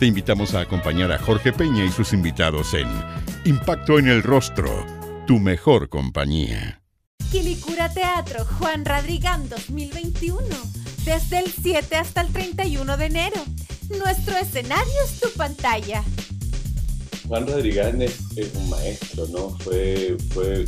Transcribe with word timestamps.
Te 0.00 0.06
invitamos 0.06 0.54
a 0.54 0.60
acompañar 0.60 1.12
a 1.12 1.18
Jorge 1.18 1.52
Peña 1.52 1.84
y 1.84 1.90
sus 1.90 2.14
invitados 2.14 2.72
en 2.72 2.88
Impacto 3.44 3.98
en 3.98 4.08
el 4.08 4.22
Rostro, 4.22 4.86
tu 5.26 5.38
mejor 5.38 5.90
compañía. 5.90 6.80
Quilicura 7.30 7.92
Teatro 7.92 8.46
Juan 8.46 8.86
Radrigán 8.86 9.46
2021, 9.50 10.42
desde 11.04 11.40
el 11.40 11.52
7 11.52 11.96
hasta 11.96 12.22
el 12.22 12.32
31 12.32 12.96
de 12.96 13.04
enero. 13.04 13.36
Nuestro 13.90 14.38
escenario 14.38 14.94
es 15.04 15.20
tu 15.20 15.28
pantalla. 15.36 16.02
Juan 17.28 17.46
Radrigán 17.46 18.00
es, 18.00 18.20
un 18.54 18.70
maestro, 18.70 19.26
¿no? 19.28 19.50
Fue, 19.58 20.16
fue, 20.30 20.64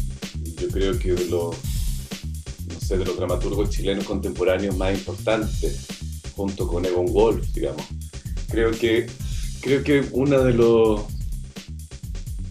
yo 0.60 0.68
creo 0.68 0.98
que 0.98 1.14
de 1.14 1.24
los, 1.30 1.56
no 2.68 2.80
sé, 2.86 2.98
de 2.98 3.06
los 3.06 3.16
dramaturgos 3.16 3.70
chilenos 3.70 4.04
contemporáneos 4.04 4.76
más 4.76 4.92
importantes, 4.92 5.86
junto 6.36 6.68
con 6.68 6.84
Egon 6.84 7.10
Wolf, 7.10 7.46
digamos. 7.54 7.86
Creo 8.52 8.70
que, 8.72 9.06
creo 9.62 9.84
que 9.84 10.02
uno 10.12 10.42
de 10.42 10.52
los, 10.52 11.06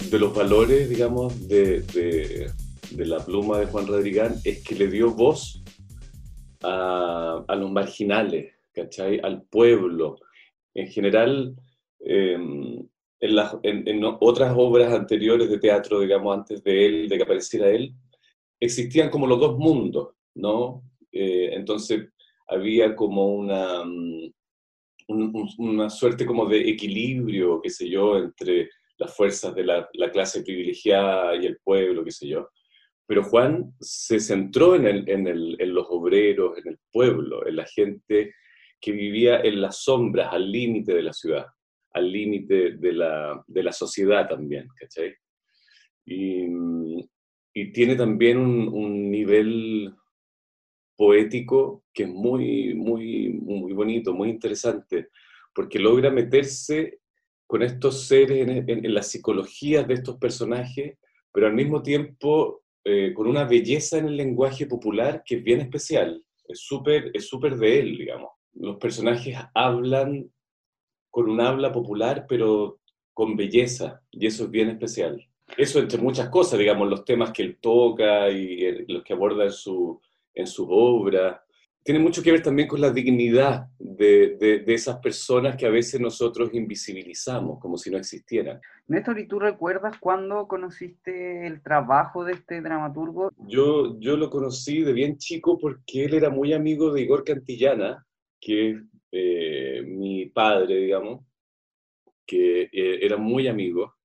de 0.10 0.18
los 0.18 0.34
valores, 0.34 0.90
digamos, 0.90 1.48
de, 1.48 1.82
de, 1.82 2.50
de 2.92 3.06
la 3.06 3.24
pluma 3.24 3.60
de 3.60 3.66
Juan 3.66 3.86
Radrigán 3.86 4.36
es 4.46 4.64
que 4.64 4.76
le 4.76 4.88
dio 4.88 5.12
voz 5.12 5.62
a, 6.64 7.44
a 7.46 7.56
los 7.56 7.70
marginales, 7.70 8.54
¿cachai? 8.74 9.20
Al 9.22 9.44
pueblo. 9.44 10.20
En 10.74 10.88
general, 10.88 11.54
eh, 12.00 12.38
en, 13.22 14.04
otras 14.20 14.54
obras 14.56 14.94
anteriores 14.94 15.50
de 15.50 15.60
teatro, 15.60 16.00
digamos, 16.00 16.38
antes 16.38 16.64
de 16.64 16.86
él, 16.86 17.10
de 17.10 17.18
que 17.18 17.24
apareciera 17.24 17.70
él, 17.70 17.94
existían 18.60 19.10
como 19.10 19.28
los 19.28 19.40
dos 19.40 19.58
mundos, 19.58 20.16
¿no? 20.34 20.82
Eh, 21.12 21.50
entonces 21.54 22.08
había 22.48 22.96
como 22.96 23.28
una, 23.28 23.84
mm, 25.14 25.60
una 25.60 25.90
suerte 25.90 26.26
como 26.26 26.46
de 26.46 26.70
equilibrio, 26.70 27.62
qué 27.62 27.70
sé 27.70 27.90
yo, 27.90 28.18
entre 28.18 28.70
las 28.98 29.16
fuerzas 29.16 29.56
de 29.56 29.64
la, 29.64 29.90
clase 30.12 30.44
privilegiada 30.44 31.36
y 31.36 31.46
el 31.46 31.58
pueblo, 31.64 32.04
qué 32.04 32.12
sé 32.12 32.28
yo. 32.28 32.50
Pero 33.08 33.24
Juan 33.24 33.74
se 33.80 34.20
centró 34.20 34.76
en, 34.76 35.74
los 35.74 35.86
obreros, 35.90 36.58
en 36.58 36.70
el 36.70 36.80
pueblo, 36.92 37.46
en 37.46 37.56
la 37.58 37.66
gente 37.66 38.34
que 38.80 38.92
vivía 38.92 39.42
en 39.42 39.62
las 39.62 39.84
sombras, 39.84 40.34
al 40.34 40.52
límite 40.52 40.94
de 40.94 41.04
la 41.04 41.14
ciudad 41.14 41.46
al 41.94 42.12
límite 42.12 42.78
de 42.78 42.94
la, 42.94 43.72
sociedad 43.72 44.28
también, 44.28 44.68
¿cachai? 44.80 45.14
Y, 46.06 46.48
y 47.54 47.72
tiene 47.72 47.96
también 47.96 48.38
un, 48.38 48.68
un, 48.70 49.12
nivel 49.12 49.94
poético 51.02 51.84
que 51.92 52.04
es 52.04 52.10
muy, 52.10 52.76
muy, 52.76 53.30
muy 53.30 53.74
bonito, 53.74 54.14
muy 54.14 54.30
interesante, 54.30 55.08
porque 55.52 55.80
logra 55.80 56.12
meterse 56.12 57.00
con 57.48 57.64
estos 57.64 58.04
seres 58.06 58.48
en, 58.48 58.70
en, 58.70 58.94
la 58.94 59.02
psicología 59.02 59.82
de 59.82 59.96
estos 59.96 60.18
personajes, 60.18 61.00
pero 61.32 61.48
al 61.48 61.56
mismo 61.56 61.82
tiempo 61.82 62.62
eh, 62.84 63.16
con 63.16 63.26
una 63.26 63.46
belleza 63.46 63.98
en 63.98 64.10
el 64.10 64.16
lenguaje 64.16 64.68
popular 64.68 65.24
que 65.26 65.38
es 65.38 65.44
bien 65.44 65.62
especial, 65.62 66.24
es 66.48 66.60
súper 66.60 67.10
es 67.16 67.28
súper 67.28 67.58
de 67.58 67.80
él, 67.80 67.98
digamos. 67.98 68.30
Los 68.54 68.78
personajes 68.78 69.36
hablan 69.56 70.32
con 71.10 71.32
un 71.32 71.42
habla 71.42 71.72
popular, 71.72 72.28
pero 72.30 72.80
con 73.12 73.36
belleza, 73.36 74.04
y 74.12 74.28
eso 74.28 74.44
es 74.44 74.52
bien 74.52 74.70
especial. 74.70 75.28
Eso 75.58 75.80
entre 75.80 76.00
muchas 76.00 76.30
cosas, 76.30 76.60
digamos, 76.60 76.88
los 76.88 77.04
temas 77.06 77.32
que 77.32 77.42
él 77.42 77.58
toca 77.60 78.30
y 78.30 78.66
eh, 78.66 78.86
los 78.88 79.04
que 79.04 79.14
aborda 79.14 79.46
en 79.46 79.52
su, 79.52 80.00
en 80.34 80.48
sus 80.48 80.68
obras. 80.70 81.40
Tiene 81.84 82.00
mucho 82.00 82.22
que 82.22 82.32
ver 82.32 82.44
también 82.44 82.68
con 82.68 82.80
la 82.80 82.92
dignidad 82.92 83.66
de, 83.80 84.38
de, 84.40 84.74
esas 84.74 84.98
personas 85.00 85.56
que 85.56 85.66
a 85.66 85.72
veces 85.72 86.00
nosotros 86.00 86.52
invisibilizamos 86.54 87.60
como 87.60 87.76
si 87.76 87.90
no 87.90 87.98
existieran. 87.98 88.62
Néstor, 88.88 89.20
¿y 89.20 89.28
tú 89.28 89.40
recuerdas 89.40 89.98
cuándo 90.00 90.48
conociste 90.48 91.48
el 91.48 91.64
trabajo 91.64 92.24
de 92.24 92.34
este 92.34 92.62
dramaturgo? 92.62 93.32
Yo, 93.48 94.00
yo 94.00 94.16
lo 94.16 94.30
conocí 94.30 94.82
de 94.82 94.94
bien 94.94 95.18
chico 95.18 95.58
porque 95.58 96.06
él 96.06 96.14
era 96.14 96.30
muy 96.30 96.54
amigo 96.54 96.94
de 96.94 97.02
Igor 97.02 97.24
Cantillana, 97.24 98.06
que 98.40 98.80
eh, 99.12 99.82
mi 99.84 100.28
padre, 100.28 100.76
digamos, 100.76 101.26
que 102.26 102.70
eh, 102.72 103.00
era 103.02 103.18
muy 103.18 103.48
amigo. 103.48 103.96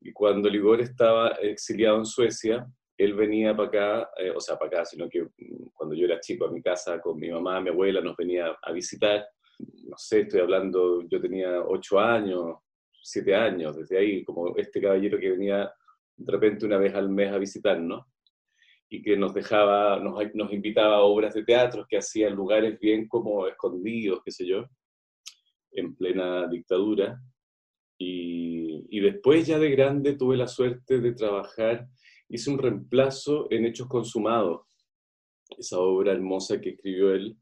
Y 0.00 0.12
cuando 0.12 0.48
Ligor 0.48 0.80
estaba 0.80 1.28
exiliado 1.42 1.98
en 1.98 2.04
Suecia, 2.04 2.66
él 3.04 3.14
venía 3.14 3.56
para 3.56 3.68
acá, 3.68 4.10
eh, 4.18 4.30
o 4.30 4.40
sea, 4.40 4.58
para 4.58 4.68
acá, 4.68 4.84
sino 4.84 5.08
que 5.08 5.22
mm, 5.22 5.70
cuando 5.72 5.94
yo 5.94 6.06
era 6.06 6.20
chico 6.20 6.46
a 6.46 6.50
mi 6.50 6.62
casa 6.62 7.00
con 7.00 7.18
mi 7.18 7.30
mamá, 7.30 7.60
mi 7.60 7.70
abuela, 7.70 8.00
nos 8.00 8.16
venía 8.16 8.56
a 8.62 8.72
visitar. 8.72 9.26
No 9.58 9.96
sé, 9.96 10.20
estoy 10.20 10.40
hablando, 10.40 11.02
yo 11.08 11.20
tenía 11.20 11.62
ocho 11.62 12.00
años, 12.00 12.56
siete 13.02 13.34
años, 13.34 13.76
desde 13.76 13.98
ahí, 13.98 14.24
como 14.24 14.56
este 14.56 14.80
caballero 14.80 15.18
que 15.18 15.30
venía 15.30 15.72
de 16.16 16.32
repente 16.32 16.66
una 16.66 16.78
vez 16.78 16.94
al 16.94 17.08
mes 17.08 17.32
a 17.32 17.38
visitarnos 17.38 18.04
y 18.88 19.02
que 19.02 19.16
nos 19.16 19.32
dejaba, 19.32 19.98
nos, 19.98 20.14
nos, 20.34 20.52
invitaba 20.52 20.96
a 20.96 21.02
obras 21.02 21.32
de 21.34 21.44
teatro 21.44 21.86
que 21.88 21.96
hacía 21.96 22.28
en 22.28 22.34
lugares 22.34 22.78
bien 22.78 23.08
como 23.08 23.46
escondidos, 23.46 24.20
qué 24.22 24.30
sé 24.30 24.46
yo, 24.46 24.66
en 25.70 25.96
plena 25.96 26.46
dictadura. 26.46 27.18
Y, 27.98 28.84
y, 28.90 29.00
después 29.00 29.46
ya 29.46 29.58
de 29.58 29.70
grande 29.70 30.14
tuve 30.14 30.36
la 30.36 30.46
suerte 30.46 31.00
de 31.00 31.12
trabajar, 31.12 31.86
hice 32.32 32.50
un 32.50 32.58
reemplazo 32.58 33.46
en 33.50 33.66
Hechos 33.66 33.86
Consumados, 33.88 34.62
esa 35.58 35.78
obra 35.78 36.12
hermosa 36.12 36.60
que 36.60 36.70
escribió 36.70 37.14
él, 37.14 37.36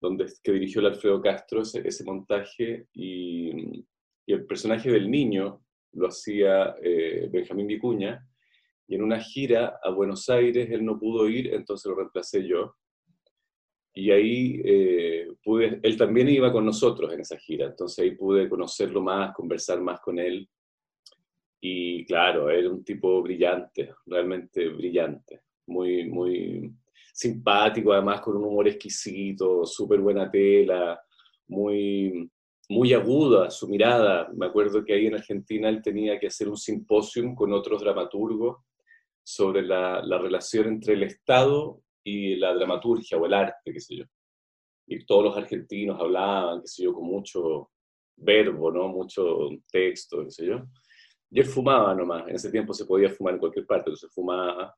donde, 0.00 0.26
que 0.42 0.52
dirigió 0.52 0.80
el 0.80 0.88
Alfredo 0.88 1.22
Castro, 1.22 1.62
ese, 1.62 1.86
ese 1.86 2.04
montaje, 2.04 2.88
y, 2.92 3.78
y, 4.26 4.32
el 4.32 4.44
personaje 4.44 4.90
del 4.90 5.08
niño 5.08 5.62
lo 5.92 6.08
hacía 6.08 6.74
eh, 6.82 7.28
Benjamín 7.30 7.68
Vicuña, 7.68 8.28
y 8.88 8.96
en 8.96 9.02
una 9.02 9.20
gira 9.20 9.78
a 9.82 9.90
Buenos 9.90 10.28
Aires 10.28 10.68
él 10.68 10.84
no 10.84 10.98
pudo 10.98 11.28
ir, 11.28 11.54
entonces 11.54 11.88
lo 11.88 11.96
reemplacé 11.96 12.46
yo. 12.46 12.74
Y 13.94 14.10
ahí 14.10 14.60
eh, 14.64 15.28
pude, 15.44 15.78
él 15.80 15.96
también 15.96 16.28
iba 16.28 16.50
con 16.50 16.66
nosotros 16.66 17.12
en 17.12 17.20
esa 17.20 17.38
gira, 17.38 17.66
entonces 17.66 18.00
ahí 18.00 18.10
pude 18.16 18.48
conocerlo 18.48 19.00
más, 19.00 19.32
conversar 19.32 19.80
más 19.80 20.00
con 20.00 20.18
él. 20.18 20.48
Y 21.66 22.04
claro, 22.04 22.50
era 22.50 22.68
un 22.68 22.84
tipo 22.84 23.22
brillante, 23.22 23.94
realmente 24.04 24.68
brillante, 24.68 25.44
muy, 25.66 26.04
muy 26.04 26.70
simpático, 27.10 27.94
además 27.94 28.20
con 28.20 28.36
un 28.36 28.44
humor 28.44 28.68
exquisito, 28.68 29.64
súper 29.64 29.98
buena 30.00 30.30
tela, 30.30 31.00
muy, 31.48 32.30
muy 32.68 32.92
aguda 32.92 33.50
su 33.50 33.66
mirada. 33.66 34.28
Me 34.34 34.44
acuerdo 34.44 34.84
que 34.84 34.92
ahí 34.92 35.06
en 35.06 35.14
Argentina 35.14 35.70
él 35.70 35.80
tenía 35.80 36.18
que 36.18 36.26
hacer 36.26 36.50
un 36.50 36.58
simposium 36.58 37.34
con 37.34 37.50
otros 37.54 37.80
dramaturgos 37.80 38.58
sobre 39.22 39.62
la, 39.62 40.02
la, 40.04 40.18
relación 40.18 40.66
entre 40.68 40.92
el 40.92 41.04
Estado 41.04 41.80
y 42.04 42.36
la 42.36 42.52
dramaturgia 42.52 43.16
o 43.16 43.24
el 43.24 43.32
arte, 43.32 43.72
qué 43.72 43.80
sé 43.80 43.96
yo. 43.96 44.04
Y 44.86 45.06
todos 45.06 45.24
los 45.24 45.36
argentinos 45.38 45.98
hablaban, 45.98 46.60
qué 46.60 46.66
sé 46.66 46.82
yo, 46.82 46.92
con 46.92 47.06
mucho 47.06 47.70
verbo, 48.16 48.70
¿no? 48.70 48.88
Mucho 48.88 49.48
texto, 49.72 50.22
qué 50.24 50.30
sé 50.30 50.46
yo. 50.46 50.62
Y 51.34 51.40
él 51.40 51.46
fumaba 51.46 51.92
nomás, 51.96 52.28
en 52.28 52.36
ese 52.36 52.48
tiempo 52.48 52.72
se 52.72 52.84
podía 52.84 53.10
fumar 53.10 53.34
en 53.34 53.40
cualquier 53.40 53.66
parte, 53.66 53.90
entonces 53.90 54.08
fumaba. 54.14 54.72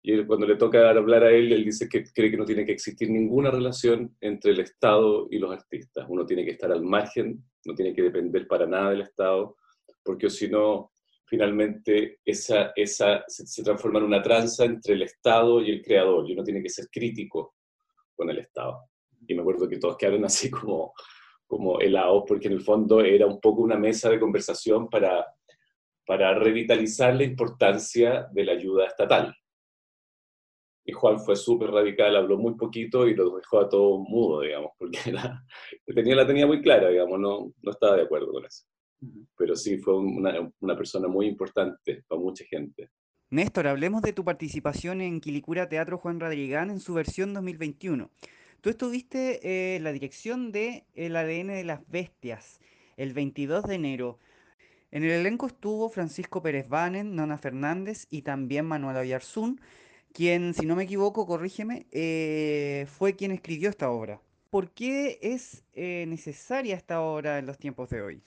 Y 0.00 0.12
él, 0.12 0.24
cuando 0.24 0.46
le 0.46 0.54
toca 0.54 0.88
hablar 0.90 1.24
a 1.24 1.32
él, 1.32 1.52
él 1.52 1.64
dice 1.64 1.88
que 1.88 2.04
cree 2.04 2.30
que 2.30 2.36
no 2.36 2.44
tiene 2.44 2.64
que 2.64 2.70
existir 2.70 3.10
ninguna 3.10 3.50
relación 3.50 4.16
entre 4.20 4.52
el 4.52 4.60
Estado 4.60 5.26
y 5.28 5.40
los 5.40 5.50
artistas. 5.50 6.06
Uno 6.08 6.24
tiene 6.24 6.44
que 6.44 6.52
estar 6.52 6.70
al 6.70 6.82
margen, 6.82 7.42
no 7.64 7.74
tiene 7.74 7.92
que 7.92 8.02
depender 8.02 8.46
para 8.46 8.64
nada 8.64 8.90
del 8.90 9.00
Estado, 9.00 9.56
porque 10.04 10.30
si 10.30 10.48
no, 10.48 10.92
finalmente 11.24 12.20
esa, 12.24 12.70
esa 12.76 13.24
se, 13.26 13.64
transforma 13.64 13.98
en 13.98 14.04
una 14.04 14.22
tranza 14.22 14.64
entre 14.66 14.94
el 14.94 15.02
Estado 15.02 15.60
y 15.60 15.72
el 15.72 15.82
creador, 15.82 16.30
y 16.30 16.34
uno 16.34 16.44
tiene 16.44 16.62
que 16.62 16.70
ser 16.70 16.86
crítico 16.88 17.56
con 18.14 18.30
el 18.30 18.38
Estado. 18.38 18.84
Y 19.26 19.34
me 19.34 19.40
acuerdo 19.40 19.68
que 19.68 19.78
todos 19.78 19.96
quedaron 19.96 20.24
así 20.26 20.48
como, 20.48 20.92
como 21.44 21.80
helados, 21.80 22.22
porque 22.24 22.46
en 22.46 22.52
el 22.52 22.62
fondo 22.62 23.00
era 23.00 23.26
un 23.26 23.40
poco 23.40 23.62
una 23.62 23.76
mesa 23.76 24.08
de 24.08 24.20
conversación 24.20 24.88
para, 24.88 25.26
para 26.06 26.34
revitalizar 26.34 27.14
la 27.14 27.24
importancia 27.24 28.28
de 28.32 28.44
la 28.44 28.52
ayuda 28.52 28.86
estatal. 28.86 29.34
Y 30.84 30.92
Juan 30.92 31.18
fue 31.18 31.34
súper 31.34 31.70
radical, 31.70 32.14
habló 32.14 32.38
muy 32.38 32.54
poquito 32.54 33.08
y 33.08 33.14
lo 33.14 33.36
dejó 33.36 33.60
a 33.60 33.68
todo 33.68 33.98
mudo, 33.98 34.42
digamos, 34.42 34.70
porque 34.78 34.98
la, 35.12 35.44
tenía, 35.84 36.14
la 36.14 36.26
tenía 36.26 36.46
muy 36.46 36.62
clara, 36.62 36.88
digamos, 36.88 37.18
no, 37.18 37.52
no 37.60 37.70
estaba 37.70 37.96
de 37.96 38.02
acuerdo 38.02 38.30
con 38.32 38.44
eso. 38.44 38.64
pero 39.36 39.56
sí 39.56 39.78
fue 39.78 39.98
una, 39.98 40.48
una 40.60 40.76
persona 40.76 41.08
muy 41.08 41.26
importante 41.26 42.04
para 42.06 42.20
mucha 42.20 42.44
gente. 42.44 42.90
Néstor, 43.28 43.66
hablemos 43.66 44.02
de 44.02 44.12
tu 44.12 44.24
participación 44.24 45.00
en 45.00 45.20
Quilicura 45.20 45.68
Teatro 45.68 45.98
Juan 45.98 46.20
Radrigán 46.20 46.70
en 46.70 46.78
su 46.78 46.94
versión 46.94 47.34
2021. 47.34 48.08
Tú 48.60 48.70
estuviste 48.70 49.76
en 49.76 49.82
la 49.82 49.90
dirección 49.90 50.52
de 50.52 50.84
El 50.94 51.16
ADN 51.16 51.48
de 51.48 51.64
las 51.64 51.86
Bestias 51.88 52.60
el 52.96 53.12
22 53.12 53.64
de 53.64 53.74
enero. 53.74 54.18
En 54.96 55.04
el 55.04 55.10
elenco 55.10 55.46
estuvo 55.46 55.90
Francisco 55.90 56.40
Pérez 56.40 56.70
Banen, 56.70 57.14
Nona 57.14 57.36
Fernández 57.36 58.06
y 58.08 58.22
también 58.22 58.64
Manuel 58.64 58.96
Ayarzún, 58.96 59.60
quien, 60.14 60.54
si 60.54 60.64
no 60.64 60.74
me 60.74 60.84
equivoco, 60.84 61.26
corrígeme, 61.26 61.86
eh, 61.92 62.86
fue 62.88 63.14
quien 63.14 63.30
escribió 63.30 63.68
esta 63.68 63.90
obra. 63.90 64.22
¿Por 64.48 64.70
qué 64.70 65.18
es 65.20 65.66
eh, 65.74 66.06
necesaria 66.08 66.74
esta 66.76 67.02
obra 67.02 67.38
en 67.38 67.44
los 67.44 67.58
tiempos 67.58 67.90
de 67.90 68.00
hoy? 68.00 68.22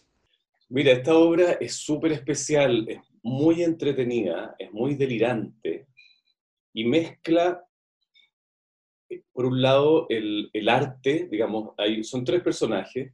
Mira, 0.68 0.92
esta 0.92 1.18
obra 1.18 1.54
es 1.54 1.74
súper 1.74 2.12
especial, 2.12 2.88
es 2.88 3.00
muy 3.24 3.63
entretenida, 3.63 4.56
es 4.60 4.71
muy 4.71 4.94
delirante 4.94 5.88
y 6.71 6.86
mezcla, 6.86 7.66
eh, 9.10 9.24
por 9.33 9.48
un 9.48 9.60
lado, 9.60 10.06
el, 10.10 10.51
el 10.54 10.69
arte, 10.69 11.27
digamos, 11.31 11.74
hay, 11.80 12.04
son 12.04 12.24
tres 12.24 12.44
personajes, 12.44 13.12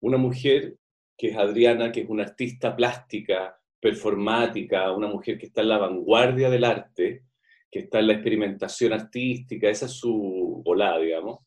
una 0.00 0.18
mujer 0.18 0.76
que 1.20 1.28
es 1.28 1.36
Adriana, 1.36 1.92
que 1.92 2.00
es 2.00 2.08
una 2.08 2.22
artista 2.22 2.74
plástica, 2.74 3.54
performática, 3.78 4.90
una 4.90 5.06
mujer 5.06 5.36
que 5.36 5.46
está 5.46 5.60
en 5.60 5.68
la 5.68 5.76
vanguardia 5.76 6.48
del 6.48 6.64
arte, 6.64 7.24
que 7.70 7.80
está 7.80 7.98
en 7.98 8.06
la 8.06 8.14
experimentación 8.14 8.94
artística, 8.94 9.68
esa 9.68 9.84
es 9.84 9.92
su 9.92 10.62
volada, 10.64 10.98
digamos. 10.98 11.40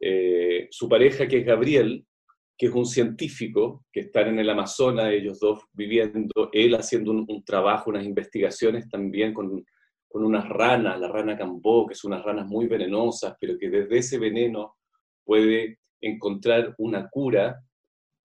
Eh, 0.00 0.66
su 0.70 0.88
pareja, 0.88 1.28
que 1.28 1.40
es 1.40 1.44
Gabriel, 1.44 2.06
que 2.56 2.66
es 2.68 2.72
un 2.72 2.86
científico, 2.86 3.84
que 3.92 4.00
están 4.00 4.28
en 4.28 4.38
el 4.38 4.48
Amazonas, 4.48 5.12
ellos 5.12 5.38
dos 5.40 5.62
viviendo, 5.74 6.48
él 6.50 6.74
haciendo 6.74 7.10
un, 7.10 7.44
trabajo, 7.44 7.90
unas 7.90 8.06
investigaciones 8.06 8.88
también 8.88 9.34
con, 9.34 9.62
con 10.08 10.24
unas 10.24 10.48
ranas, 10.48 10.98
la 10.98 11.08
rana 11.08 11.36
cambó, 11.36 11.86
que 11.86 11.94
son 11.94 12.12
unas 12.12 12.24
ranas 12.24 12.46
muy 12.46 12.66
venenosas, 12.66 13.36
pero 13.38 13.58
que 13.58 13.68
desde 13.68 13.98
ese 13.98 14.18
veneno 14.18 14.76
puede 15.22 15.80
encontrar 16.00 16.74
una 16.78 17.10
cura 17.10 17.62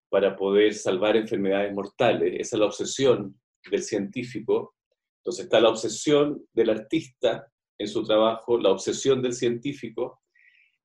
para 0.09 0.35
poder 0.35 0.73
salvar 0.73 1.17
enfermedades 1.17 1.73
mortales. 1.73 2.33
Esa 2.39 2.55
es 2.55 2.59
la 2.59 2.65
obsesión 2.65 3.39
del 3.69 3.83
científico. 3.83 4.75
Entonces 5.17 5.45
está 5.45 5.59
la 5.59 5.69
obsesión 5.69 6.45
del 6.53 6.69
artista 6.69 7.51
en 7.77 7.87
su 7.87 8.03
trabajo, 8.03 8.57
la 8.57 8.69
obsesión 8.69 9.21
del 9.21 9.33
científico, 9.33 10.21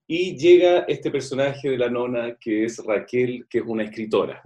y 0.07 0.37
llega 0.37 0.81
este 0.89 1.11
personaje 1.11 1.71
de 1.71 1.79
la 1.79 1.89
nona 1.89 2.37
que 2.41 2.65
es 2.65 2.85
Raquel, 2.85 3.47
que 3.49 3.59
es 3.59 3.65
una 3.65 3.85
escritora. 3.85 4.43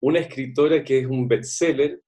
Una 0.00 0.20
escritora 0.20 0.82
que 0.82 1.00
es 1.00 1.06
un 1.06 1.28
bestseller 1.28 2.00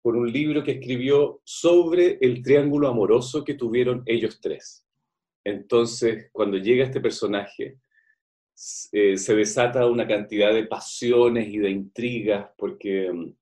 por 0.00 0.16
un 0.16 0.32
libro 0.32 0.64
que 0.64 0.72
escribió 0.72 1.42
sobre 1.44 2.16
el 2.22 2.42
triángulo 2.42 2.88
amoroso 2.88 3.44
que 3.44 3.54
tuvieron 3.54 4.02
ellos 4.06 4.40
tres. 4.40 4.86
Entonces, 5.44 6.30
cuando 6.32 6.56
llega 6.56 6.84
este 6.84 7.00
personaje, 7.00 7.78
eh, 8.90 9.16
se 9.16 9.36
desata 9.36 9.86
una 9.86 10.06
cantidad 10.06 10.52
de 10.52 10.66
pasiones 10.66 11.48
y 11.48 11.58
de 11.58 11.70
intrigas, 11.70 12.50
porque, 12.56 13.12
mm, 13.12 13.32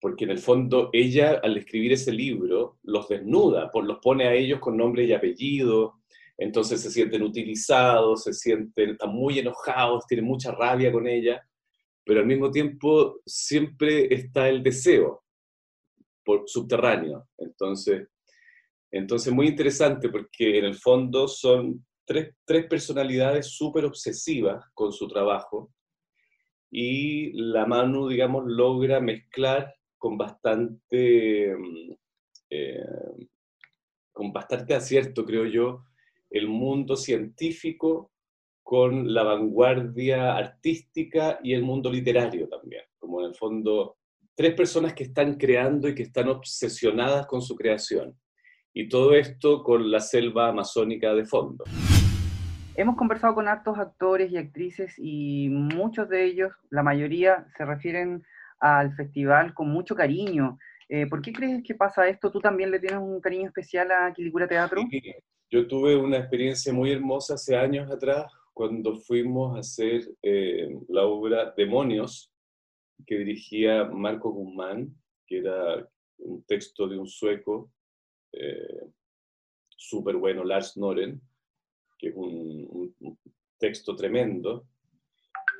porque 0.00 0.24
en 0.24 0.30
el 0.30 0.38
fondo 0.38 0.90
ella 0.92 1.40
al 1.42 1.56
escribir 1.56 1.92
ese 1.92 2.12
libro 2.12 2.78
los 2.82 3.08
desnuda, 3.08 3.70
los 3.74 3.98
pone 4.02 4.26
a 4.26 4.34
ellos 4.34 4.60
con 4.60 4.76
nombre 4.76 5.04
y 5.04 5.12
apellido, 5.12 6.00
entonces 6.36 6.80
se 6.82 6.90
sienten 6.90 7.22
utilizados, 7.22 8.24
se 8.24 8.34
sienten, 8.34 8.98
muy 9.08 9.38
enojados, 9.38 10.06
tienen 10.06 10.26
mucha 10.26 10.52
rabia 10.52 10.92
con 10.92 11.06
ella, 11.06 11.42
pero 12.04 12.20
al 12.20 12.26
mismo 12.26 12.50
tiempo 12.50 13.20
siempre 13.24 14.12
está 14.12 14.48
el 14.48 14.62
deseo 14.62 15.24
por 16.22 16.44
subterráneo. 16.46 17.28
Entonces, 17.38 18.08
entonces 18.90 19.32
muy 19.32 19.46
interesante 19.48 20.10
porque 20.10 20.58
en 20.58 20.66
el 20.66 20.74
fondo 20.74 21.26
son 21.26 21.86
tres, 22.06 22.66
personalidades 22.68 23.48
súper 23.48 23.84
obsesivas 23.84 24.64
con 24.72 24.92
su 24.92 25.08
trabajo 25.08 25.72
y 26.70 27.32
la 27.32 27.66
Manu, 27.66 28.08
digamos, 28.08 28.44
logra 28.46 29.00
mezclar 29.00 29.74
con 29.98 30.16
bastante, 30.16 31.54
mm, 31.56 31.92
eh, 32.50 32.84
con 34.12 34.32
bastante 34.32 34.74
acierto, 34.74 35.24
creo 35.24 35.46
yo, 35.46 35.84
el 36.30 36.48
mundo 36.48 36.96
científico 36.96 38.12
con 38.62 39.12
la 39.12 39.22
vanguardia 39.22 40.36
artística 40.36 41.38
y 41.42 41.52
el 41.52 41.62
mundo 41.62 41.90
literario 41.90 42.48
también, 42.48 42.82
como 42.98 43.20
en 43.20 43.28
el 43.28 43.34
fondo 43.34 43.96
tres 44.34 44.54
personas 44.54 44.92
que 44.92 45.04
están 45.04 45.36
creando 45.36 45.88
y 45.88 45.94
que 45.94 46.02
están 46.02 46.28
obsesionadas 46.28 47.26
con 47.26 47.40
su 47.40 47.56
creación. 47.56 48.18
Y 48.74 48.88
todo 48.88 49.14
esto 49.14 49.62
con 49.62 49.90
la 49.90 50.00
selva 50.00 50.48
amazónica 50.48 51.14
de 51.14 51.24
fondo. 51.24 51.64
Hemos 52.78 52.96
conversado 52.96 53.34
con 53.34 53.48
hartos 53.48 53.78
actores 53.78 54.30
y 54.30 54.36
actrices 54.36 54.94
y 54.98 55.48
muchos 55.48 56.10
de 56.10 56.26
ellos, 56.26 56.52
la 56.68 56.82
mayoría, 56.82 57.46
se 57.56 57.64
refieren 57.64 58.22
al 58.60 58.94
festival 58.94 59.54
con 59.54 59.70
mucho 59.70 59.94
cariño. 59.94 60.58
Eh, 60.90 61.06
¿Por 61.06 61.22
qué 61.22 61.32
crees 61.32 61.62
que 61.62 61.74
pasa 61.74 62.06
esto? 62.06 62.30
¿Tú 62.30 62.38
también 62.38 62.70
le 62.70 62.78
tienes 62.78 62.98
un 62.98 63.18
cariño 63.22 63.46
especial 63.46 63.90
a 63.90 64.12
Quilicura 64.12 64.46
Teatro? 64.46 64.82
Sí, 64.90 65.02
yo 65.50 65.66
tuve 65.66 65.96
una 65.96 66.18
experiencia 66.18 66.70
muy 66.70 66.92
hermosa 66.92 67.34
hace 67.34 67.56
años 67.56 67.90
atrás 67.90 68.30
cuando 68.52 68.94
fuimos 68.96 69.56
a 69.56 69.60
hacer 69.60 70.02
eh, 70.22 70.68
la 70.88 71.04
obra 71.04 71.54
Demonios, 71.56 72.30
que 73.06 73.16
dirigía 73.16 73.84
Marco 73.86 74.30
Guzmán, 74.30 74.94
que 75.26 75.38
era 75.38 75.88
un 76.18 76.44
texto 76.44 76.86
de 76.86 76.98
un 76.98 77.06
sueco 77.06 77.70
eh, 78.32 78.84
súper 79.70 80.16
bueno, 80.16 80.44
Lars 80.44 80.76
Noren 80.76 81.22
que 81.98 82.08
es 82.08 82.14
un, 82.16 83.16
texto 83.58 83.96
tremendo. 83.96 84.66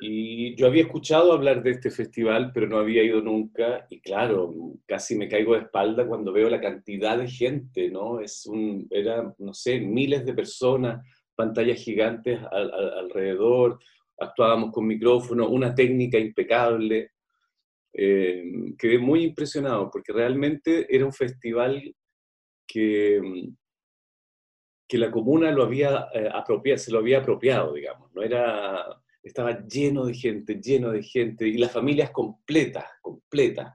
Y 0.00 0.54
yo 0.56 0.66
había 0.66 0.82
escuchado 0.82 1.32
hablar 1.32 1.62
de 1.62 1.70
este 1.70 1.90
festival, 1.90 2.50
pero 2.52 2.66
no 2.66 2.76
había 2.76 3.02
ido 3.02 3.22
nunca. 3.22 3.86
Y 3.88 4.00
claro, 4.00 4.54
casi 4.86 5.16
me 5.16 5.28
caigo 5.28 5.54
de 5.54 5.60
espalda 5.60 6.06
cuando 6.06 6.32
veo 6.32 6.50
la 6.50 6.60
cantidad 6.60 7.16
de 7.16 7.28
gente, 7.28 7.90
¿no? 7.90 8.20
Es 8.20 8.44
un, 8.44 8.86
era, 8.90 9.34
no 9.38 9.54
sé, 9.54 9.80
miles 9.80 10.26
de 10.26 10.34
personas, 10.34 11.02
pantallas 11.34 11.80
gigantes 11.80 12.38
alrededor, 12.50 13.78
actuábamos 14.18 14.72
con 14.72 14.86
micrófono, 14.86 15.48
una 15.48 15.74
técnica 15.74 16.18
impecable. 16.18 17.12
Eh, 17.92 18.44
quedé 18.78 18.98
muy 18.98 19.24
impresionado 19.24 19.90
porque 19.90 20.12
realmente 20.12 20.86
era 20.94 21.06
un 21.06 21.12
festival 21.12 21.94
que, 22.66 23.20
que 24.88 24.98
la 24.98 25.10
comuna 25.10 25.50
lo 25.50 25.64
había 25.64 26.08
eh, 26.14 26.28
apropiado, 26.32 26.78
se 26.78 26.92
lo 26.92 26.98
había 26.98 27.18
apropiado, 27.18 27.72
digamos, 27.74 28.12
no 28.14 28.22
era, 28.22 28.84
estaba 29.22 29.64
lleno 29.66 30.06
de 30.06 30.14
gente, 30.14 30.60
lleno 30.60 30.90
de 30.90 31.02
gente, 31.02 31.48
y 31.48 31.58
las 31.58 31.72
familias 31.72 32.10
completas, 32.10 32.84
completas. 33.02 33.74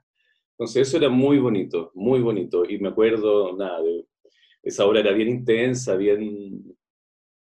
Entonces 0.52 0.88
eso 0.88 0.98
era 0.98 1.10
muy 1.10 1.40
bonito, 1.40 1.92
muy 1.96 2.22
bonito, 2.22 2.64
y 2.68 2.78
me 2.80 2.90
acuerdo, 2.90 3.56
nada, 3.58 3.82
de, 3.82 4.06
esa 4.64 4.86
obra 4.86 5.00
era 5.00 5.12
bien 5.12 5.30
intensa, 5.30 5.96
bien 5.96 6.64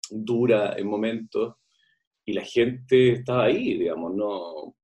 dura 0.10 0.74
en 0.78 0.88
momentos, 0.88 1.56
y 2.26 2.34
la 2.34 2.44
gente 2.44 3.14
estaba 3.14 3.46
ahí, 3.46 3.78
digamos, 3.78 4.16
no... 4.16 4.76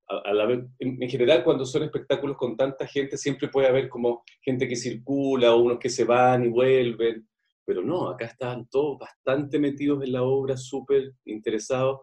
en, 0.80 1.10
general, 1.10 1.44
cuando 1.44 1.66
son 1.66 1.84
espectáculos 1.84 2.38
con 2.38 2.56
tanta 2.56 2.86
gente, 2.86 3.18
siempre 3.18 3.48
puede 3.48 3.68
haber 3.68 3.90
como 3.90 4.24
gente 4.42 4.68
que 4.68 4.76
circula, 4.76 5.56
o 5.56 5.62
unos 5.64 5.80
que 5.80 5.90
se 5.90 6.04
van 6.04 6.46
y 6.46 6.50
vuelven, 6.50 7.28
pero 7.66 7.82
no, 7.82 8.10
acá 8.10 8.26
estaban 8.26 8.68
todos 8.68 9.00
bastante 9.00 9.60
metidos 9.60 10.04
en 10.04 10.12
la 10.14 10.24
obra, 10.24 10.56
súper 10.56 11.14
interesados. 11.26 12.02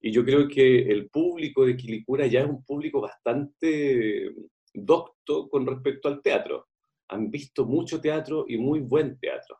Y 0.00 0.12
yo 0.12 0.24
creo 0.24 0.48
que 0.48 0.82
el 0.82 1.08
público 1.08 1.64
de 1.64 1.76
Quilicura 1.76 2.26
ya 2.26 2.40
es 2.40 2.46
un 2.46 2.64
público 2.64 3.00
bastante 3.00 4.30
docto 4.74 5.48
con 5.48 5.66
respecto 5.66 6.08
al 6.08 6.22
teatro. 6.22 6.66
Han 7.08 7.30
visto 7.30 7.64
mucho 7.64 8.00
teatro 8.00 8.44
y 8.48 8.58
muy 8.58 8.80
buen 8.80 9.18
teatro. 9.18 9.58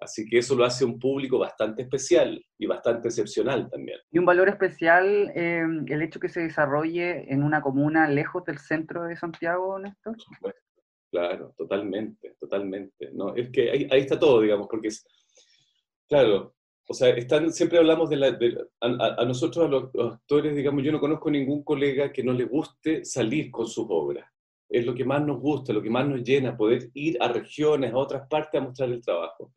Así 0.00 0.26
que 0.26 0.38
eso 0.38 0.56
lo 0.56 0.64
hace 0.64 0.84
un 0.84 0.98
público 0.98 1.38
bastante 1.38 1.82
especial 1.82 2.42
y 2.58 2.66
bastante 2.66 3.08
excepcional 3.08 3.68
también. 3.68 3.98
Y 4.10 4.18
un 4.18 4.24
valor 4.24 4.48
especial 4.48 5.30
eh, 5.34 5.62
el 5.86 6.02
hecho 6.02 6.18
que 6.18 6.30
se 6.30 6.40
desarrolle 6.40 7.30
en 7.30 7.42
una 7.42 7.60
comuna 7.60 8.08
lejos 8.08 8.44
del 8.46 8.58
centro 8.58 9.04
de 9.04 9.16
Santiago, 9.16 9.78
Néstor. 9.78 10.16
Claro, 11.10 11.52
totalmente, 11.56 12.36
totalmente. 12.38 13.10
¿no? 13.12 13.34
Es 13.34 13.50
que 13.50 13.70
ahí, 13.70 13.88
está 13.90 14.18
todo, 14.18 14.40
digamos, 14.40 14.68
porque 14.68 14.88
es, 14.88 15.04
claro, 16.08 16.54
o 16.88 16.94
sea, 16.94 17.10
están, 17.10 17.52
siempre 17.52 17.78
hablamos 17.78 18.08
de, 18.10 18.66
a, 18.80 19.24
nosotros, 19.24 19.64
a 19.64 19.68
los, 19.68 20.12
actores, 20.12 20.54
digamos, 20.54 20.84
yo 20.84 20.92
no 20.92 21.00
conozco 21.00 21.30
ningún 21.30 21.64
colega 21.64 22.12
que 22.12 22.22
no 22.22 22.32
le 22.32 22.44
guste 22.44 23.04
salir 23.04 23.50
con 23.50 23.66
sus 23.66 23.86
obras. 23.88 24.28
Es 24.68 24.86
lo 24.86 24.94
que 24.94 25.04
más 25.04 25.24
nos 25.24 25.40
gusta, 25.40 25.72
lo 25.72 25.82
que 25.82 25.90
más 25.90 26.06
nos 26.06 26.22
llena, 26.22 26.56
poder 26.56 26.90
ir 26.94 27.16
a 27.20 27.28
regiones, 27.28 27.92
a 27.92 27.96
otras 27.96 28.28
partes 28.28 28.60
a 28.60 28.64
mostrar 28.64 28.90
el 28.90 29.02
trabajo. 29.02 29.52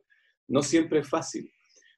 No 0.48 0.60
siempre 0.60 1.00
es 1.00 1.08
fácil, 1.08 1.48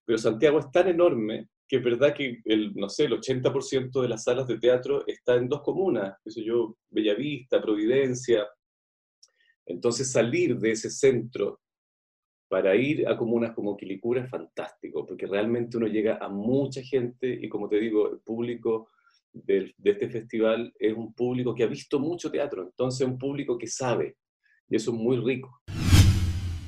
pero 0.04 0.18
Santiago 0.18 0.58
es 0.58 0.70
tan 0.70 0.88
enorme 0.88 1.48
que 1.68 1.76
es 1.76 1.82
verdad 1.82 2.14
que 2.14 2.40
el, 2.44 2.74
no 2.74 2.88
sé, 2.88 3.04
el 3.04 3.12
80% 3.12 4.00
de 4.00 4.08
las 4.08 4.24
salas 4.24 4.46
de 4.46 4.58
teatro 4.58 5.02
está 5.06 5.34
en 5.34 5.48
dos 5.48 5.62
comunas, 5.62 6.16
eso 6.24 6.40
yo, 6.40 6.76
Bellavista, 6.90 7.60
Providencia. 7.60 8.46
Entonces 9.66 10.10
salir 10.10 10.56
de 10.58 10.70
ese 10.70 10.90
centro 10.90 11.60
para 12.48 12.76
ir 12.76 13.08
a 13.08 13.16
comunas 13.16 13.54
como 13.54 13.76
Quilicura 13.76 14.22
es 14.22 14.30
fantástico, 14.30 15.04
porque 15.04 15.26
realmente 15.26 15.76
uno 15.76 15.88
llega 15.88 16.18
a 16.20 16.28
mucha 16.28 16.80
gente 16.82 17.28
y 17.28 17.48
como 17.48 17.68
te 17.68 17.80
digo, 17.80 18.10
el 18.12 18.20
público 18.20 18.90
de, 19.32 19.74
este 19.82 20.08
festival 20.08 20.72
es 20.78 20.94
un 20.94 21.12
público 21.12 21.54
que 21.54 21.64
ha 21.64 21.66
visto 21.66 21.98
mucho 21.98 22.30
teatro, 22.30 22.62
entonces 22.62 23.06
un 23.06 23.18
público 23.18 23.58
que 23.58 23.66
sabe, 23.66 24.16
y 24.68 24.76
eso 24.76 24.92
es 24.92 24.96
muy 24.96 25.16
rico. 25.18 25.60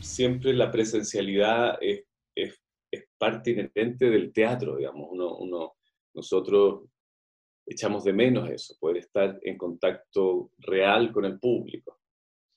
Siempre 0.01 0.53
la 0.53 0.71
presencialidad 0.71 1.79
es, 1.81 2.05
es 2.35 2.61
es 2.91 3.05
parte 3.19 3.51
inherente 3.51 4.11
del 4.11 4.33
teatro, 4.33 4.77
digamos. 4.77 5.09
Uno, 5.11 5.75
nosotros 6.15 6.85
echamos 7.67 8.05
de 8.05 8.13
menos 8.13 8.49
eso, 8.49 8.75
poder 8.81 8.99
estar 8.99 9.39
en 9.43 9.59
contacto 9.59 10.53
real 10.59 11.13
con 11.13 11.25
el 11.25 11.39
público. 11.39 11.98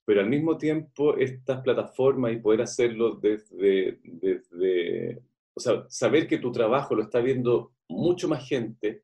Pero 0.05 0.22
al 0.22 0.29
mismo 0.29 0.58
tiempo, 0.58 1.15
estas 1.17 1.62
plataformas 1.62 2.34
y 2.34 2.38
poder 2.38 2.62
hacerlo 2.62 3.15
desde, 3.15 4.00
desde 4.03 5.22
o 5.53 5.60
sea, 5.60 5.86
saber 5.89 6.27
que 6.27 6.39
tu 6.39 6.51
trabajo 6.51 6.96
lo 6.96 7.03
está 7.03 7.20
viendo 7.20 7.74
mucho 7.88 8.27
más 8.27 8.48
gente 8.48 9.03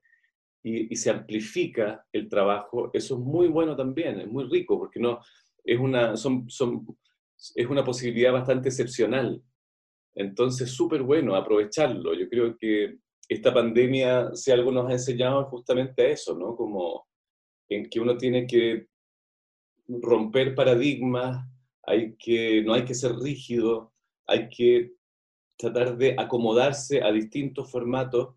y, 0.63 0.91
y, 0.91 0.95
se 0.95 1.09
amplifica 1.09 2.05
el 2.11 2.27
trabajo, 2.27 2.89
eso 2.93 3.15
es 3.15 3.21
muy 3.21 3.47
bueno 3.47 3.75
también, 3.75 4.19
es 4.19 4.27
muy 4.27 4.45
rico, 4.45 4.79
porque 4.79 4.99
no, 4.99 5.19
es, 5.63 5.79
una, 5.79 6.17
son, 6.17 6.49
son, 6.49 6.85
es 7.55 7.67
una 7.67 7.83
posibilidad 7.83 8.33
bastante 8.33 8.69
excepcional 8.69 9.41
entonces, 10.17 10.71
súper 10.71 11.03
bueno 11.03 11.35
aprovecharlo. 11.35 12.15
Yo 12.15 12.27
creo 12.27 12.57
que 12.57 12.97
esta 13.29 13.53
pandemia, 13.53 14.31
si 14.33 14.51
algo 14.51 14.71
nos 14.71 14.89
ha 14.89 14.93
enseñado, 14.93 15.41
es 15.43 15.47
justamente 15.47 16.11
eso, 16.11 16.35
¿no? 16.35 16.55
Como 16.55 17.07
en 17.69 17.87
que 17.87 17.99
uno 17.99 18.17
tiene 18.17 18.47
que 18.47 18.87
romper 19.87 20.55
paradigmas, 20.55 21.47
hay 21.83 22.15
que, 22.15 22.61
no 22.63 22.73
hay 22.73 22.83
que 22.85 22.95
ser 22.95 23.15
rígido, 23.15 23.93
hay 24.25 24.49
que 24.49 24.93
tratar 25.57 25.97
de 25.97 26.15
acomodarse 26.17 27.01
a 27.01 27.11
distintos 27.11 27.71
formatos 27.71 28.35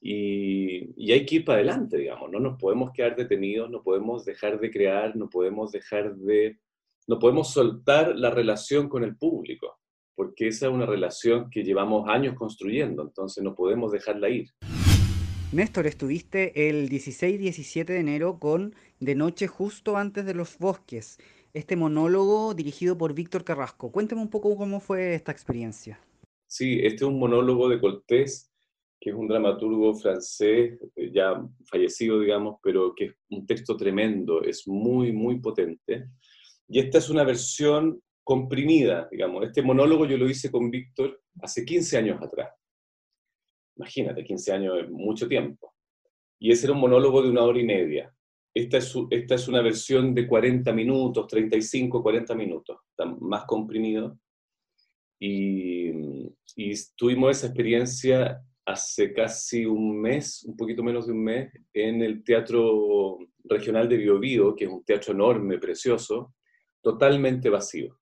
y, 0.00 0.92
y, 0.96 1.12
hay 1.12 1.24
que 1.24 1.36
ir 1.36 1.44
para 1.44 1.58
adelante, 1.58 1.96
digamos, 1.96 2.30
no 2.30 2.40
nos 2.40 2.58
podemos 2.58 2.90
quedar 2.92 3.16
detenidos, 3.16 3.70
no 3.70 3.82
podemos 3.82 4.24
dejar 4.24 4.60
de 4.60 4.70
crear, 4.70 5.16
no 5.16 5.30
podemos 5.30 5.72
dejar 5.72 6.14
de, 6.16 6.58
no 7.06 7.18
podemos 7.18 7.52
soltar 7.52 8.14
la 8.16 8.30
relación 8.30 8.88
con 8.88 9.04
el 9.04 9.16
público 9.16 9.78
porque 10.14 10.48
esa 10.48 10.66
es 10.66 10.72
una 10.72 10.86
relación 10.86 11.50
que 11.50 11.64
llevamos 11.64 12.08
años 12.08 12.34
construyendo, 12.36 13.02
entonces 13.02 13.42
no 13.42 13.54
podemos 13.54 13.92
dejarla 13.92 14.28
ir. 14.28 14.50
Néstor, 15.52 15.86
estuviste 15.86 16.68
el 16.68 16.88
16 16.88 17.34
y 17.34 17.38
17 17.38 17.92
de 17.92 18.00
enero 18.00 18.38
con 18.40 18.74
De 19.04 19.14
Noche 19.14 19.48
justo 19.48 19.98
antes 19.98 20.24
de 20.24 20.32
los 20.32 20.56
bosques, 20.58 21.18
este 21.52 21.76
monólogo 21.76 22.54
dirigido 22.54 22.96
por 22.96 23.12
Víctor 23.12 23.44
Carrasco. 23.44 23.92
Cuéntame 23.92 24.22
un 24.22 24.30
poco 24.30 24.56
cómo 24.56 24.80
fue 24.80 25.14
esta 25.14 25.30
experiencia. 25.30 26.00
Sí, 26.46 26.78
este 26.82 26.96
es 26.96 27.02
un 27.02 27.18
monólogo 27.18 27.68
de 27.68 27.78
Cortés, 27.78 28.50
que 28.98 29.10
es 29.10 29.16
un 29.16 29.28
dramaturgo 29.28 29.94
francés, 29.94 30.80
eh, 30.96 31.10
ya 31.12 31.46
fallecido, 31.66 32.18
digamos, 32.18 32.56
pero 32.62 32.94
que 32.94 33.04
es 33.04 33.14
un 33.28 33.46
texto 33.46 33.76
tremendo, 33.76 34.42
es 34.42 34.66
muy, 34.66 35.12
muy 35.12 35.38
potente. 35.38 36.06
Y 36.66 36.78
esta 36.78 36.96
es 36.96 37.10
una 37.10 37.24
versión 37.24 38.00
comprimida, 38.22 39.06
digamos. 39.10 39.44
Este 39.44 39.60
monólogo 39.60 40.06
yo 40.06 40.16
lo 40.16 40.30
hice 40.30 40.50
con 40.50 40.70
Víctor 40.70 41.20
hace 41.42 41.62
15 41.62 41.98
años 41.98 42.22
atrás. 42.22 42.54
Imagínate, 43.76 44.24
15 44.24 44.52
años 44.52 44.78
es 44.82 44.88
mucho 44.88 45.28
tiempo. 45.28 45.74
Y 46.38 46.52
ese 46.52 46.68
era 46.68 46.72
un 46.72 46.80
monólogo 46.80 47.20
de 47.20 47.28
una 47.28 47.42
hora 47.42 47.60
y 47.60 47.64
media. 47.64 48.10
Esta 48.54 48.78
es, 48.78 49.48
una 49.48 49.62
versión 49.62 50.14
de 50.14 50.28
40 50.28 50.72
minutos, 50.72 51.26
35, 51.26 52.02
40 52.02 52.34
minutos, 52.36 52.78
más 53.20 53.44
comprimido. 53.46 54.16
Y, 55.18 55.90
y 56.54 56.74
tuvimos 56.96 57.36
esa 57.36 57.48
experiencia 57.48 58.40
hace 58.64 59.12
casi 59.12 59.66
un 59.66 60.00
mes, 60.00 60.44
un 60.44 60.56
poquito 60.56 60.82
menos 60.82 61.06
de 61.06 61.12
un 61.12 61.24
mes, 61.24 61.52
en 61.72 62.02
el 62.02 62.22
Teatro 62.22 63.18
Regional 63.42 63.88
de 63.88 63.96
Biobío, 63.96 64.54
que 64.54 64.64
es 64.64 64.70
un 64.70 64.84
teatro 64.84 65.12
enorme, 65.12 65.58
precioso, 65.58 66.34
totalmente 66.80 67.50
vacío. 67.50 67.98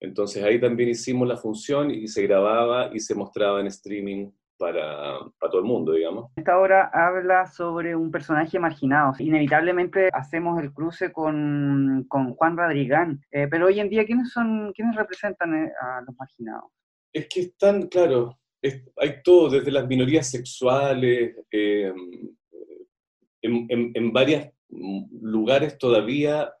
Entonces 0.00 0.42
ahí 0.42 0.58
también 0.58 0.88
hicimos 0.88 1.28
la 1.28 1.36
función 1.36 1.90
y 1.90 2.08
se 2.08 2.22
grababa 2.22 2.90
y 2.92 3.00
se 3.00 3.14
mostraba 3.14 3.60
en 3.60 3.66
streaming 3.68 4.30
para, 4.60 5.18
para, 5.38 5.50
todo 5.50 5.62
el 5.62 5.66
mundo, 5.66 5.92
digamos. 5.92 6.30
Esta 6.36 6.60
obra 6.60 6.90
habla 6.92 7.46
sobre 7.46 7.96
un 7.96 8.10
personaje 8.10 8.58
marginado. 8.58 9.14
Inevitablemente 9.18 10.10
hacemos 10.12 10.62
el 10.62 10.70
cruce 10.70 11.10
con, 11.10 12.04
con 12.08 12.34
Juan 12.34 12.58
Radrigán, 12.58 13.24
eh, 13.30 13.48
pero 13.50 13.66
hoy 13.66 13.80
en 13.80 13.88
día, 13.88 14.04
¿quiénes, 14.04 14.30
son, 14.30 14.72
¿quiénes 14.74 14.94
representan 14.96 15.54
eh, 15.54 15.72
a 15.80 16.02
los 16.02 16.14
marginados? 16.16 16.70
Es 17.10 17.26
que 17.28 17.40
están, 17.40 17.88
claro, 17.88 18.38
es, 18.60 18.84
hay 18.98 19.22
todo, 19.24 19.48
desde 19.48 19.70
las 19.70 19.88
minorías 19.88 20.30
sexuales, 20.30 21.36
eh, 21.50 21.92
en, 23.42 23.66
en, 23.70 23.92
en 23.94 24.12
varios 24.12 24.46
lugares 24.68 25.78
todavía 25.78 26.52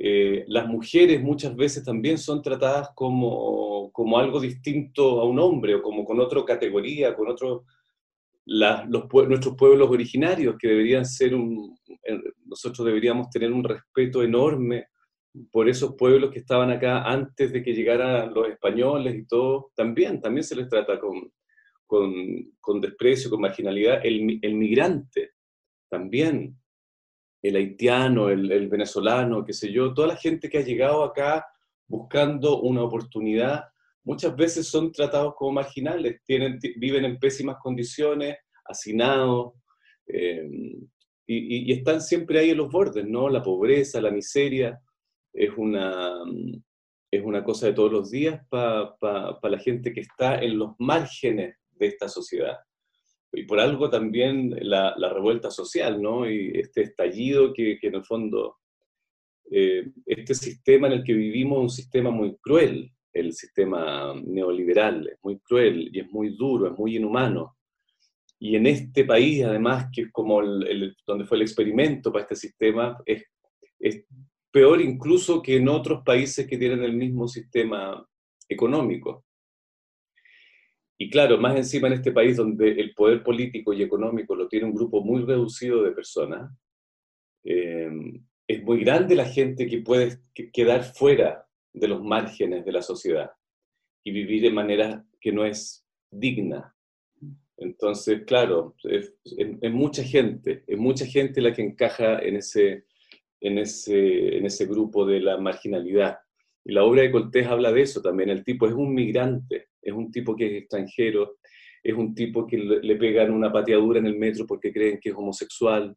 eh, 0.00 0.44
las 0.46 0.68
mujeres 0.68 1.20
muchas 1.20 1.56
veces 1.56 1.84
también 1.84 2.18
son 2.18 2.40
tratadas 2.40 2.90
como, 2.94 3.90
como, 3.90 4.16
algo 4.16 4.40
distinto 4.40 5.20
a 5.20 5.24
un 5.24 5.40
hombre 5.40 5.74
o 5.74 5.82
como 5.82 6.04
con 6.04 6.20
otra 6.20 6.44
categoría, 6.44 7.16
con 7.16 7.28
otro, 7.28 7.64
los, 8.44 8.88
nuestros 9.28 9.56
pueblos 9.56 9.90
originarios 9.90 10.54
que 10.56 10.68
deberían 10.68 11.04
ser 11.04 11.34
un, 11.34 11.76
nosotros 12.44 12.86
deberíamos 12.86 13.28
tener 13.28 13.52
un 13.52 13.64
respeto 13.64 14.22
enorme 14.22 14.86
por 15.50 15.68
esos 15.68 15.96
pueblos 15.96 16.30
que 16.30 16.38
estaban 16.38 16.70
acá 16.70 17.02
antes 17.02 17.52
de 17.52 17.60
que 17.60 17.74
llegaran 17.74 18.32
los 18.32 18.48
españoles 18.48 19.16
y 19.16 19.26
todo, 19.26 19.72
también, 19.74 20.20
también 20.20 20.44
se 20.44 20.54
les 20.54 20.68
trata 20.68 21.00
con, 21.00 21.32
con, 21.86 22.12
con 22.60 22.80
desprecio, 22.80 23.30
con 23.30 23.40
marginalidad. 23.40 24.00
El 24.04 24.54
migrante 24.54 25.32
también 25.90 26.56
el 27.42 27.56
haitiano, 27.56 28.28
el, 28.28 28.68
venezolano, 28.68 29.44
qué 29.44 29.52
sé 29.52 29.72
yo, 29.72 29.94
toda 29.94 30.08
la 30.08 30.16
gente 30.16 30.48
que 30.48 30.58
ha 30.58 30.64
llegado 30.64 31.04
acá 31.04 31.46
buscando 31.86 32.60
una 32.60 32.82
oportunidad, 32.82 33.64
muchas 34.04 34.34
veces 34.36 34.68
son 34.68 34.92
tratados 34.92 35.34
como 35.36 35.52
marginales, 35.52 36.20
tienen, 36.24 36.58
viven 36.76 37.04
en 37.04 37.18
pésimas 37.18 37.56
condiciones, 37.62 38.36
hacinados, 38.64 39.54
em, 40.06 40.88
y, 41.26 41.72
están 41.72 42.00
siempre 42.00 42.40
ahí 42.40 42.50
en 42.50 42.56
los 42.56 42.70
bordes, 42.70 43.06
¿no? 43.06 43.28
La 43.28 43.42
pobreza, 43.42 44.00
la 44.00 44.10
miseria, 44.10 44.80
es 45.32 45.50
una, 45.56 46.14
es 47.10 47.22
una 47.22 47.44
cosa 47.44 47.66
de 47.66 47.74
todos 47.74 47.92
los 47.92 48.10
días 48.10 48.40
para 48.48 49.38
la 49.42 49.58
gente 49.58 49.92
que 49.92 50.00
está 50.00 50.40
en 50.40 50.58
los 50.58 50.74
márgenes 50.78 51.56
de 51.72 51.86
esta 51.86 52.08
sociedad 52.08 52.58
y 53.32 53.44
por 53.44 53.60
algo 53.60 53.90
también 53.90 54.54
la, 54.60 54.94
la, 54.96 55.12
revuelta 55.12 55.50
social, 55.50 56.00
¿no? 56.00 56.28
Y 56.30 56.52
este 56.54 56.82
estallido 56.82 57.52
que, 57.52 57.78
que 57.78 57.88
en 57.88 57.96
el 57.96 58.04
fondo, 58.04 58.56
eh, 59.50 59.86
este 60.06 60.34
sistema 60.34 60.86
en 60.86 60.94
el 60.94 61.04
que 61.04 61.12
vivimos 61.12 61.58
es 61.58 61.62
un 61.62 61.70
sistema 61.70 62.10
muy 62.10 62.36
cruel, 62.36 62.90
el 63.12 63.32
sistema 63.32 64.14
neoliberal, 64.24 65.08
es 65.08 65.18
muy 65.22 65.38
cruel 65.40 65.90
y 65.92 66.00
es 66.00 66.10
muy 66.10 66.36
duro, 66.36 66.72
es 66.72 66.78
muy 66.78 66.96
inhumano. 66.96 67.56
Y 68.38 68.56
en 68.56 68.66
este 68.66 69.04
país, 69.04 69.44
además, 69.44 69.88
que 69.92 70.02
es 70.02 70.12
como 70.12 70.40
el, 70.40 70.66
el, 70.66 70.96
donde 71.06 71.24
fue 71.24 71.36
el 71.38 71.42
experimento 71.42 72.12
para 72.12 72.22
este 72.22 72.36
sistema, 72.36 72.96
es, 73.04 73.24
es 73.78 74.04
peor 74.50 74.80
incluso 74.80 75.42
que 75.42 75.56
en 75.56 75.68
otros 75.68 76.02
países 76.04 76.46
que 76.46 76.56
tienen 76.56 76.82
el 76.82 76.94
mismo 76.94 77.28
sistema 77.28 78.06
económico. 78.48 79.24
Y 81.00 81.10
claro, 81.10 81.38
más 81.38 81.56
encima 81.56 81.86
en 81.86 81.94
este 81.94 82.10
país 82.10 82.36
donde 82.36 82.72
el 82.72 82.92
poder 82.92 83.22
político 83.22 83.72
y 83.72 83.82
económico 83.82 84.34
lo 84.34 84.48
tiene 84.48 84.66
un 84.66 84.74
grupo 84.74 85.00
muy 85.00 85.22
reducido 85.24 85.82
de 85.84 85.92
personas, 85.92 86.50
eh, 87.44 87.88
es 88.48 88.62
muy 88.64 88.80
grande 88.80 89.14
la 89.14 89.26
gente 89.26 89.66
que 89.68 89.78
puede 89.78 90.18
quedar 90.52 90.82
fuera 90.82 91.46
de 91.72 91.86
los 91.86 92.02
márgenes 92.02 92.64
de 92.64 92.72
la 92.72 92.82
sociedad 92.82 93.30
y 94.02 94.10
vivir 94.10 94.42
de 94.42 94.50
manera 94.50 95.04
que 95.20 95.30
no 95.30 95.44
es 95.44 95.86
digna. 96.10 96.74
Entonces, 97.58 98.22
claro, 98.24 98.74
es, 98.84 99.14
es, 99.36 99.72
mucha 99.72 100.02
gente, 100.02 100.64
es 100.66 100.78
mucha 100.78 101.06
gente 101.06 101.40
la 101.40 101.52
que 101.52 101.62
encaja 101.62 102.18
en 102.20 102.36
ese, 102.36 102.86
en 103.40 103.58
ese, 103.58 104.38
en 104.38 104.46
ese 104.46 104.66
grupo 104.66 105.04
de 105.04 105.20
la 105.20 105.36
marginalidad. 105.38 106.18
Y 106.64 106.72
la 106.72 106.84
obra 106.84 107.02
de 107.02 107.10
Cortés 107.10 107.46
habla 107.46 107.72
de 107.72 107.82
eso 107.82 108.00
también. 108.00 108.30
El 108.30 108.44
tipo 108.44 108.66
es 108.66 108.72
un 108.72 108.94
migrante, 108.94 109.67
es 109.88 109.94
un 109.94 110.10
tipo 110.10 110.36
que 110.36 110.46
es 110.46 110.62
extranjero, 110.62 111.36
es 111.82 111.94
un 111.94 112.14
tipo 112.14 112.46
que 112.46 112.58
le, 112.58 112.96
pegan 112.96 113.32
una 113.32 113.52
pateadura 113.52 113.98
en 113.98 114.06
el 114.06 114.18
metro 114.18 114.46
porque 114.46 114.72
creen 114.72 114.98
que 115.00 115.10
es 115.10 115.14
homosexual. 115.14 115.94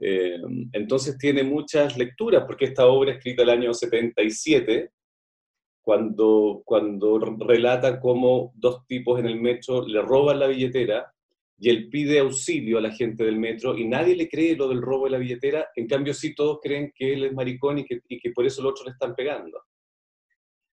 Eh, 0.00 0.38
entonces 0.72 1.16
tiene 1.18 1.42
muchas 1.42 1.96
lecturas, 1.96 2.44
porque 2.46 2.66
esta 2.66 2.86
obra 2.86 3.12
escrita 3.12 3.42
el 3.42 3.50
año 3.50 3.72
77, 3.72 4.90
cuando, 5.80 6.62
cuando 6.64 7.18
relata 7.18 8.00
cómo 8.00 8.52
dos 8.54 8.86
tipos 8.86 9.18
en 9.18 9.26
el 9.26 9.40
metro 9.40 9.86
le 9.86 10.00
roban 10.00 10.38
la 10.38 10.46
billetera 10.46 11.12
y 11.58 11.70
él 11.70 11.88
pide 11.88 12.18
auxilio 12.18 12.78
a 12.78 12.80
la 12.80 12.90
gente 12.90 13.24
del 13.24 13.38
metro 13.38 13.76
y 13.76 13.86
nadie 13.86 14.16
le 14.16 14.28
cree 14.28 14.56
lo 14.56 14.68
del 14.68 14.82
robo 14.82 15.04
de 15.04 15.12
la 15.12 15.18
billetera, 15.18 15.68
en 15.76 15.86
cambio 15.86 16.14
sí 16.14 16.34
todos 16.34 16.58
creen 16.60 16.92
que 16.94 17.12
él 17.12 17.24
es 17.24 17.32
maricón 17.32 17.78
y 17.78 17.84
que, 17.84 18.00
y 18.08 18.18
que 18.18 18.30
por 18.32 18.46
eso 18.46 18.62
los 18.62 18.72
otros 18.72 18.86
le 18.86 18.92
están 18.92 19.14
pegando. 19.14 19.60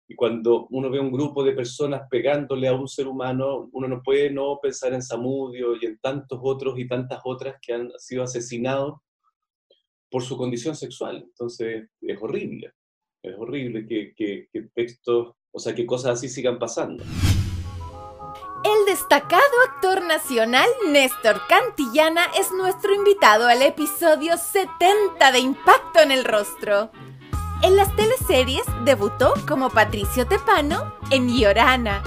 Y 0.07 0.15
cuando 0.15 0.67
uno 0.69 0.89
ve 0.89 0.99
un 0.99 1.11
grupo 1.11 1.43
de 1.43 1.53
personas 1.53 2.03
pegándole 2.09 2.67
a 2.67 2.73
un 2.73 2.87
ser 2.87 3.07
humano, 3.07 3.69
uno 3.73 3.87
no 3.87 4.03
puede 4.03 4.29
no 4.29 4.59
pensar 4.61 4.93
en 4.93 5.01
Samudio 5.01 5.75
y 5.81 5.85
en 5.85 5.97
tantos 5.97 6.39
otros 6.41 6.77
y 6.77 6.87
tantas 6.87 7.21
otras 7.23 7.55
que 7.61 7.73
han 7.73 7.91
sido 7.97 8.23
asesinados 8.23 8.99
por 10.09 10.23
su 10.23 10.37
condición 10.37 10.75
sexual. 10.75 11.23
Entonces, 11.25 11.89
es 12.01 12.17
horrible. 12.21 12.73
Es 13.23 13.35
horrible 13.37 13.87
que, 13.87 14.13
que, 14.15 14.47
que 14.53 14.69
textos, 14.73 15.33
o 15.51 15.59
sea, 15.59 15.73
que 15.73 15.85
cosas 15.85 16.13
así 16.13 16.29
sigan 16.29 16.59
pasando. 16.59 17.03
El 18.63 18.85
destacado 18.87 19.43
actor 19.67 20.03
nacional 20.03 20.67
Néstor 20.89 21.39
Cantillana 21.47 22.25
es 22.39 22.51
nuestro 22.51 22.93
invitado 22.93 23.47
al 23.47 23.61
episodio 23.61 24.37
70 24.37 25.31
de 25.31 25.39
Impacto 25.39 25.99
en 25.99 26.11
el 26.11 26.23
Rostro. 26.23 26.91
En 27.63 27.77
las 27.77 27.95
teleseries 27.95 28.63
debutó 28.83 29.33
como 29.47 29.69
Patricio 29.69 30.27
Tepano 30.27 30.93
en 31.11 31.27
Llorana. 31.29 32.03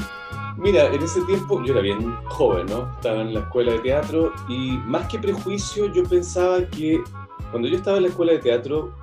Mira, 0.56 0.86
en 0.92 1.02
ese 1.02 1.22
tiempo 1.22 1.64
yo 1.64 1.72
era 1.72 1.82
bien 1.82 2.14
joven, 2.26 2.66
¿no? 2.66 2.92
Estaba 2.94 3.22
en 3.22 3.34
la 3.34 3.40
escuela 3.40 3.72
de 3.72 3.78
teatro 3.80 4.32
y 4.48 4.72
más 4.78 5.08
que 5.08 5.18
prejuicio 5.18 5.92
yo 5.92 6.04
pensaba 6.04 6.68
que 6.68 7.02
cuando 7.50 7.68
yo 7.68 7.76
estaba 7.76 7.96
en 7.96 8.04
la 8.04 8.08
escuela 8.10 8.32
de 8.32 8.38
teatro, 8.38 8.94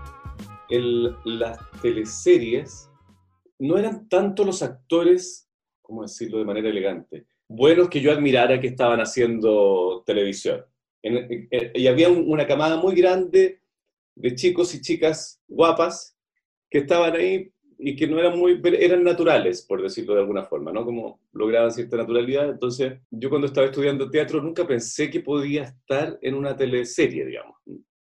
las 0.70 1.60
teleseries 1.82 2.90
no 3.60 3.78
eran 3.78 4.08
tanto 4.08 4.44
los 4.44 4.62
actores, 4.62 5.50
¿cómo 5.82 6.04
decirlo 6.04 6.38
de 6.40 6.46
manera 6.46 6.70
elegante? 6.70 7.25
Buenos 7.48 7.90
que 7.90 8.02
yo 8.02 8.12
admirara 8.12 8.60
que 8.60 8.68
estaban 8.68 9.00
haciendo 9.00 10.04
televisión. 10.06 10.66
Y 11.02 11.88
había 11.88 12.10
un, 12.10 12.32
una 12.32 12.48
camada 12.48 12.78
muy 12.78 12.96
grande 12.96 13.62
de 14.16 14.36
chicos 14.36 14.74
y 14.74 14.82
chicas 14.82 15.42
guapas 15.48 16.14
que 16.75 16.79
estaban 16.79 17.15
ahí 17.15 17.50
y 17.79 17.96
que 17.96 18.05
no 18.05 18.20
eran 18.20 18.38
muy, 18.38 18.62
eran 18.82 19.01
naturales, 19.01 19.65
por 19.65 19.82
decirlo 19.82 20.13
de 20.13 20.20
alguna 20.20 20.44
forma, 20.44 20.74
¿no? 20.74 20.84
Como 20.84 21.22
lograban 21.32 21.72
cierta 21.72 21.96
naturalidad. 21.96 22.50
Entonces, 22.50 23.00
yo 23.10 23.29
cuando 23.29 23.48
estaba 23.48 23.67
estudiando 23.67 24.10
teatro 24.10 24.41
nunca 24.41 24.67
pensé 24.67 25.10
que 25.10 25.22
podía 25.22 25.63
estar 25.63 26.20
en 26.22 26.36
una 26.36 26.53
teleserie, 26.53 27.27
digamos. 27.27 27.55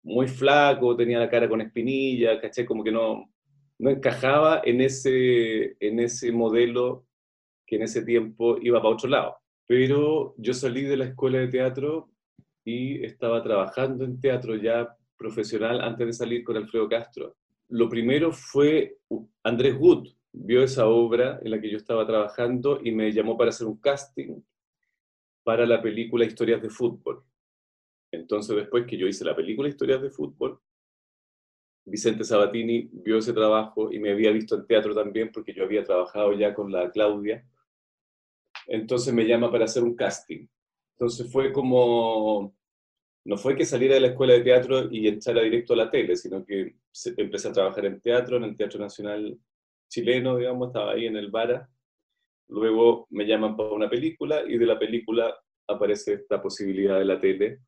Muy 0.02 0.29
flaco, 0.29 0.95
tenía 0.95 1.19
la 1.19 1.31
cara 1.31 1.49
con 1.49 1.62
espinilla, 1.62 2.38
caché 2.38 2.67
como 2.67 2.85
que 2.85 2.93
no, 2.93 3.33
no 3.79 3.88
encajaba 3.90 4.61
en 4.62 4.83
ese, 4.83 5.75
en 5.81 6.00
ese 6.00 6.33
modelo 6.33 7.07
que 7.67 7.76
en 7.76 7.83
ese 7.85 8.02
tiempo 8.02 8.59
iba 8.61 8.83
para 8.83 8.95
otro 8.95 9.09
lado. 9.09 9.37
Pero 9.67 10.35
yo 10.37 10.52
salí 10.52 10.83
de 10.83 10.99
la 10.99 11.07
escuela 11.07 11.38
de 11.38 11.49
teatro 11.49 12.11
y 12.62 13.02
estaba 13.07 13.43
trabajando 13.43 14.05
en 14.05 14.21
teatro 14.21 14.55
ya 14.55 14.95
profesional 15.17 15.81
antes 15.81 16.07
de 16.09 16.12
salir 16.12 16.45
con 16.45 16.59
Alfredo 16.59 16.90
Castro 16.90 17.37
lo 17.71 17.89
primero 17.89 18.33
fue 18.33 18.99
Andrés 19.43 19.77
Wood, 19.79 20.09
vio 20.33 20.62
esa 20.62 20.89
obra 20.89 21.41
en 21.43 21.50
la 21.50 21.61
que 21.61 21.71
yo 21.71 21.77
estaba 21.77 22.07
trabajando 22.07 22.81
y 22.83 22.93
me 22.93 23.12
llamó 23.12 23.37
para 23.37 23.50
hacer 23.50 23.67
un 23.67 23.79
casting 23.79 24.41
para 25.43 25.67
la 25.67 25.81
película 25.81 26.25
Historias 26.25 26.62
de 26.62 26.71
Fútbol. 26.71 27.25
Entonces, 28.12 28.57
después 28.57 28.87
que 28.87 28.97
yo 28.97 29.07
hice 29.07 29.25
la 29.25 29.37
película 29.37 29.69
Historias 29.69 30.03
de 30.03 30.11
Fútbol, 30.11 30.61
Vicente 31.85 32.25
Sabatini 32.25 32.89
vio 32.93 33.19
ese 33.19 33.33
trabajo 33.33 33.93
y 33.93 33.99
me 33.99 34.11
había 34.11 34.31
visto 34.31 34.55
en 34.55 34.67
teatro 34.67 34.95
también 34.95 35.31
porque 35.33 35.55
yo 35.55 35.65
había 35.65 35.83
trabajado 35.83 36.33
ya 36.35 36.55
con 36.55 36.71
la 36.71 36.91
Claudia. 36.91 37.45
Entonces 38.67 39.15
me 39.15 39.27
llama 39.27 39.50
para 39.50 39.65
hacer 39.65 39.83
un 39.83 39.97
casting. 39.97 40.47
Entonces 40.93 41.33
fue 41.33 41.53
como 41.53 42.55
no 43.25 43.37
fue 43.37 43.57
que 43.57 43.65
saliera 43.65 43.95
de 43.95 44.00
la 44.00 44.07
escuela 44.09 44.35
de 44.35 44.41
teatro 44.41 44.89
y 44.91 45.07
echara 45.07 45.43
directo 45.43 45.75
a 45.75 45.77
la 45.77 45.91
tele, 45.91 46.17
sino 46.17 46.45
que 46.45 46.77
empecé 47.17 47.49
a 47.49 47.53
trabajar 47.53 47.85
en 47.87 48.00
teatro, 48.00 48.37
en 48.37 48.45
el 48.45 48.57
Teatro 48.57 48.81
Nacional 48.81 49.38
chileno, 49.88 50.37
digamos, 50.37 50.68
estaba 50.68 50.92
ahí 50.92 51.07
en 51.07 51.16
el 51.16 51.31
Vara. 51.31 51.68
Luego 52.49 53.07
me 53.11 53.27
llaman 53.27 53.57
para 53.57 53.71
una 53.71 53.90
película 53.90 54.42
y 54.47 54.57
de 54.57 54.66
la 54.66 54.79
película 54.79 55.37
aparece 55.68 56.14
esta 56.14 56.40
posibilidad 56.40 56.99
de 56.99 57.05
la 57.05 57.21
tele, 57.21 57.61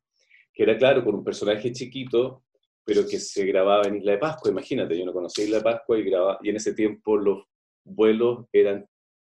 que 0.53 0.63
era 0.63 0.77
claro, 0.77 1.03
con 1.03 1.15
un 1.15 1.23
personaje 1.23 1.71
chiquito, 1.71 2.43
pero 2.83 3.07
que 3.07 3.19
se 3.19 3.45
grababa 3.45 3.83
en 3.83 3.97
Isla 3.97 4.13
de 4.13 4.17
Pascua. 4.17 4.51
Imagínate, 4.51 4.97
yo 4.97 5.05
no 5.05 5.13
conocía 5.13 5.45
Isla 5.45 5.57
de 5.57 5.63
Pascua 5.63 5.99
y, 5.99 6.03
grababa, 6.03 6.39
y 6.41 6.49
en 6.49 6.55
ese 6.55 6.73
tiempo 6.73 7.17
los 7.17 7.45
vuelos 7.83 8.45
eran 8.51 8.85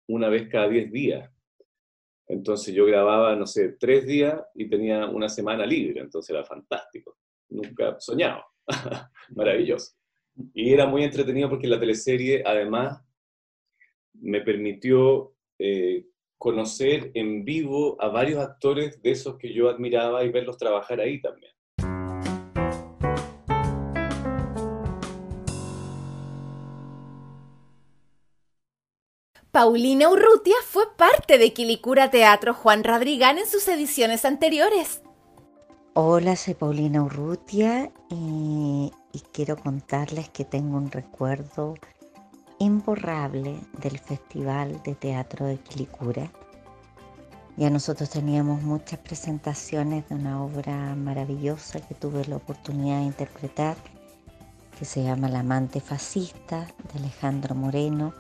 una 0.09 0.29
vez 0.29 0.49
cada 0.49 0.69
10 0.69 0.93
días. 0.93 1.31
Entonces 2.31 2.73
yo 2.73 2.87
grababa, 2.87 3.35
no 3.35 3.45
sé, 3.45 3.77
tres 3.79 4.07
días 4.07 4.41
y 4.55 4.69
tenía 4.69 5.07
una 5.07 5.29
semana 5.29 5.67
libre, 5.67 6.01
entonces 6.01 6.31
era 6.31 6.45
fantástico. 6.45 7.17
Nunca 7.49 7.99
soñado. 7.99 8.45
Maravilloso. 9.35 9.95
Y 10.55 10.73
era 10.73 10.87
muy 10.87 11.03
entretenido 11.03 11.49
porque 11.49 11.67
la 11.67 11.81
teleserie 11.81 12.45
además 12.47 13.03
me 14.13 14.43
permitió 14.43 15.35
eh, 15.59 16.07
conocer 16.39 17.11
en 17.15 17.45
vivo 17.45 18.01
a 18.01 18.09
varios 18.09 18.39
actores 18.39 19.03
de 19.03 19.11
esos 19.11 19.37
que 19.37 19.53
yo 19.53 19.69
admiraba 19.69 20.23
y 20.25 20.31
verlos 20.31 20.57
trabajar 20.57 21.01
ahí 21.01 21.21
también. 21.21 21.53
Paulina 29.53 30.09
Urrutia 30.09 30.55
fue 30.65 30.85
parte 30.97 31.37
de 31.37 31.53
Quilicura 31.53 32.09
Teatro 32.09 32.55
Juan 32.55 32.85
Radrigán 32.85 33.37
en 33.37 33.49
sus 33.49 33.67
ediciones 33.67 34.25
anteriores. 34.25 35.03
Hola, 35.95 36.37
soy 36.37 36.55
Paulina 36.55 37.03
Urrutia 37.03 37.91
y, 38.09 38.93
y 39.13 39.21
quiero 39.33 39.57
contarles 39.57 40.29
que 40.29 40.45
tengo 40.45 40.77
un 40.77 40.93
recuerdo 40.93 41.75
imborrable 42.61 43.59
del 43.79 43.99
Festival 43.99 44.81
de 44.85 44.95
Teatro 44.95 45.47
de 45.47 45.59
Quilicura. 45.59 46.31
Ya 47.57 47.71
nosotros 47.71 48.09
teníamos 48.09 48.63
muchas 48.63 49.01
presentaciones 49.01 50.09
de 50.09 50.15
una 50.15 50.45
obra 50.45 50.95
maravillosa 50.95 51.81
que 51.81 51.97
tuve 51.97 52.25
la 52.27 52.37
oportunidad 52.37 53.01
de 53.01 53.07
interpretar, 53.07 53.77
que 54.79 54.85
se 54.85 55.03
llama 55.03 55.29
La 55.29 55.41
amante 55.41 55.81
fascista, 55.81 56.69
de 56.93 57.01
Alejandro 57.01 57.57
Moreno, 57.57 58.15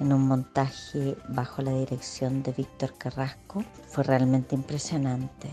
en 0.00 0.12
un 0.12 0.26
montaje 0.26 1.16
bajo 1.28 1.62
la 1.62 1.72
dirección 1.72 2.42
de 2.42 2.52
Víctor 2.52 2.94
Carrasco. 2.98 3.64
Fue 3.88 4.04
realmente 4.04 4.54
impresionante. 4.54 5.48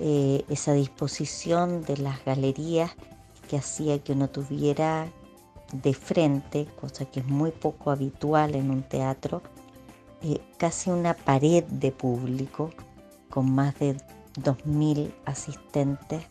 Eh, 0.00 0.44
esa 0.48 0.72
disposición 0.74 1.82
de 1.84 1.96
las 1.96 2.24
galerías 2.24 2.92
que 3.48 3.56
hacía 3.56 3.98
que 3.98 4.12
uno 4.12 4.28
tuviera 4.28 5.08
de 5.72 5.92
frente, 5.92 6.66
cosa 6.80 7.04
que 7.04 7.20
es 7.20 7.26
muy 7.26 7.50
poco 7.50 7.90
habitual 7.90 8.54
en 8.54 8.70
un 8.70 8.82
teatro, 8.82 9.42
eh, 10.22 10.40
casi 10.56 10.90
una 10.90 11.14
pared 11.14 11.64
de 11.64 11.92
público 11.92 12.70
con 13.28 13.52
más 13.52 13.78
de 13.78 13.96
2.000 14.36 15.12
asistentes. 15.24 16.22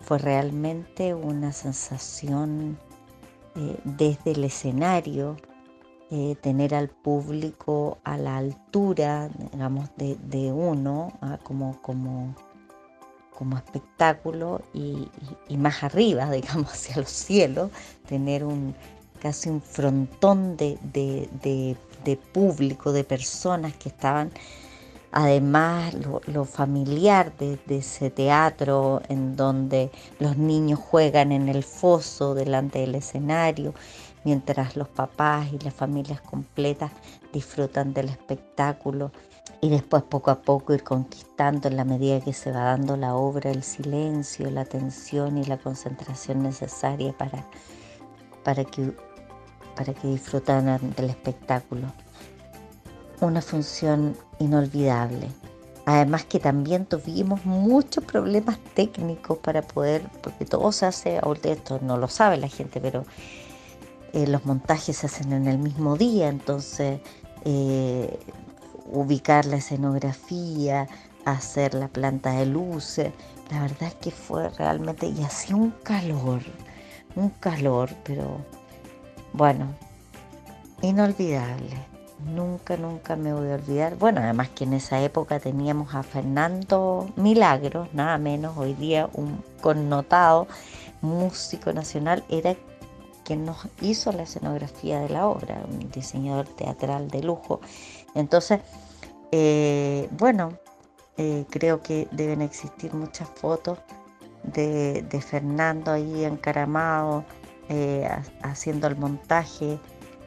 Fue 0.00 0.18
realmente 0.18 1.14
una 1.14 1.52
sensación 1.52 2.78
eh, 3.56 3.78
desde 3.84 4.32
el 4.32 4.44
escenario, 4.44 5.36
eh, 6.10 6.36
tener 6.40 6.74
al 6.74 6.88
público 6.88 7.98
a 8.04 8.16
la 8.18 8.36
altura, 8.36 9.30
digamos, 9.52 9.90
de, 9.96 10.16
de 10.16 10.52
uno, 10.52 11.12
¿ah? 11.20 11.38
como, 11.42 11.80
como, 11.82 12.34
como 13.36 13.56
espectáculo 13.56 14.62
y, 14.74 15.08
y, 15.48 15.56
más 15.56 15.82
arriba, 15.82 16.30
digamos, 16.32 16.72
hacia 16.72 16.96
los 16.96 17.10
cielos, 17.10 17.70
tener 18.08 18.44
un 18.44 18.74
casi 19.20 19.50
un 19.50 19.60
frontón 19.60 20.56
de, 20.56 20.78
de, 20.92 21.76
de 22.04 22.16
público, 22.16 22.90
de 22.90 23.04
personas 23.04 23.74
que 23.74 23.90
estaban 23.90 24.32
además 25.12 25.94
lo, 26.26 26.44
familiar 26.44 27.32
de, 27.36 27.58
ese 27.68 28.10
teatro 28.10 29.02
en 29.08 29.36
donde 29.36 29.90
los 30.18 30.36
niños 30.36 30.78
juegan 30.78 31.32
en 31.32 31.48
el 31.48 31.64
foso 31.64 32.34
delante 32.34 32.80
del 32.80 32.94
escenario 32.94 33.74
mientras 34.24 34.76
los 34.76 34.88
papás 34.88 35.48
y 35.52 35.58
las 35.58 35.74
familias 35.74 36.20
completas 36.20 36.92
disfrutan 37.32 37.92
del 37.92 38.08
espectáculo 38.08 39.10
y 39.60 39.68
después 39.68 40.02
poco 40.02 40.30
a 40.30 40.40
poco 40.40 40.74
ir 40.74 40.84
conquistando 40.84 41.68
en 41.68 41.76
la 41.76 41.84
medida 41.84 42.20
que 42.20 42.32
se 42.32 42.50
va 42.52 42.64
dando 42.64 42.96
la 42.96 43.14
obra 43.14 43.50
el 43.50 43.62
silencio, 43.62 44.50
la 44.50 44.62
atención 44.62 45.38
y 45.38 45.44
la 45.44 45.58
concentración 45.58 46.42
necesaria 46.42 47.12
para, 47.16 47.44
para, 48.42 48.64
que, 48.64 48.94
para 49.76 49.92
que 49.92 50.08
del 50.08 51.10
espectáculo. 51.10 51.92
Una 53.20 53.42
función 53.42 54.16
inolvidable. 54.40 55.28
Además 55.86 56.24
que 56.24 56.38
también 56.38 56.86
tuvimos 56.86 57.44
muchos 57.44 58.04
problemas 58.04 58.58
técnicos 58.74 59.38
para 59.38 59.62
poder, 59.62 60.02
porque 60.22 60.44
todo 60.44 60.72
se 60.72 60.86
hace, 60.86 61.20
esto 61.44 61.78
no 61.82 61.96
lo 61.96 62.08
sabe 62.08 62.36
la 62.36 62.48
gente, 62.48 62.80
pero 62.80 63.04
eh, 64.12 64.26
los 64.26 64.44
montajes 64.44 64.98
se 64.98 65.06
hacen 65.06 65.32
en 65.32 65.46
el 65.46 65.58
mismo 65.58 65.96
día, 65.96 66.28
entonces 66.28 67.00
eh, 67.44 68.18
ubicar 68.86 69.46
la 69.46 69.56
escenografía, 69.56 70.88
hacer 71.24 71.74
la 71.74 71.88
planta 71.88 72.32
de 72.32 72.46
luces. 72.46 73.12
La 73.50 73.62
verdad 73.62 73.88
es 73.88 73.94
que 73.94 74.10
fue 74.10 74.48
realmente, 74.50 75.06
y 75.06 75.22
hacía 75.22 75.56
un 75.56 75.70
calor, 75.82 76.42
un 77.16 77.30
calor, 77.30 77.90
pero 78.04 78.44
bueno, 79.32 79.74
inolvidable. 80.82 81.89
Nunca, 82.24 82.76
nunca 82.76 83.16
me 83.16 83.32
voy 83.32 83.50
a 83.50 83.54
olvidar. 83.54 83.96
Bueno, 83.96 84.20
además 84.20 84.50
que 84.50 84.64
en 84.64 84.74
esa 84.74 85.00
época 85.00 85.40
teníamos 85.40 85.94
a 85.94 86.02
Fernando 86.02 87.08
Milagros, 87.16 87.88
nada 87.94 88.18
menos, 88.18 88.56
hoy 88.58 88.74
día 88.74 89.08
un 89.14 89.42
connotado 89.60 90.46
músico 91.00 91.72
nacional, 91.72 92.24
era 92.28 92.54
quien 93.24 93.44
nos 93.46 93.68
hizo 93.80 94.12
la 94.12 94.24
escenografía 94.24 95.00
de 95.00 95.08
la 95.08 95.26
obra, 95.26 95.62
un 95.66 95.90
diseñador 95.90 96.46
teatral 96.46 97.08
de 97.08 97.22
lujo. 97.22 97.60
Entonces, 98.14 98.60
eh, 99.32 100.08
bueno, 100.12 100.58
eh, 101.16 101.44
creo 101.48 101.82
que 101.82 102.08
deben 102.10 102.42
existir 102.42 102.92
muchas 102.92 103.28
fotos 103.28 103.78
de, 104.42 105.24
Fernando 105.26 105.92
ahí 105.92 106.24
encaramado, 106.24 107.24
eh, 107.68 108.08
haciendo 108.42 108.88
el 108.88 108.96
montaje 108.96 109.78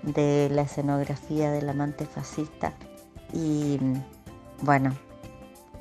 de 0.04 0.50
la 0.52 0.64
escenografía 0.64 1.52
del 1.52 1.70
amante 1.70 2.06
fascista. 2.06 2.74
Y 3.34 3.80
bueno, 4.62 4.94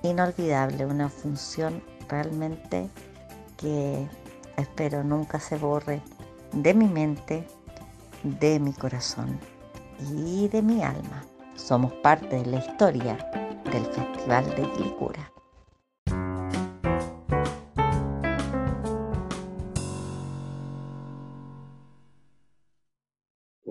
inolvidable, 0.02 0.86
una 0.86 1.08
función 1.08 1.82
realmente 2.08 2.88
que 3.56 4.06
espero 4.56 5.04
nunca 5.04 5.38
se 5.38 5.56
borre 5.56 6.02
de 6.52 6.74
mi 6.74 6.86
mente, 6.86 7.46
de 8.22 8.58
mi 8.58 8.72
corazón 8.72 9.38
y 10.00 10.48
de 10.48 10.62
mi 10.62 10.82
alma. 10.82 11.24
Somos 11.54 11.92
parte 11.94 12.36
de 12.36 12.46
la 12.46 12.58
historia 12.58 13.16
del 13.70 13.84
Festival 13.86 14.44
de 14.54 14.70
Quilicura. 14.72 15.31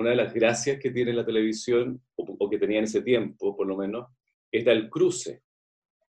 Una 0.02 0.12
de 0.12 0.16
las 0.18 0.34
gracias 0.34 0.80
que 0.80 0.92
tiene 0.92 1.14
la 1.14 1.26
televisión, 1.26 2.02
o, 2.16 2.50
que 2.50 2.58
tenía 2.58 2.80
en 2.80 2.86
ese 2.86 3.02
tiempo 3.02 3.56
por 3.56 3.68
lo 3.68 3.78
menos, 3.78 4.08
es 4.52 4.66
el 4.68 4.90
cruce. 4.90 5.44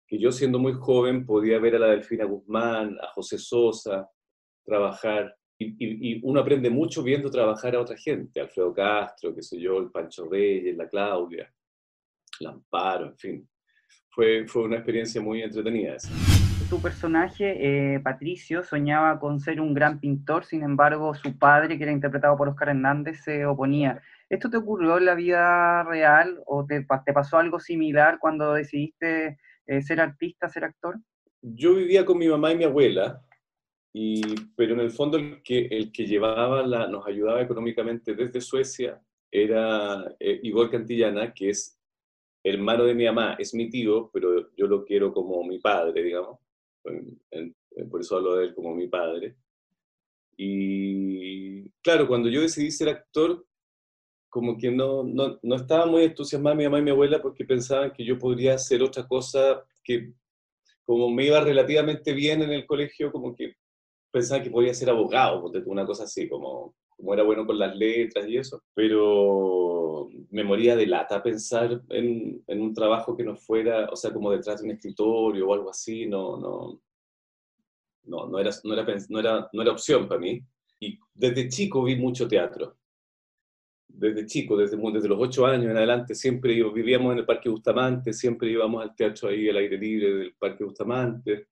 Que 0.06 0.18
yo 0.18 0.32
siendo 0.32 0.58
muy 0.58 0.74
joven 0.74 1.26
podía 1.26 1.58
ver 1.58 1.76
a 1.76 1.78
la 1.80 1.88
Delfina 1.88 2.24
Guzmán, 2.24 2.96
a 3.00 3.08
José 3.08 3.38
Sosa 3.38 4.08
trabajar, 4.64 5.36
y, 5.58 6.24
uno 6.24 6.40
aprende 6.40 6.70
mucho 6.70 7.02
viendo 7.02 7.30
trabajar 7.30 7.74
a 7.74 7.80
otra 7.80 7.96
gente, 7.96 8.40
Alfredo 8.40 8.72
Castro, 8.72 9.34
qué 9.34 9.42
sé 9.42 9.60
yo, 9.60 9.78
el 9.78 9.90
Pancho 9.90 10.28
Reyes, 10.28 10.76
la 10.76 10.88
Claudia, 10.88 11.52
Lamparo, 12.40 13.06
en 13.06 13.18
fin 13.18 13.48
fue, 14.12 14.46
fue 14.46 14.64
una 14.64 14.76
experiencia 14.76 15.20
muy 15.20 15.42
entretenida 15.42 15.96
esa. 15.96 16.31
Tu 16.72 16.80
personaje, 16.80 17.94
eh, 17.94 18.00
Patricio, 18.00 18.64
soñaba 18.64 19.20
con 19.20 19.40
ser 19.40 19.60
un 19.60 19.74
gran 19.74 20.00
pintor, 20.00 20.46
sin 20.46 20.62
embargo, 20.62 21.14
su 21.14 21.36
padre, 21.36 21.76
que 21.76 21.82
era 21.82 21.92
interpretado 21.92 22.34
por 22.34 22.48
Oscar 22.48 22.70
Hernández, 22.70 23.22
se 23.22 23.44
oponía. 23.44 24.00
¿Esto 24.30 24.48
te 24.48 24.56
ocurrió 24.56 24.96
en 24.96 25.04
la 25.04 25.14
vida 25.14 25.84
real 25.84 26.42
o 26.46 26.64
te, 26.64 26.86
te 27.04 27.12
pasó 27.12 27.36
algo 27.36 27.60
similar 27.60 28.18
cuando 28.18 28.54
decidiste 28.54 29.36
eh, 29.66 29.82
ser 29.82 30.00
artista, 30.00 30.48
ser 30.48 30.64
actor? 30.64 30.98
Yo 31.42 31.74
vivía 31.74 32.06
con 32.06 32.16
mi 32.16 32.26
mamá 32.26 32.52
y 32.52 32.56
mi 32.56 32.64
abuela, 32.64 33.20
y, 33.92 34.22
pero 34.56 34.72
en 34.72 34.80
el 34.80 34.92
fondo 34.92 35.18
el 35.18 35.42
que, 35.42 35.66
el 35.66 35.92
que 35.92 36.06
llevaba 36.06 36.66
la, 36.66 36.88
nos 36.88 37.06
ayudaba 37.06 37.42
económicamente 37.42 38.14
desde 38.14 38.40
Suecia 38.40 38.98
era 39.30 40.06
eh, 40.18 40.40
Igor 40.42 40.70
Cantillana, 40.70 41.34
que 41.34 41.50
es 41.50 41.78
hermano 42.42 42.84
de 42.84 42.94
mi 42.94 43.04
mamá 43.04 43.36
es 43.38 43.52
mi 43.52 43.68
tío, 43.68 44.08
pero 44.10 44.50
yo 44.56 44.66
lo 44.66 44.86
quiero 44.86 45.12
como 45.12 45.44
mi 45.44 45.58
padre, 45.58 46.02
digamos. 46.02 46.38
Por 46.82 48.00
eso 48.00 48.16
hablo 48.16 48.36
de 48.36 48.46
él 48.46 48.54
como 48.54 48.74
mi 48.74 48.88
padre. 48.88 49.36
Y 50.36 51.68
claro, 51.82 52.08
cuando 52.08 52.28
yo 52.28 52.40
decidí 52.40 52.70
ser 52.70 52.88
actor, 52.88 53.44
como 54.28 54.56
que 54.56 54.70
no, 54.70 55.04
no, 55.04 55.38
no 55.42 55.56
estaba 55.56 55.86
muy 55.86 56.04
entusiasmada 56.04 56.56
mi 56.56 56.64
mamá 56.64 56.78
y 56.78 56.82
mi 56.82 56.90
abuela 56.90 57.20
porque 57.20 57.44
pensaban 57.44 57.92
que 57.92 58.04
yo 58.04 58.18
podría 58.18 58.54
hacer 58.54 58.82
otra 58.82 59.06
cosa 59.06 59.62
que, 59.84 60.14
como 60.84 61.10
me 61.10 61.26
iba 61.26 61.40
relativamente 61.40 62.12
bien 62.12 62.42
en 62.42 62.50
el 62.50 62.66
colegio, 62.66 63.12
como 63.12 63.34
que 63.34 63.56
pensaban 64.10 64.42
que 64.42 64.50
podía 64.50 64.72
ser 64.74 64.90
abogado, 64.90 65.50
una 65.66 65.84
cosa 65.84 66.04
así, 66.04 66.28
como, 66.28 66.74
como 67.02 67.14
era 67.14 67.24
bueno 67.24 67.44
con 67.44 67.58
las 67.58 67.76
letras 67.76 68.28
y 68.28 68.36
eso. 68.36 68.62
Pero 68.74 70.08
me 70.30 70.44
moría 70.44 70.76
de 70.76 70.86
lata 70.86 71.20
pensar 71.20 71.82
en, 71.88 72.44
un 72.46 72.72
trabajo 72.72 73.16
que 73.16 73.24
no 73.24 73.36
fuera, 73.36 73.88
o 73.90 73.96
sea, 73.96 74.12
como 74.12 74.30
detrás 74.30 74.60
de 74.60 74.68
un 74.68 74.74
escritorio 74.74 75.48
o 75.48 75.52
algo 75.52 75.70
así, 75.70 76.06
no, 76.06 76.38
no, 76.38 76.80
no, 78.04 78.28
no, 78.28 78.38
era, 78.38 78.50
no, 78.62 78.74
era, 78.74 78.86
no, 79.08 79.18
era, 79.18 79.50
no 79.52 79.62
era 79.62 79.72
opción 79.72 80.06
para 80.06 80.20
mí. 80.20 80.40
Y 80.78 80.96
desde 81.12 81.48
chico 81.48 81.82
vi 81.82 81.96
mucho 81.96 82.28
teatro. 82.28 82.76
Desde 83.88 84.24
chico, 84.24 84.56
desde, 84.56 84.76
desde 84.76 85.08
los 85.08 85.18
ocho 85.20 85.44
años 85.44 85.72
en 85.72 85.76
adelante, 85.76 86.14
siempre 86.14 86.54
vivíamos 86.54 87.12
en 87.12 87.18
el 87.18 87.26
Parque 87.26 87.48
Bustamante, 87.48 88.12
siempre 88.12 88.48
íbamos 88.48 88.80
al 88.80 88.94
teatro 88.94 89.28
ahí 89.28 89.48
al 89.48 89.56
aire 89.56 89.76
libre 89.76 90.14
del 90.14 90.34
Parque 90.38 90.62
Bustamante. 90.62 91.48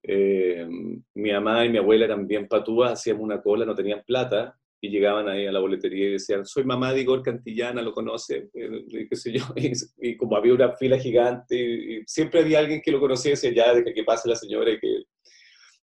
Eh, 0.00 0.66
mi 1.14 1.32
mamá 1.32 1.66
y 1.66 1.70
mi 1.70 1.78
abuela 1.78 2.04
eran 2.04 2.26
bien 2.26 2.46
patúas, 2.46 2.92
hacíamos 2.92 3.24
una 3.24 3.42
cola, 3.42 3.66
no 3.66 3.74
tenían 3.74 4.02
plata, 4.06 4.59
y 4.80 4.88
llegaban 4.88 5.28
ahí 5.28 5.46
a 5.46 5.52
la 5.52 5.60
boletería 5.60 6.08
y 6.08 6.12
decían, 6.12 6.46
soy 6.46 6.64
mamá 6.64 6.92
de 6.92 7.02
Igor 7.02 7.22
Cantillana, 7.22 7.82
lo 7.82 7.92
conoce, 7.92 8.48
eh, 8.54 8.84
y, 8.88 9.08
qué 9.08 9.16
sé 9.16 9.32
yo, 9.32 9.44
y, 9.98 10.16
como 10.16 10.36
había 10.36 10.54
una 10.54 10.74
fila 10.76 10.98
gigante, 10.98 12.02
siempre 12.06 12.40
había 12.40 12.60
alguien 12.60 12.80
que 12.80 12.90
lo 12.90 13.00
conocía 13.00 13.30
y 13.30 13.34
decía, 13.34 13.52
ya, 13.52 13.74
de 13.74 13.84
que, 13.92 14.04
pase 14.04 14.28
la 14.28 14.36
señora, 14.36 14.70
y 14.70 14.78
que... 14.78 15.02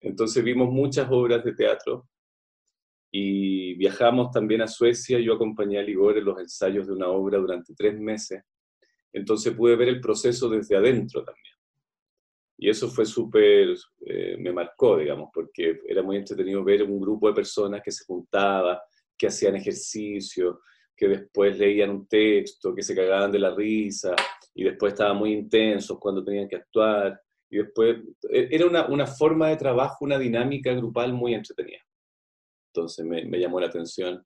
Entonces 0.01 0.43
vimos 0.43 0.69
muchas 0.69 1.07
obras 1.09 1.43
de 1.43 1.53
teatro, 1.53 2.09
y 3.11 3.75
viajamos 3.75 4.31
también 4.31 4.61
a 4.61 4.67
Suecia, 4.67 5.19
yo 5.19 5.33
acompañé 5.33 5.79
a 5.79 5.83
Igor 5.83 6.17
en 6.17 6.25
los 6.25 6.39
ensayos 6.39 6.87
de 6.87 6.93
una 6.93 7.07
obra 7.07 7.37
durante 7.37 7.73
tres 7.73 7.97
meses, 7.97 8.43
entonces 9.13 9.53
pude 9.53 9.75
ver 9.75 9.89
el 9.89 10.01
proceso 10.01 10.49
desde 10.49 10.75
adentro 10.75 11.23
también. 11.23 11.50
Y 12.63 12.69
eso 12.69 12.87
fue 12.89 13.07
súper, 13.07 13.75
eh, 14.05 14.37
me 14.37 14.53
marcó, 14.53 14.95
digamos, 14.95 15.31
porque 15.33 15.79
era 15.83 16.03
muy 16.03 16.17
entretenido 16.17 16.63
ver 16.63 16.83
un 16.83 17.01
grupo 17.01 17.27
de 17.27 17.33
personas 17.33 17.81
que 17.83 17.91
se 17.91 18.05
juntaba, 18.05 18.79
que 19.17 19.25
hacían 19.25 19.55
ejercicio, 19.55 20.61
que 20.95 21.07
después 21.07 21.57
leían 21.57 21.89
un 21.89 22.07
texto, 22.07 22.75
que 22.75 22.83
se 22.83 22.93
cagaban 22.93 23.31
de 23.31 23.39
la 23.39 23.55
risa, 23.55 24.15
y 24.53 24.63
después 24.63 24.93
estaban 24.93 25.17
muy 25.17 25.33
intensos 25.33 25.97
cuando 25.97 26.23
tenían 26.23 26.47
que 26.47 26.57
actuar. 26.57 27.19
Y 27.49 27.57
después 27.57 27.97
e, 28.29 28.49
era 28.51 28.67
una, 28.67 28.85
una 28.85 29.07
forma 29.07 29.49
de 29.49 29.57
trabajo, 29.57 30.05
una 30.05 30.19
dinámica 30.19 30.71
grupal 30.71 31.13
muy 31.13 31.33
entretenida. 31.33 31.81
Entonces 32.67 33.03
me, 33.03 33.25
me 33.25 33.39
llamó 33.39 33.59
la 33.59 33.67
atención 33.67 34.23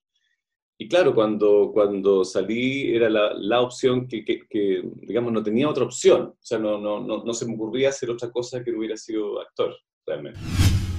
y 0.77 0.89
claro, 0.89 1.15
cuando, 1.15 1.71
cuando 1.73 2.25
salí 2.25 2.93
era 2.93 3.09
la, 3.09 3.33
la 3.33 3.61
opción 3.61 4.07
que, 4.07 4.25
que, 4.25 4.83
digamos, 5.01 5.31
no 5.31 5.41
tenía 5.41 5.69
otra 5.69 5.85
opción. 5.85 6.33
O 6.33 6.45
sea, 6.45 6.59
no, 6.59 6.77
no, 6.77 6.99
no, 6.99 7.23
no 7.23 7.33
se 7.33 7.45
me 7.45 7.55
ocurría 7.55 7.89
hacer 7.89 8.09
otra 8.09 8.29
cosa 8.29 8.61
que 8.61 8.71
no 8.71 8.79
hubiera 8.79 8.97
sido 8.97 9.39
actor, 9.39 9.73
realmente. 10.05 10.39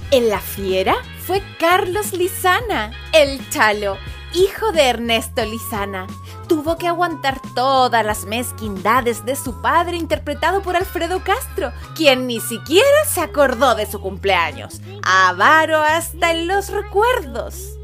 En 0.09 0.29
La 0.29 0.39
Fiera 0.39 0.95
fue 1.19 1.43
Carlos 1.59 2.13
Lizana, 2.13 2.91
el 3.13 3.47
chalo, 3.49 3.97
hijo 4.33 4.71
de 4.71 4.83
Ernesto 4.83 5.45
Lizana. 5.45 6.07
Tuvo 6.49 6.77
que 6.77 6.87
aguantar 6.87 7.39
todas 7.53 8.03
las 8.03 8.25
mezquindades 8.25 9.25
de 9.25 9.35
su 9.35 9.61
padre 9.61 9.97
interpretado 9.97 10.63
por 10.63 10.75
Alfredo 10.75 11.21
Castro, 11.23 11.71
quien 11.93 12.25
ni 12.25 12.39
siquiera 12.39 13.05
se 13.05 13.21
acordó 13.21 13.75
de 13.75 13.85
su 13.85 13.99
cumpleaños. 13.99 14.81
Avaro 15.03 15.77
hasta 15.77 16.31
en 16.31 16.47
los 16.47 16.69
recuerdos 16.71 17.76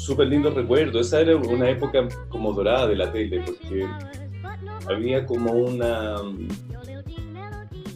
súper 0.00 0.28
lindo 0.28 0.50
recuerdo. 0.50 1.00
Esa 1.00 1.20
era 1.20 1.36
una 1.36 1.70
época 1.70 2.08
como 2.28 2.52
dorada 2.52 2.88
de 2.88 2.96
la 2.96 3.12
tele, 3.12 3.44
porque 3.44 3.86
había 4.88 5.26
como 5.26 5.52
una, 5.52 6.16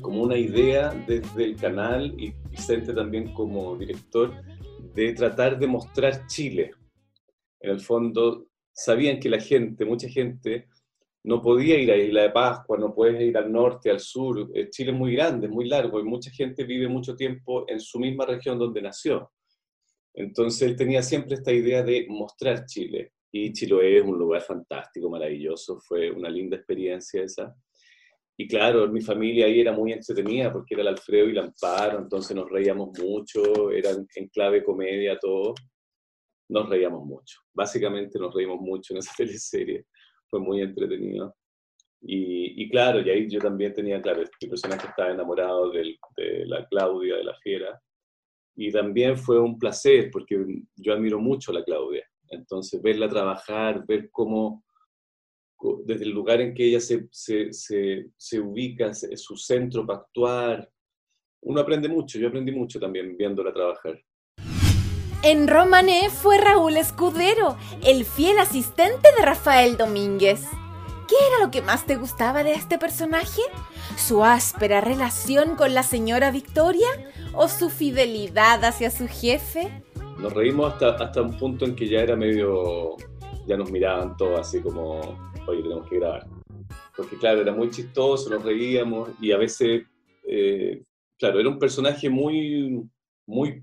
como 0.01 0.23
una 0.23 0.37
idea 0.37 0.91
desde 1.07 1.45
el 1.45 1.57
canal 1.57 2.15
y 2.19 2.35
Vicente 2.51 2.93
también 2.93 3.33
como 3.33 3.77
director 3.77 4.33
de 4.95 5.13
tratar 5.15 5.59
de 5.59 5.67
mostrar 5.67 6.27
Chile. 6.27 6.73
En 7.61 7.71
el 7.71 7.81
fondo, 7.81 8.47
sabían 8.73 9.19
que 9.19 9.31
la 9.31 9.41
gente, 9.41 9.85
mucha 9.85 10.09
gente, 10.09 10.69
no 11.25 11.41
podía 11.41 11.79
ir 11.79 11.91
a 11.91 11.97
Isla 11.97 12.23
de 12.23 12.31
Pascua, 12.31 12.77
no 12.77 12.95
puedes 12.95 13.21
ir 13.23 13.37
al 13.39 13.51
norte, 13.51 13.91
al 13.91 13.99
sur. 13.99 14.51
Chile 14.71 14.93
es 14.93 14.97
muy 14.97 15.15
grande, 15.17 15.49
muy 15.49 15.67
largo 15.67 15.99
y 15.99 16.05
mucha 16.05 16.31
gente 16.31 16.65
vive 16.65 16.87
mucho 16.87 17.17
tiempo 17.17 17.65
en 17.67 17.81
su 17.81 17.99
misma 17.99 18.27
región 18.27 18.59
donde 18.59 18.83
nació. 18.83 19.31
Entonces 20.15 20.63
él 20.63 20.77
tenía 20.77 21.03
siempre 21.03 21.35
esta 21.35 21.53
idea 21.53 21.83
de 21.83 22.07
mostrar 22.09 22.65
Chile. 22.67 23.13
Y 23.33 23.53
Chiloé 23.53 23.99
es 23.99 24.05
un 24.05 24.17
lugar 24.17 24.43
fantástico, 24.43 25.11
maravilloso, 25.11 25.81
fue 25.81 26.11
una 26.11 26.29
linda 26.29 26.57
experiencia 26.57 27.23
esa. 27.23 27.53
Y 28.37 28.47
claro, 28.47 28.89
mi 28.89 29.01
familia 29.01 29.47
ahí 29.47 29.61
era 29.61 29.73
muy 29.73 29.93
entretenida 29.93 30.53
porque 30.53 30.75
era 30.75 30.83
el 30.83 30.89
Alfredo 30.89 31.27
y 31.27 31.31
el 31.31 31.39
Amparo, 31.39 31.99
entonces 31.99 32.37
nos 32.37 32.49
reíamos 32.49 32.97
mucho, 32.99 33.71
eran 33.71 34.07
en 34.15 34.29
clave 34.29 34.65
comedia 34.65 35.19
todo. 35.19 35.55
Nos 36.49 36.69
reíamos 36.69 37.05
mucho. 37.05 37.41
Básicamente 37.53 38.19
nos 38.19 38.35
reímos 38.35 38.61
mucho 38.61 38.95
en 38.95 38.99
esa 38.99 39.13
teleserie. 39.17 39.87
Fue 40.29 40.41
muy 40.41 40.61
entretenido. 40.63 41.35
Y, 42.07 42.69
claro, 42.69 43.01
y 43.01 43.09
ahí 43.09 43.31
yo 43.31 43.41
también 43.41 43.73
tenía, 43.73 44.01
claro, 44.03 44.23
este 44.23 44.47
personaje 44.47 44.87
estaba 44.89 45.11
enamorado 45.11 45.71
de 45.71 45.97
la 46.47 46.67
Claudia, 46.67 47.17
de 47.17 47.25
la 47.25 47.35
fiera. 47.39 47.81
Y 48.57 48.71
también 48.71 49.17
fue 49.17 49.41
un 49.41 49.59
placer, 49.59 50.11
porque 50.13 50.43
yo 50.77 50.93
admiro 50.93 51.19
mucho 51.19 51.51
a 51.51 51.55
la 51.55 51.65
Claudia. 51.65 52.05
Entonces, 52.29 52.81
verla 52.81 53.09
trabajar, 53.09 53.85
ver 53.87 54.11
cómo, 54.11 54.65
desde 55.85 56.05
el 56.05 56.11
lugar 56.11 56.41
en 56.41 56.55
que 56.55 56.67
ella 56.67 56.81
se, 56.81 57.09
se, 57.11 57.53
se, 57.53 58.11
se 58.17 58.41
ubica, 58.41 58.93
su 58.95 59.37
centro 59.37 59.87
para 59.87 60.01
actuar, 60.01 60.71
uno 61.43 61.61
aprende 61.61 61.89
mucho. 61.89 62.19
Yo 62.19 62.29
aprendí 62.29 62.53
mucho 62.53 62.81
también 62.81 63.17
viéndola 63.17 63.53
trabajar. 63.53 64.01
En 65.23 65.49
Romané 65.49 66.11
fue 66.11 66.37
Raúl 66.39 66.77
Escudero, 66.77 67.57
el 67.83 68.05
fiel 68.05 68.39
asistente 68.39 69.09
de 69.17 69.25
Rafael 69.25 69.79
Domínguez. 69.79 70.43
¿Qué 71.09 71.15
era 71.29 71.45
lo 71.45 71.51
que 71.51 71.63
más 71.63 71.87
te 71.87 71.97
gustaba 71.97 72.45
de 72.45 72.53
este 72.53 72.79
personaje? 72.79 73.41
¿Su 73.97 74.25
áspera 74.25 74.81
relación 74.81 75.57
con 75.57 75.73
la 75.73 75.83
señora 75.83 76.31
Victoria 76.31 76.89
o 77.33 77.49
su 77.49 77.71
fidelidad 77.71 78.65
hacia 78.65 78.91
su 78.91 79.07
jefe? 79.09 79.83
Nos 80.19 80.33
reímos 80.33 80.73
hasta, 80.73 80.91
hasta 80.91 81.23
un 81.23 81.39
punto 81.39 81.65
en 81.65 81.75
que 81.75 81.89
ya 81.89 82.01
era 82.01 82.17
medio, 82.17 82.97
ya 83.47 83.57
nos 83.57 83.71
miraban 83.71 84.17
todos 84.17 84.41
así 84.41 84.61
como, 84.61 85.01
oye, 85.47 85.63
tenemos 85.63 85.89
que 85.89 85.99
grabar. 85.99 86.27
Porque 86.97 87.17
claro, 87.17 87.41
era 87.41 87.53
muy 87.53 87.71
chistoso, 87.71 88.31
nos 88.31 88.43
reíamos 88.43 89.11
y 89.21 89.33
a 89.33 89.39
veces, 89.39 89.85
eh, 90.29 90.83
claro, 91.19 91.41
era 91.41 91.49
un 91.49 91.59
personaje 91.59 92.11
muy, 92.11 92.83
muy 93.27 93.63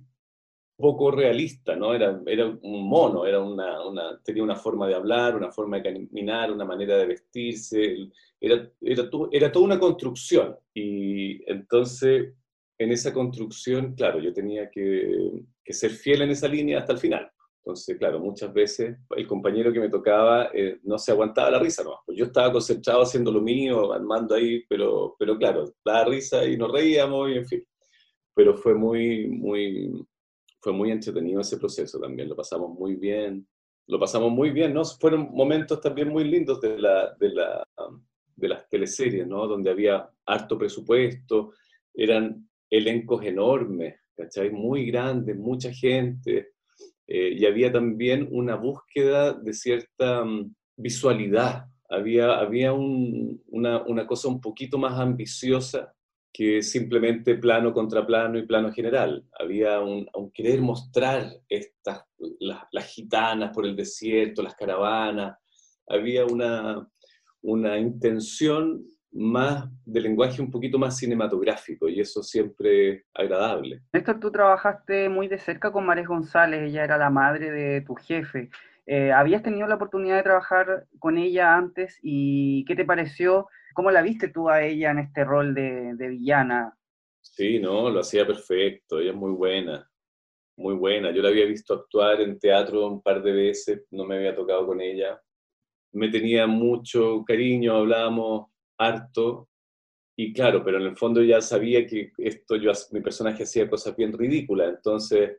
poco 0.82 1.12
realista, 1.12 1.76
¿no? 1.76 1.94
Era, 1.94 2.22
era 2.26 2.48
un 2.48 2.90
mono, 2.90 3.26
era 3.26 3.40
una, 3.40 3.88
una, 3.88 4.20
tenía 4.24 4.44
una 4.44 4.56
forma 4.56 4.88
de 4.88 4.96
hablar, 4.96 5.38
una 5.38 5.52
forma 5.52 5.78
de 5.78 5.84
caminar, 5.84 6.52
una 6.52 6.66
manera 6.66 6.98
de 6.98 7.06
vestirse, 7.06 7.96
era, 8.40 8.70
era, 8.82 9.10
era 9.32 9.52
toda 9.52 9.66
una 9.66 9.80
construcción. 9.80 10.58
Y 10.74 11.50
entonces, 11.50 12.34
en 12.78 12.92
esa 12.92 13.14
construcción, 13.14 13.94
claro, 13.94 14.20
yo 14.20 14.34
tenía 14.34 14.70
que, 14.70 15.44
que, 15.64 15.74
ser 15.74 15.92
fiel 15.92 16.24
en 16.24 16.32
esa 16.32 16.48
línea 16.48 16.80
hasta 16.80 16.94
el 16.94 17.00
final. 17.00 17.32
Entonces, 17.64 17.96
claro, 18.00 18.20
muchas 18.20 18.52
veces 18.52 18.98
el 19.16 19.28
compañero 19.28 19.72
que 19.72 19.80
me 19.80 19.90
tocaba 19.90 20.50
eh, 20.52 20.80
no 20.84 20.98
se 20.98 21.12
aguantaba 21.12 21.52
la 21.52 21.60
risa, 21.60 21.84
¿no? 21.84 22.00
Pues 22.04 22.18
yo 22.18 22.26
estaba 22.26 22.52
concentrado 22.52 23.04
haciendo 23.04 23.32
lo 23.32 23.40
mío, 23.40 23.94
armando 23.94 24.34
ahí, 24.34 24.64
pero, 24.68 25.16
pero 25.20 25.38
claro, 25.38 25.72
daba 25.86 26.06
risa 26.06 26.44
y 26.44 26.58
nos 26.58 26.72
reíamos 26.72 27.30
y 27.30 27.34
en 27.34 27.46
fin. 27.46 27.64
Pero 28.34 28.56
fue 28.56 28.74
muy, 28.74 29.28
muy, 29.28 29.92
fue 30.62 30.72
muy 30.72 30.92
entretenido 30.92 31.42
ese 31.42 31.58
proceso 31.58 32.00
también, 32.00 32.30
lo 32.30 32.36
pasamos 32.36 32.70
muy 32.78 32.96
bien, 32.96 33.48
lo 33.88 34.00
pasamos 34.00 34.32
muy 34.32 34.52
bien, 34.52 34.74
¿no? 34.74 34.86
Fueron 34.86 35.30
momentos 35.34 35.82
también 35.82 36.10
muy 36.10 36.24
lindos 36.24 36.62
de, 36.62 36.78
la, 36.78 37.14
de, 37.20 37.30
la, 37.30 37.68
de 38.36 38.48
las 38.48 38.70
teleseries, 38.70 39.28
¿no? 39.28 39.48
Donde 39.48 39.72
había 39.72 40.10
harto 40.26 40.58
presupuesto, 40.58 41.54
eran 41.94 42.48
elencos 42.70 43.26
enormes, 43.26 43.96
¿cachai? 44.16 44.52
Muy 44.52 44.86
grandes, 44.86 45.36
mucha 45.36 45.74
gente, 45.74 46.52
eh, 47.08 47.36
y 47.38 47.46
había 47.46 47.72
también 47.72 48.28
una 48.32 48.56
búsqueda 48.56 49.34
de 49.34 49.54
cierta 49.54 50.24
mm, 50.24 50.54
visualidad, 50.78 51.66
había, 51.90 52.38
había 52.38 52.72
un, 52.72 53.42
una, 53.48 53.82
una 53.84 54.08
cosa 54.08 54.30
un 54.30 54.40
poquito 54.40 54.78
más 54.78 54.98
ambiciosa 54.98 55.94
que 56.34 56.62
simplemente 56.62 57.36
plano 57.36 57.74
contra 57.74 58.06
plano 58.06 58.38
y 58.38 58.46
plano 58.46 58.72
general. 58.72 59.26
Había 59.38 59.82
un, 59.82 60.08
querer 60.34 60.62
mostrar 60.62 61.30
estas, 61.50 62.06
las, 62.40 62.86
gitanas 62.86 63.52
por 63.54 63.66
el 63.66 63.76
desierto, 63.76 64.42
las 64.42 64.56
caravanas, 64.56 65.38
había 65.88 66.26
una, 66.26 66.88
una 67.42 67.78
intención 67.78 68.86
más 69.14 69.66
de 69.86 70.00
lenguaje 70.00 70.42
un 70.42 70.50
poquito 70.50 70.80
más 70.80 70.98
cinematográfico 70.98 71.90
y 71.90 72.00
eso 72.00 72.24
siempre 72.24 73.06
agradable. 73.14 73.82
Néstor, 73.92 74.20
tú 74.22 74.32
trabajaste 74.32 75.10
muy 75.10 75.28
de 75.28 75.38
cerca 75.38 75.72
con 75.72 75.86
Mares 75.86 76.08
González, 76.08 76.62
ella 76.62 76.86
era 76.86 76.98
la 76.98 77.10
madre 77.10 77.52
de 77.52 77.82
tu 77.82 77.96
jefe. 77.96 78.50
Eh, 78.86 79.12
¿Habías 79.12 79.44
tenido 79.44 79.68
la 79.68 79.76
oportunidad 79.76 80.16
de 80.16 80.24
trabajar 80.24 80.86
con 81.00 81.18
ella 81.18 81.56
antes 81.56 82.00
y 82.02 82.64
qué 82.66 82.76
te 82.76 82.86
pareció 82.86 83.48
¿Cómo 83.74 83.92
la 83.92 84.02
viste 84.02 84.30
tú 84.30 84.50
a 84.50 84.64
ella 84.64 84.92
en 84.92 85.00
este 85.00 85.24
rol 85.24 85.54
de, 85.54 86.08
villana? 86.10 86.78
Sí, 87.22 87.60
no, 87.60 87.90
lo 87.90 88.00
hacía 88.00 88.26
perfecto, 88.26 89.00
ella 89.00 89.12
es 89.12 89.16
muy 89.16 89.32
buena, 89.32 89.90
muy 90.58 90.76
buena. 90.76 91.12
Yo 91.12 91.22
la 91.22 91.30
había 91.30 91.46
visto 91.46 91.74
actuar 91.74 92.22
en 92.22 92.40
teatro 92.40 92.88
un 92.88 93.02
par 93.02 93.22
de 93.22 93.32
veces, 93.32 93.86
no 93.92 94.06
me 94.06 94.18
había 94.18 94.36
tocado 94.36 94.66
con 94.66 94.82
ella. 94.82 95.22
Me 95.94 96.10
tenía 96.10 96.48
mucho 96.48 97.24
cariño, 97.26 97.76
hablábamos 97.76 98.48
harto, 98.78 99.50
y 100.16 100.34
claro, 100.34 100.64
pero 100.64 100.78
en 100.78 100.84
el 100.84 100.98
fondo 100.98 101.24
ya 101.24 101.42
sabía 101.42 101.86
que 101.88 102.12
esto, 102.18 102.56
yo, 102.56 102.72
mi 102.92 103.02
personaje 103.02 103.44
hacía 103.44 103.70
cosas 103.70 103.96
bien 103.96 104.14
ridículas, 104.14 104.70
entonces 104.76 105.38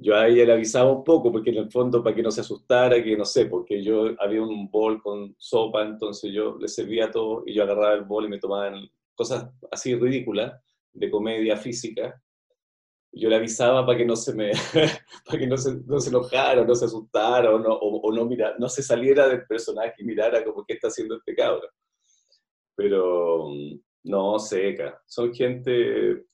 yo 0.00 0.14
a 0.16 0.28
ella 0.28 0.44
le 0.44 0.52
avisaba 0.52 0.92
un 0.92 1.02
poco, 1.02 1.32
porque 1.32 1.50
en 1.50 1.56
el 1.56 1.70
fondo 1.72 2.02
para 2.04 2.14
que 2.14 2.22
no 2.22 2.30
se 2.30 2.42
asustara, 2.42 3.02
que 3.02 3.16
no 3.16 3.24
sé, 3.24 3.46
porque 3.46 3.82
yo 3.82 4.14
había 4.20 4.40
un 4.40 4.70
bol 4.70 5.02
con 5.02 5.34
sopa, 5.38 5.82
entonces 5.82 6.32
yo 6.32 6.56
le 6.56 6.68
servía 6.68 7.10
todo 7.10 7.42
y 7.44 7.54
yo 7.54 7.64
agarraba 7.64 7.94
el 7.94 8.04
bol 8.04 8.26
y 8.26 8.28
me 8.28 8.38
tomaban 8.38 8.88
cosas 9.16 9.50
así 9.72 9.96
ridículas 9.96 10.52
de 10.92 11.10
comedia 11.10 11.56
física. 11.56 12.22
Yo 13.10 13.28
le 13.28 13.36
avisaba 13.36 13.84
para 13.84 13.98
que 13.98 14.04
no 14.04 14.14
se 14.14 14.34
me, 14.34 14.52
para 15.26 15.38
que 15.38 15.46
no 15.48 15.56
se, 15.56 15.80
no 15.84 15.98
se 15.98 16.10
enojara, 16.10 16.64
no 16.64 16.74
se 16.76 16.84
asustara, 16.84 17.52
o 17.52 17.58
no, 17.58 17.74
o, 17.74 18.12
no, 18.12 18.24
mira, 18.24 18.54
no 18.56 18.68
se 18.68 18.84
saliera 18.84 19.26
del 19.26 19.46
personaje 19.46 19.94
y 19.98 20.04
mirara 20.04 20.44
como 20.44 20.64
qué 20.64 20.74
está 20.74 20.88
haciendo 20.88 21.16
este 21.16 21.34
cabrón. 21.34 21.70
Pero 22.76 23.48
no, 24.04 24.38
seca. 24.38 25.02
Son 25.06 25.34
gente, 25.34 26.24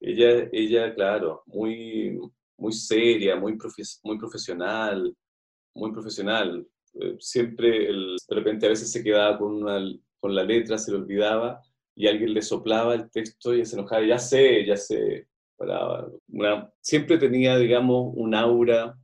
ella, 0.00 0.48
ella, 0.52 0.94
claro, 0.94 1.42
muy, 1.46 2.20
muy 2.58 2.72
seria, 2.72 3.36
muy, 3.36 3.56
muy 4.02 4.18
profesional, 4.18 5.16
muy 5.74 5.92
profesional. 5.92 6.66
Eh, 6.94 7.16
siempre, 7.20 7.88
el, 7.88 8.16
de 8.28 8.34
repente 8.34 8.66
a 8.66 8.70
veces 8.70 8.90
se 8.90 9.02
quedaba 9.02 9.38
con, 9.38 9.60
con 10.20 10.34
la 10.34 10.42
letra, 10.42 10.76
se 10.76 10.90
le 10.90 10.98
olvidaba 10.98 11.62
y 11.94 12.06
alguien 12.06 12.34
le 12.34 12.42
soplaba 12.42 12.94
el 12.94 13.10
texto 13.10 13.54
y 13.54 13.64
se 13.64 13.76
enojaba, 13.76 14.04
ya 14.04 14.18
sé, 14.18 14.64
ya 14.66 14.76
sé. 14.76 15.28
Una, 16.28 16.72
siempre 16.80 17.18
tenía, 17.18 17.56
digamos, 17.58 18.12
un 18.14 18.34
aura, 18.34 18.96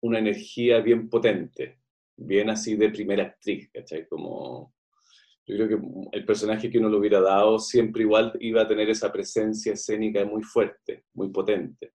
una 0.00 0.18
energía 0.18 0.80
bien 0.80 1.08
potente, 1.08 1.80
bien 2.16 2.50
así 2.50 2.76
de 2.76 2.90
primera 2.90 3.24
actriz, 3.24 3.70
¿cachai? 3.72 4.08
Como, 4.08 4.74
yo 5.46 5.56
creo 5.56 5.68
que 5.68 6.18
el 6.18 6.24
personaje 6.24 6.70
que 6.70 6.78
uno 6.78 6.90
le 6.90 6.96
hubiera 6.96 7.20
dado 7.20 7.58
siempre 7.58 8.02
igual 8.02 8.32
iba 8.40 8.62
a 8.62 8.68
tener 8.68 8.90
esa 8.90 9.12
presencia 9.12 9.72
escénica 9.72 10.24
muy 10.24 10.42
fuerte, 10.42 11.04
muy 11.14 11.30
potente. 11.30 11.92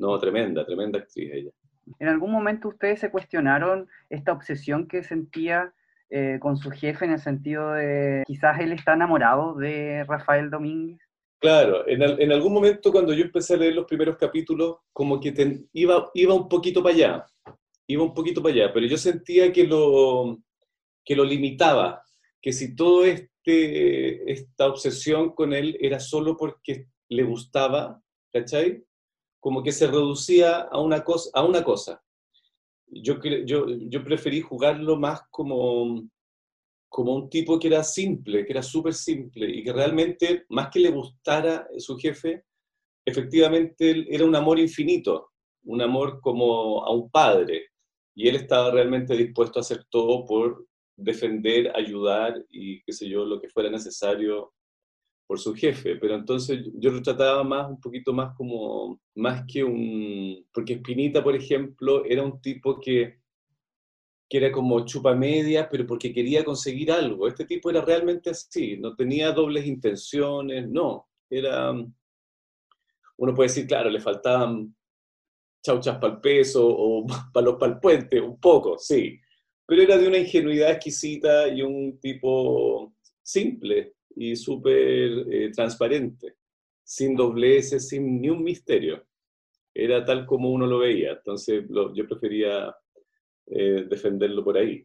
No, 0.00 0.18
tremenda, 0.18 0.64
tremenda 0.64 0.98
actriz 0.98 1.30
ella. 1.30 1.50
¿En 1.98 2.08
algún 2.08 2.32
momento 2.32 2.68
ustedes 2.68 3.00
se 3.00 3.10
cuestionaron 3.10 3.86
esta 4.08 4.32
obsesión 4.32 4.88
que 4.88 5.02
sentía 5.02 5.74
eh, 6.08 6.38
con 6.40 6.56
su 6.56 6.70
jefe 6.70 7.04
en 7.04 7.12
el 7.12 7.20
sentido 7.20 7.72
de 7.72 8.22
quizás 8.26 8.58
él 8.60 8.72
está 8.72 8.94
enamorado 8.94 9.54
de 9.56 10.04
Rafael 10.04 10.50
Domínguez? 10.50 10.98
Claro, 11.38 11.86
en, 11.86 12.32
algún 12.32 12.52
momento 12.52 12.90
cuando 12.90 13.12
yo 13.12 13.24
empecé 13.24 13.54
a 13.54 13.56
leer 13.58 13.74
los 13.74 13.86
primeros 13.86 14.16
capítulos, 14.16 14.76
como 14.92 15.20
que 15.20 15.32
iba, 15.72 16.10
iba 16.14 16.34
un 16.34 16.48
poquito 16.48 16.82
para 16.82 16.94
allá, 16.94 17.26
iba 17.86 18.02
un 18.02 18.14
poquito 18.14 18.42
para 18.42 18.54
allá, 18.54 18.72
pero 18.72 18.86
yo 18.86 18.96
sentía 18.96 19.52
que 19.52 19.66
lo, 19.66 20.38
que 21.04 21.16
lo 21.16 21.24
limitaba, 21.24 22.02
que 22.40 22.52
si 22.52 22.74
todo 22.74 23.04
este, 23.04 24.30
esta 24.30 24.66
obsesión 24.66 25.34
con 25.34 25.52
él 25.52 25.76
era 25.80 25.98
solo 25.98 26.36
porque 26.36 26.86
le 27.08 27.22
gustaba, 27.22 28.00
¿cachai? 28.32 28.84
Como 29.40 29.62
que 29.62 29.72
se 29.72 29.86
reducía 29.86 30.60
a 30.60 30.80
una 30.80 31.02
cosa. 31.02 31.30
A 31.34 31.44
una 31.44 31.64
cosa. 31.64 32.02
Yo, 32.86 33.18
yo, 33.46 33.66
yo 33.68 34.04
preferí 34.04 34.40
jugarlo 34.40 34.96
más 34.96 35.22
como, 35.30 36.02
como 36.88 37.14
un 37.14 37.30
tipo 37.30 37.58
que 37.58 37.68
era 37.68 37.84
simple, 37.84 38.44
que 38.44 38.52
era 38.52 38.62
súper 38.62 38.94
simple 38.94 39.48
y 39.48 39.62
que 39.62 39.72
realmente, 39.72 40.44
más 40.50 40.70
que 40.70 40.80
le 40.80 40.90
gustara 40.90 41.68
su 41.78 41.96
jefe, 41.96 42.44
efectivamente 43.04 44.06
era 44.08 44.24
un 44.24 44.34
amor 44.34 44.58
infinito, 44.58 45.30
un 45.64 45.80
amor 45.80 46.20
como 46.20 46.84
a 46.84 46.92
un 46.92 47.10
padre. 47.10 47.68
Y 48.14 48.28
él 48.28 48.36
estaba 48.36 48.72
realmente 48.72 49.16
dispuesto 49.16 49.58
a 49.58 49.62
hacer 49.62 49.84
todo 49.88 50.26
por 50.26 50.66
defender, 50.96 51.72
ayudar 51.74 52.44
y 52.50 52.82
qué 52.82 52.92
sé 52.92 53.08
yo, 53.08 53.24
lo 53.24 53.40
que 53.40 53.48
fuera 53.48 53.70
necesario 53.70 54.52
por 55.30 55.38
su 55.38 55.54
jefe, 55.54 55.94
pero 55.94 56.16
entonces 56.16 56.58
yo 56.74 56.90
lo 56.90 57.00
trataba 57.00 57.44
más, 57.44 57.70
un 57.70 57.80
poquito 57.80 58.12
más 58.12 58.34
como, 58.34 59.00
más 59.14 59.44
que 59.46 59.62
un, 59.62 60.44
porque 60.52 60.72
Espinita, 60.72 61.22
por 61.22 61.36
ejemplo, 61.36 62.04
era 62.04 62.24
un 62.24 62.40
tipo 62.42 62.80
que, 62.80 63.20
que 64.28 64.38
era 64.38 64.50
como 64.50 64.84
chupa 64.84 65.14
media, 65.14 65.68
pero 65.70 65.86
porque 65.86 66.12
quería 66.12 66.44
conseguir 66.44 66.90
algo. 66.90 67.28
Este 67.28 67.44
tipo 67.44 67.70
era 67.70 67.80
realmente 67.80 68.30
así, 68.30 68.76
no 68.78 68.96
tenía 68.96 69.30
dobles 69.30 69.66
intenciones, 69.66 70.68
no, 70.68 71.06
era, 71.30 71.70
uno 71.70 73.32
puede 73.32 73.50
decir, 73.50 73.68
claro, 73.68 73.88
le 73.88 74.00
faltaban 74.00 74.74
chauchas 75.64 75.96
para 75.98 76.14
el 76.14 76.20
peso 76.20 76.66
o 76.66 77.06
palos 77.32 77.54
para 77.56 77.74
el 77.74 77.78
puente, 77.78 78.20
un 78.20 78.40
poco, 78.40 78.78
sí, 78.78 79.16
pero 79.64 79.80
era 79.80 79.96
de 79.96 80.08
una 80.08 80.18
ingenuidad 80.18 80.72
exquisita 80.72 81.46
y 81.46 81.62
un 81.62 82.00
tipo 82.00 82.92
simple 83.22 83.94
y 84.16 84.36
súper 84.36 85.26
eh, 85.30 85.50
transparente, 85.54 86.36
sin 86.82 87.16
dobleces, 87.16 87.88
sin 87.88 88.20
ni 88.20 88.30
un 88.30 88.42
misterio. 88.42 89.04
Era 89.72 90.04
tal 90.04 90.26
como 90.26 90.50
uno 90.50 90.66
lo 90.66 90.78
veía, 90.78 91.12
entonces 91.12 91.64
yo 91.94 92.06
prefería 92.08 92.74
eh, 93.46 93.86
defenderlo 93.88 94.44
por 94.44 94.58
ahí. 94.58 94.82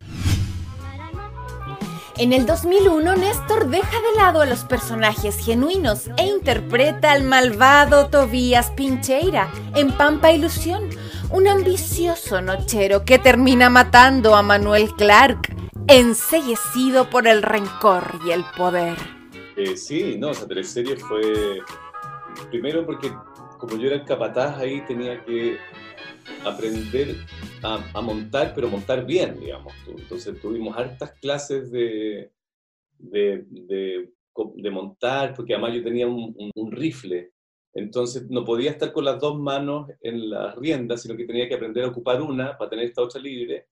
En 2.17 2.31
el 2.31 2.45
2001, 2.45 3.17
Néstor 3.17 3.69
deja 3.69 4.01
de 4.01 4.15
lado 4.15 4.39
a 4.39 4.45
los 4.45 4.63
personajes 4.63 5.37
genuinos 5.37 6.09
e 6.17 6.25
interpreta 6.25 7.11
al 7.11 7.23
malvado 7.23 8.07
Tobías 8.07 8.71
Pincheira 8.71 9.51
en 9.75 9.91
Pampa 9.91 10.31
Ilusión, 10.31 10.89
un 11.29 11.49
ambicioso 11.49 12.39
nochero 12.41 13.03
que 13.03 13.19
termina 13.19 13.69
matando 13.69 14.33
a 14.35 14.43
Manuel 14.43 14.93
Clark, 14.93 15.53
enseguecido 15.87 17.09
por 17.09 17.27
el 17.27 17.43
rencor 17.43 18.03
y 18.25 18.31
el 18.31 18.45
poder. 18.55 19.14
Eh, 19.57 19.77
sí, 19.77 20.17
no, 20.17 20.31
esa 20.31 20.47
teleserie 20.47 20.97
fue 20.97 21.61
primero 22.49 22.85
porque 22.85 23.09
como 23.57 23.77
yo 23.77 23.87
era 23.87 23.95
el 23.95 24.05
capataz 24.05 24.57
ahí 24.57 24.81
tenía 24.85 25.23
que 25.23 25.57
aprender 26.43 27.15
a, 27.63 28.01
montar, 28.01 28.53
pero 28.53 28.69
montar 28.69 29.05
bien, 29.05 29.39
digamos. 29.39 29.73
Entonces 29.87 30.39
tuvimos 30.39 30.77
hartas 30.77 31.13
clases 31.19 31.71
de, 31.71 32.31
de, 32.97 34.11
montar, 34.71 35.33
porque 35.33 35.53
además 35.53 35.73
yo 35.73 35.83
tenía 35.83 36.07
un, 36.07 36.51
un, 36.53 36.71
rifle. 36.71 37.31
Entonces 37.73 38.29
no 38.29 38.45
podía 38.45 38.71
estar 38.71 38.91
con 38.91 39.05
las 39.05 39.19
dos 39.19 39.39
manos 39.39 39.89
en 40.01 40.29
las 40.29 40.55
riendas, 40.55 41.01
sino 41.01 41.15
que 41.15 41.25
tenía 41.25 41.47
que 41.47 41.55
aprender 41.55 41.83
a 41.85 41.89
ocupar 41.89 42.21
una 42.21 42.57
para 42.57 42.69
tener 42.69 42.85
esta 42.85 43.01
otra 43.01 43.21
libre 43.21 43.67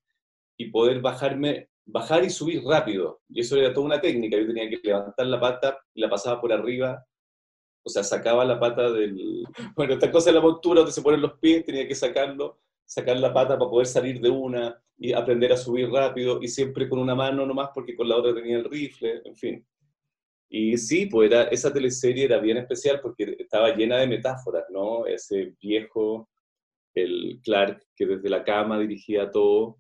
y 0.58 0.70
poder 0.70 1.02
bajarme, 1.02 1.70
bajar 1.86 2.24
y 2.24 2.30
subir 2.30 2.64
rápido. 2.64 3.22
Y 3.30 3.42
eso 3.42 3.58
era 3.58 3.74
toda 3.74 3.86
una 3.86 4.02
técnica. 4.02 4.38
Yo 4.38 4.48
tenía 4.48 4.70
que 4.70 4.80
levantar 4.84 5.26
la 5.28 5.40
pata 5.40 5.78
y 5.94 6.02
la 6.02 6.10
pasaba 6.10 6.40
por 6.40 6.52
arriba 6.52 7.06
o 7.84 7.90
sea, 7.90 8.04
sacaba 8.04 8.46
la 8.46 8.60
pata 8.60 8.92
del... 8.92 9.44
Bueno, 9.76 9.94
esta 9.94 10.12
cosa 10.12 10.30
de 10.30 10.36
la 10.36 10.42
montura 10.42 10.80
donde 10.80 10.94
se 10.94 11.02
ponen 11.02 11.22
los 11.22 11.38
pies, 11.40 11.66
tenía 11.66 11.88
que 11.88 11.96
sacarlo, 11.96 12.60
sacar 12.86 13.18
la 13.18 13.34
pata 13.34 13.58
para 13.58 13.70
poder 13.70 13.88
salir 13.88 14.22
de 14.22 14.30
una 14.30 14.82
y 14.98 15.12
aprender 15.12 15.52
a 15.52 15.58
subir 15.58 15.90
rápido 15.90 16.40
y 16.42 16.48
siempre 16.48 16.88
con 16.88 17.00
una 17.00 17.16
mano 17.16 17.46
nomás 17.46 17.70
porque 17.74 17.96
con 17.96 18.08
la 18.08 18.16
otra 18.16 18.34
tenía 18.34 18.58
el 18.58 18.66
rifle, 18.66 19.22
en 19.26 19.36
fin. 19.36 19.68
Y 20.50 20.78
sí, 20.78 21.08
pues 21.08 21.32
era, 21.32 21.44
esa 21.46 21.74
teleserie 21.74 22.26
era 22.26 22.40
bien 22.40 22.58
especial 22.58 23.02
porque 23.02 23.36
estaba 23.40 23.76
llena 23.76 23.98
de 23.98 24.08
metáforas, 24.08 24.66
¿no? 24.70 25.06
Ese 25.08 25.56
viejo, 25.60 26.30
el 26.94 27.42
Clark, 27.44 27.84
que 27.96 28.06
desde 28.06 28.30
la 28.30 28.44
cama 28.44 28.80
dirigía 28.80 29.32
todo, 29.32 29.80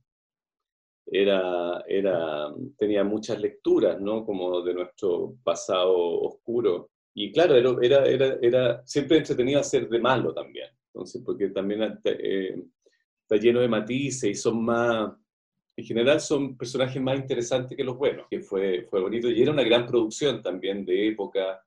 era, 1.05 1.83
era, 1.87 2.53
tenía 2.77 3.03
muchas 3.03 3.39
lecturas, 3.39 3.99
¿no? 3.99 4.25
Como 4.25 4.61
de 4.61 4.73
nuestro 4.73 5.35
pasado 5.43 5.95
oscuro 6.21 6.89
y 7.15 7.31
claro, 7.31 7.55
era, 7.55 8.05
era, 8.05 8.37
era, 8.41 8.85
siempre 8.85 9.17
entretenido 9.17 9.59
hacer 9.59 9.87
de 9.87 9.99
malo 9.99 10.33
también. 10.33 10.69
Entonces, 10.87 11.21
porque 11.23 11.49
también 11.49 11.99
eh, 12.03 12.55
está 13.21 13.35
lleno 13.35 13.59
de 13.59 13.67
matices 13.67 14.29
y 14.31 14.35
son 14.35 14.63
más, 14.63 15.11
en 15.75 15.85
general 15.85 16.19
son 16.19 16.57
personajes 16.57 17.01
más 17.01 17.17
interesantes 17.17 17.77
que 17.77 17.83
los 17.83 17.97
buenos, 17.97 18.27
que 18.29 18.41
fue, 18.41 18.87
fue 18.89 19.01
bonito. 19.01 19.29
Y 19.29 19.41
era 19.41 19.51
una 19.51 19.63
gran 19.63 19.85
producción 19.85 20.41
también 20.41 20.85
de 20.85 21.09
época, 21.09 21.63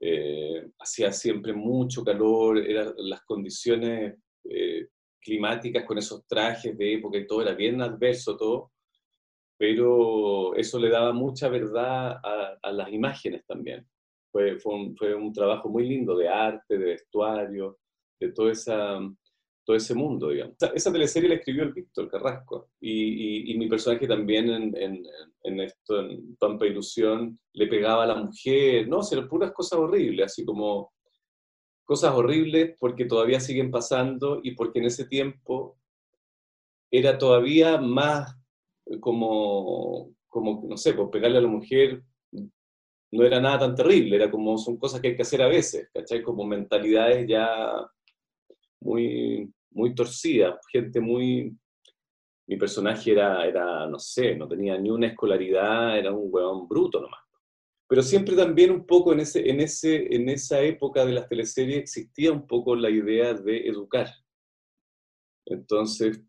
eh, 0.00 0.70
hacía 0.78 1.12
siempre 1.12 1.52
mucho 1.52 2.02
calor, 2.02 2.58
eran 2.58 2.94
las 2.96 3.22
condiciones 3.22 4.16
eh, 4.44 4.88
climáticas 5.22 5.84
con 5.84 5.98
esos 5.98 6.26
trajes 6.26 6.76
de 6.76 6.94
época 6.94 7.18
y 7.18 7.26
todo, 7.26 7.42
era 7.42 7.54
bien 7.54 7.80
adverso 7.80 8.36
todo, 8.36 8.72
pero 9.56 10.54
eso 10.56 10.78
le 10.78 10.90
daba 10.90 11.12
mucha 11.12 11.48
verdad 11.48 12.20
a 12.22 12.72
las 12.72 12.92
imágenes 12.92 13.44
también. 13.46 13.86
Fue, 14.32 14.58
fue, 14.58 15.14
un, 15.14 15.32
trabajo 15.32 15.68
muy 15.68 15.86
lindo 15.86 16.16
de 16.16 16.26
arte, 16.26 16.78
de 16.78 16.86
vestuario, 16.86 17.78
de 18.18 18.32
todo, 18.32 18.50
esa, 18.50 18.98
todo 19.62 19.76
ese 19.76 19.94
mundo, 19.94 20.30
digamos. 20.30 20.56
Esa, 20.74 20.90
teleserie 20.90 21.28
la 21.28 21.34
escribió 21.34 21.64
el 21.64 21.74
Víctor 21.74 22.08
Carrasco 22.08 22.70
y, 22.80 23.52
y, 23.52 23.58
mi 23.58 23.68
personaje 23.68 24.08
también 24.08 24.48
en, 24.48 24.76
en, 24.76 25.02
en, 25.42 25.60
esto, 25.60 26.00
en 26.00 26.34
Pampa 26.36 26.66
Ilusión, 26.66 27.38
le 27.52 27.66
pegaba 27.66 28.04
a 28.04 28.06
la 28.06 28.14
mujer, 28.14 28.88
no, 28.88 29.00
eran 29.12 29.28
puras 29.28 29.52
cosas 29.52 29.78
horribles, 29.78 30.26
así 30.26 30.46
como 30.46 30.91
cosas 31.84 32.14
horribles 32.14 32.76
porque 32.78 33.04
todavía 33.04 33.40
siguen 33.40 33.70
pasando 33.70 34.40
y 34.42 34.52
porque 34.52 34.78
en 34.78 34.86
ese 34.86 35.06
tiempo 35.06 35.76
era 36.90 37.18
todavía 37.18 37.78
más 37.78 38.36
como, 39.00 40.14
como 40.28 40.64
no 40.68 40.76
sé, 40.76 40.94
pues 40.94 41.08
pegarle 41.10 41.38
a 41.38 41.42
la 41.42 41.48
mujer 41.48 42.02
no 43.12 43.24
era 43.24 43.40
nada 43.40 43.60
tan 43.60 43.74
terrible, 43.74 44.16
era 44.16 44.30
como, 44.30 44.56
son 44.56 44.78
cosas 44.78 45.00
que 45.00 45.08
hay 45.08 45.16
que 45.16 45.22
hacer 45.22 45.42
a 45.42 45.48
veces, 45.48 45.90
¿cachai? 45.92 46.22
Como 46.22 46.44
mentalidades 46.44 47.26
ya 47.28 47.72
muy, 48.80 49.52
muy 49.70 49.94
torcidas, 49.94 50.58
gente 50.70 51.00
muy... 51.00 51.56
Mi 52.46 52.56
personaje 52.56 53.12
era, 53.12 53.46
era, 53.46 53.86
no 53.86 53.98
sé, 53.98 54.34
no 54.34 54.48
tenía 54.48 54.76
ni 54.76 54.90
una 54.90 55.06
escolaridad, 55.06 55.96
era 55.96 56.12
un 56.12 56.28
huevón 56.30 56.66
bruto 56.66 57.00
nomás. 57.00 57.21
Pero 57.92 58.02
siempre 58.02 58.34
también 58.34 58.70
un 58.70 58.86
poco 58.86 59.12
en, 59.12 59.20
ese, 59.20 59.50
en, 59.50 59.60
ese, 59.60 60.16
en 60.16 60.30
esa 60.30 60.62
época 60.62 61.04
de 61.04 61.12
las 61.12 61.28
teleseries 61.28 61.76
existía 61.76 62.32
un 62.32 62.46
poco 62.46 62.74
la 62.74 62.88
idea 62.88 63.34
de 63.34 63.68
educar. 63.68 64.08
Entonces, 65.44 66.22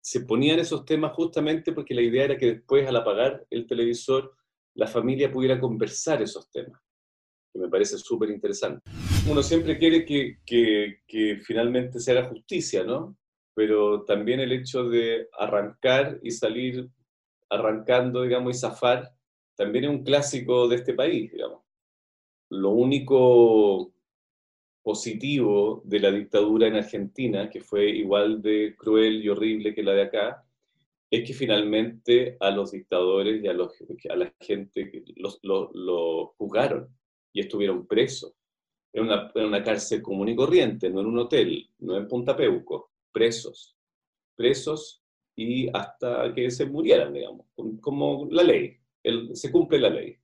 se 0.00 0.20
ponían 0.22 0.58
esos 0.58 0.84
temas 0.84 1.12
justamente 1.12 1.72
porque 1.72 1.94
la 1.94 2.02
idea 2.02 2.24
era 2.24 2.36
que 2.36 2.54
después 2.54 2.88
al 2.88 2.96
apagar 2.96 3.46
el 3.48 3.64
televisor 3.64 4.34
la 4.74 4.88
familia 4.88 5.30
pudiera 5.30 5.60
conversar 5.60 6.20
esos 6.20 6.50
temas, 6.50 6.82
que 7.52 7.60
me 7.60 7.68
parece 7.68 7.96
súper 7.96 8.30
interesante. 8.30 8.80
Uno 9.30 9.40
siempre 9.40 9.78
quiere 9.78 10.04
que, 10.04 10.38
que, 10.44 11.40
finalmente 11.44 12.00
se 12.00 12.10
haga 12.10 12.28
justicia, 12.28 12.82
¿no? 12.82 13.16
Pero 13.54 14.02
también 14.02 14.40
el 14.40 14.50
hecho 14.50 14.88
de 14.88 15.28
arrancar 15.38 16.18
y 16.24 16.32
salir 16.32 16.88
arrancando, 17.48 18.22
digamos, 18.22 18.56
y 18.56 18.58
zafar, 18.58 19.14
también 19.56 19.84
es 19.84 19.90
un 19.90 20.04
clásico 20.04 20.68
de 20.68 20.76
este 20.76 20.94
país, 20.94 21.32
digamos. 21.32 21.62
Lo 22.50 22.70
único 22.70 23.92
positivo 24.82 25.82
de 25.84 26.00
la 26.00 26.10
dictadura 26.10 26.68
en 26.68 26.76
Argentina, 26.76 27.48
que 27.48 27.60
fue 27.60 27.88
igual 27.88 28.42
de 28.42 28.74
cruel 28.76 29.24
y 29.24 29.28
horrible 29.30 29.74
que 29.74 29.82
la 29.82 29.94
de 29.94 30.02
acá, 30.02 30.44
es 31.10 31.26
que 31.26 31.32
finalmente 31.32 32.36
a 32.40 32.50
los 32.50 32.72
dictadores 32.72 33.42
y 33.42 33.46
a, 33.46 33.52
los, 33.52 33.72
a 34.10 34.16
la 34.16 34.34
gente 34.40 35.04
los, 35.16 35.38
los, 35.42 36.30
juzgaron 36.36 36.88
y 37.32 37.40
estuvieron 37.40 37.86
presos. 37.86 38.34
En 38.92 39.04
una, 39.04 39.32
en 39.34 39.46
una, 39.46 39.62
cárcel 39.62 40.02
común 40.02 40.28
y 40.28 40.36
corriente, 40.36 40.90
no 40.90 41.00
en 41.00 41.06
un 41.06 41.18
hotel, 41.18 41.68
no 41.78 41.96
en 41.96 42.06
Punta 42.06 42.36
Peuco, 42.36 42.90
presos. 43.10 43.76
Presos 44.36 45.02
y 45.34 45.68
hasta 45.72 46.32
que 46.34 46.50
se 46.50 46.66
murieran, 46.66 47.12
digamos, 47.12 47.46
como 47.80 48.28
la 48.30 48.42
ley, 48.42 48.78
se 49.32 49.52
cumple 49.52 49.78
la 49.78 49.90
ley. 49.90 50.16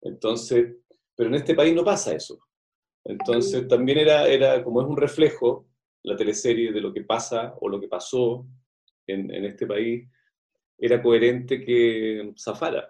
Entonces, 0.00 0.76
pero 1.14 1.28
en 1.28 1.36
este 1.36 1.54
país 1.54 1.74
no 1.74 1.84
pasa 1.84 2.14
eso. 2.14 2.38
Entonces 3.04 3.66
también 3.68 3.98
era, 3.98 4.26
era 4.26 4.62
como 4.62 4.82
es 4.82 4.88
un 4.88 4.96
reflejo 4.96 5.66
la 6.04 6.16
teleserie 6.16 6.72
de 6.72 6.80
lo 6.80 6.92
que 6.92 7.02
pasa 7.02 7.54
o 7.60 7.68
lo 7.68 7.80
que 7.80 7.88
pasó 7.88 8.46
en, 9.06 9.44
este 9.44 9.66
país, 9.66 10.08
era 10.78 11.02
coherente 11.02 11.64
que 11.64 12.32
zafara. 12.38 12.88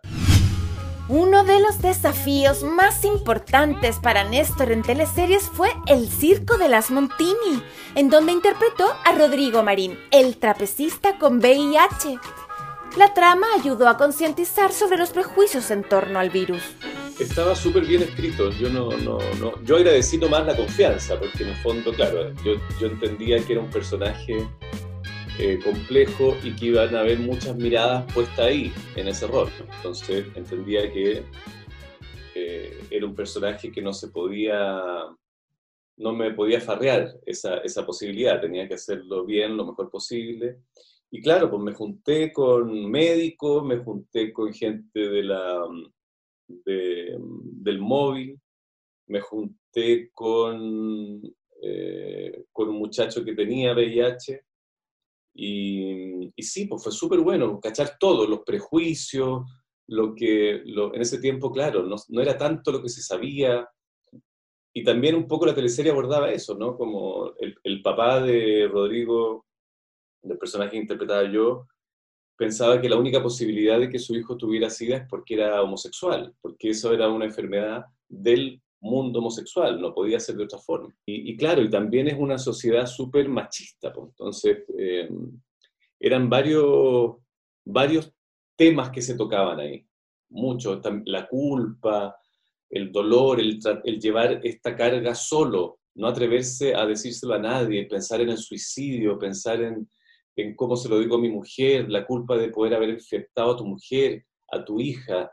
Uno 1.08 1.44
de 1.44 1.60
los 1.60 1.82
desafíos 1.82 2.62
más 2.62 3.04
importantes 3.04 3.98
para 3.98 4.28
Néstor 4.28 4.70
en 4.70 4.82
teleseries 4.82 5.42
fue 5.42 5.68
El 5.88 6.06
Circo 6.08 6.58
de 6.58 6.68
las 6.68 6.90
Montini, 6.90 7.62
en 7.96 8.08
donde 8.08 8.32
interpretó 8.32 8.84
a 9.04 9.12
Rodrigo 9.18 9.62
Marín, 9.62 9.98
el 10.10 10.38
trapecista 10.38 11.18
con 11.18 11.38
VIH. 11.38 12.18
La 12.98 13.14
trama 13.14 13.46
ayudó 13.58 13.88
a 13.88 13.96
concientizar 13.96 14.70
sobre 14.70 14.98
los 14.98 15.12
prejuicios 15.12 15.70
en 15.70 15.82
torno 15.82 16.18
al 16.18 16.28
virus. 16.28 16.62
Estaba 17.18 17.54
súper 17.54 17.86
bien 17.86 18.02
escrito, 18.02 18.50
yo 18.50 18.68
no, 18.68 18.90
no, 18.98 19.18
no, 19.40 19.62
yo 19.64 19.76
agradecí 19.76 20.18
nomás 20.18 20.46
la 20.46 20.54
confianza, 20.54 21.18
porque 21.18 21.42
en 21.42 21.50
el 21.50 21.56
fondo, 21.56 21.90
claro, 21.94 22.34
yo, 22.44 22.52
yo 22.78 22.88
entendía 22.88 23.42
que 23.42 23.54
era 23.54 23.62
un 23.62 23.70
personaje 23.70 24.46
eh, 25.38 25.58
complejo 25.64 26.36
y 26.42 26.54
que 26.54 26.66
iban 26.66 26.94
a 26.94 27.00
haber 27.00 27.18
muchas 27.18 27.56
miradas 27.56 28.12
puestas 28.12 28.40
ahí, 28.40 28.70
en 28.94 29.08
ese 29.08 29.26
rol. 29.26 29.48
Entonces 29.76 30.26
entendía 30.34 30.92
que 30.92 31.24
eh, 32.34 32.84
era 32.90 33.06
un 33.06 33.14
personaje 33.14 33.72
que 33.72 33.80
no 33.80 33.94
se 33.94 34.08
podía, 34.08 34.82
no 35.96 36.12
me 36.12 36.34
podía 36.34 36.60
farrear 36.60 37.14
esa, 37.24 37.56
esa 37.58 37.86
posibilidad, 37.86 38.38
tenía 38.38 38.68
que 38.68 38.74
hacerlo 38.74 39.24
bien, 39.24 39.56
lo 39.56 39.64
mejor 39.64 39.90
posible. 39.90 40.58
Y 41.14 41.20
claro, 41.20 41.50
pues 41.50 41.62
me 41.62 41.74
junté 41.74 42.32
con 42.32 42.90
médicos, 42.90 43.62
me 43.66 43.76
junté 43.76 44.32
con 44.32 44.50
gente 44.50 44.98
de 44.98 45.22
la, 45.22 45.62
del 46.48 47.80
móvil, 47.80 48.40
me 49.08 49.20
junté 49.20 50.10
con, 50.14 51.20
eh, 51.62 52.44
con 52.50 52.70
un 52.70 52.76
muchacho 52.76 53.22
que 53.22 53.34
tenía 53.34 53.74
VIH, 53.74 54.40
Y, 55.34 56.32
y 56.34 56.42
sí, 56.42 56.64
pues 56.66 56.82
fue 56.82 56.92
súper 56.92 57.20
bueno, 57.20 57.60
cachar 57.60 57.98
todo, 58.00 58.26
los 58.26 58.40
prejuicios, 58.40 59.42
lo 59.88 60.14
que 60.14 60.62
en 60.62 61.00
ese 61.00 61.18
tiempo, 61.20 61.52
claro, 61.52 61.82
no, 61.84 62.22
era 62.22 62.38
tanto 62.38 62.72
lo 62.72 62.82
que 62.82 62.88
se 62.88 63.02
sabía. 63.02 63.68
Y 64.74 64.82
también 64.82 65.14
un 65.14 65.26
poco 65.26 65.44
la 65.44 65.54
teleserie 65.54 65.92
abordaba 65.92 66.32
eso, 66.32 66.56
¿no? 66.56 66.74
Como 66.74 67.34
el 67.38 67.82
papá 67.82 68.22
de 68.22 68.66
Rodrigo, 68.66 69.44
del 70.22 70.38
personaje 70.38 70.72
que 70.72 70.76
interpretaba 70.78 71.30
yo, 71.30 71.66
pensaba 72.36 72.80
que 72.80 72.88
la 72.88 72.96
única 72.96 73.22
posibilidad 73.22 73.78
de 73.78 73.88
que 73.88 73.98
su 73.98 74.14
hijo 74.14 74.36
tuviera 74.36 74.70
SIDA 74.70 74.96
es 74.96 75.08
porque 75.08 75.34
era 75.34 75.62
homosexual, 75.62 76.34
porque 76.40 76.70
eso 76.70 76.92
era 76.92 77.08
una 77.08 77.24
enfermedad 77.24 77.84
del 78.08 78.60
mundo 78.80 79.20
homosexual, 79.20 79.80
no 79.80 79.94
podía 79.94 80.18
ser 80.18 80.36
de 80.36 80.44
otra 80.44 80.58
forma. 80.58 80.92
Y, 81.06 81.30
y 81.30 81.36
claro, 81.36 81.62
y 81.62 81.70
también 81.70 82.08
es 82.08 82.18
una 82.18 82.38
sociedad 82.38 82.86
súper 82.86 83.28
machista, 83.28 83.92
pues, 83.92 84.08
entonces 84.08 84.64
eh, 84.76 85.08
eran 86.00 86.28
varios, 86.28 87.16
varios 87.64 88.12
temas 88.56 88.90
que 88.90 89.02
se 89.02 89.14
tocaban 89.14 89.60
ahí, 89.60 89.86
mucho, 90.30 90.80
la 91.04 91.28
culpa, 91.28 92.16
el 92.68 92.90
dolor, 92.90 93.38
el, 93.38 93.60
el 93.84 94.00
llevar 94.00 94.40
esta 94.42 94.74
carga 94.74 95.14
solo, 95.14 95.78
no 95.94 96.08
atreverse 96.08 96.74
a 96.74 96.86
decírselo 96.86 97.34
a 97.34 97.38
nadie, 97.38 97.86
pensar 97.86 98.20
en 98.20 98.30
el 98.30 98.38
suicidio, 98.38 99.18
pensar 99.18 99.62
en, 99.62 99.88
en 100.36 100.54
cómo 100.56 100.76
se 100.76 100.88
lo 100.88 100.98
digo 100.98 101.16
a 101.16 101.20
mi 101.20 101.28
mujer, 101.28 101.90
la 101.90 102.06
culpa 102.06 102.36
de 102.36 102.48
poder 102.48 102.74
haber 102.74 102.90
infectado 102.90 103.52
a 103.52 103.56
tu 103.56 103.66
mujer, 103.66 104.24
a 104.50 104.64
tu 104.64 104.80
hija, 104.80 105.30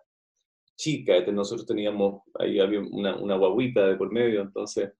chica, 0.80 1.18
este, 1.18 1.32
nosotros 1.32 1.68
teníamos, 1.68 2.22
ahí 2.40 2.60
había 2.60 2.80
una, 2.80 3.18
una 3.18 3.36
guaguita 3.36 3.86
de 3.86 3.96
por 3.96 4.12
medio, 4.12 4.42
entonces, 4.42 4.92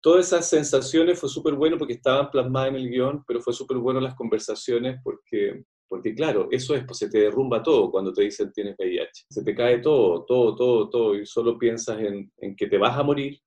todas 0.00 0.26
esas 0.26 0.48
sensaciones 0.48 1.18
fue 1.18 1.28
súper 1.28 1.54
bueno 1.54 1.78
porque 1.78 1.94
estaban 1.94 2.30
plasmadas 2.30 2.70
en 2.70 2.76
el 2.76 2.90
guion, 2.90 3.24
pero 3.26 3.40
fue 3.40 3.52
súper 3.52 3.78
bueno 3.78 4.00
las 4.00 4.14
conversaciones 4.14 5.00
porque, 5.02 5.64
porque 5.88 6.14
claro, 6.14 6.48
eso 6.50 6.74
es, 6.74 6.84
pues 6.84 6.98
se 6.98 7.10
te 7.10 7.20
derrumba 7.20 7.62
todo 7.62 7.90
cuando 7.90 8.12
te 8.12 8.22
dicen 8.22 8.52
tienes 8.52 8.76
VIH, 8.78 9.26
se 9.28 9.44
te 9.44 9.54
cae 9.54 9.78
todo, 9.78 10.24
todo, 10.24 10.54
todo, 10.54 10.88
todo, 10.88 11.14
y 11.16 11.26
solo 11.26 11.58
piensas 11.58 12.00
en, 12.00 12.30
en 12.38 12.56
que 12.56 12.66
te 12.66 12.78
vas 12.78 12.98
a 12.98 13.02
morir 13.02 13.38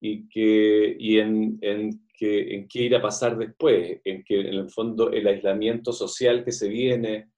y, 0.00 0.28
que, 0.28 0.96
y 0.98 1.18
en, 1.18 1.58
en 1.60 2.06
en 2.26 2.68
qué 2.68 2.82
ir 2.82 2.96
a 2.96 3.02
pasar 3.02 3.36
después, 3.36 4.00
en 4.04 4.22
que 4.24 4.40
en 4.40 4.46
el 4.46 4.70
fondo 4.70 5.10
el 5.10 5.26
aislamiento 5.26 5.92
social 5.92 6.44
que 6.44 6.52
se 6.52 6.68
viene, 6.68 7.30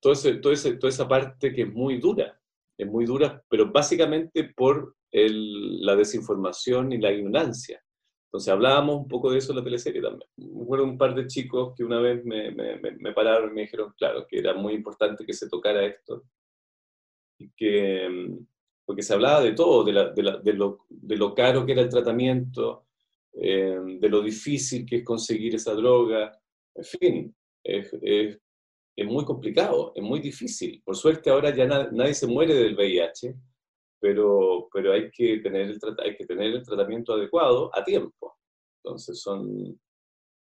todo 0.00 0.14
todo 0.40 0.52
toda 0.78 0.88
esa 0.90 1.08
parte 1.08 1.52
que 1.52 1.62
es 1.62 1.72
muy 1.72 1.98
dura, 1.98 2.40
es 2.78 2.86
muy 2.86 3.04
dura, 3.04 3.42
pero 3.48 3.70
básicamente 3.70 4.44
por 4.56 4.94
el, 5.10 5.84
la 5.84 5.96
desinformación 5.96 6.92
y 6.92 6.98
la 6.98 7.12
ignorancia. 7.12 7.82
Entonces 8.26 8.52
hablábamos 8.52 8.96
un 8.96 9.08
poco 9.08 9.30
de 9.30 9.38
eso 9.38 9.52
en 9.52 9.58
la 9.58 9.64
teleserie 9.64 10.02
también. 10.02 10.28
Me 10.36 10.82
un 10.82 10.98
par 10.98 11.14
de 11.14 11.26
chicos 11.26 11.74
que 11.76 11.84
una 11.84 12.00
vez 12.00 12.24
me, 12.24 12.50
me, 12.50 12.78
me 12.78 13.12
pararon 13.12 13.50
y 13.50 13.54
me 13.54 13.60
dijeron, 13.62 13.94
claro, 13.96 14.26
que 14.28 14.38
era 14.38 14.52
muy 14.52 14.74
importante 14.74 15.24
que 15.24 15.32
se 15.32 15.48
tocara 15.48 15.86
esto. 15.86 16.24
Y 17.38 17.50
que, 17.56 18.36
porque 18.84 19.02
se 19.02 19.14
hablaba 19.14 19.40
de 19.40 19.52
todo, 19.52 19.84
de, 19.84 19.92
la, 19.92 20.10
de, 20.10 20.22
la, 20.22 20.36
de, 20.38 20.52
lo, 20.52 20.86
de 20.88 21.16
lo 21.16 21.34
caro 21.34 21.64
que 21.64 21.72
era 21.72 21.82
el 21.82 21.88
tratamiento, 21.88 22.85
eh, 23.38 23.78
de 24.00 24.08
lo 24.08 24.22
difícil 24.22 24.86
que 24.86 24.96
es 24.96 25.04
conseguir 25.04 25.54
esa 25.54 25.74
droga, 25.74 26.32
en 26.74 26.84
fin, 26.84 27.36
es, 27.62 27.92
es, 28.02 28.38
es, 28.96 29.06
muy 29.06 29.24
complicado, 29.24 29.92
es 29.94 30.02
muy 30.02 30.20
difícil. 30.20 30.82
Por 30.84 30.96
suerte 30.96 31.30
ahora 31.30 31.54
ya 31.54 31.66
nadie 31.66 32.14
se 32.14 32.26
muere 32.26 32.54
del 32.54 32.74
VIH, 32.74 33.34
pero, 34.00 34.68
pero 34.72 34.92
hay, 34.92 35.10
que 35.10 35.38
tener 35.38 35.70
el, 35.70 35.78
hay 35.98 36.16
que 36.16 36.26
tener 36.26 36.46
el 36.46 36.62
tratamiento 36.62 37.14
adecuado 37.14 37.70
a 37.74 37.84
tiempo. 37.84 38.38
Entonces 38.82 39.20
son, 39.20 39.78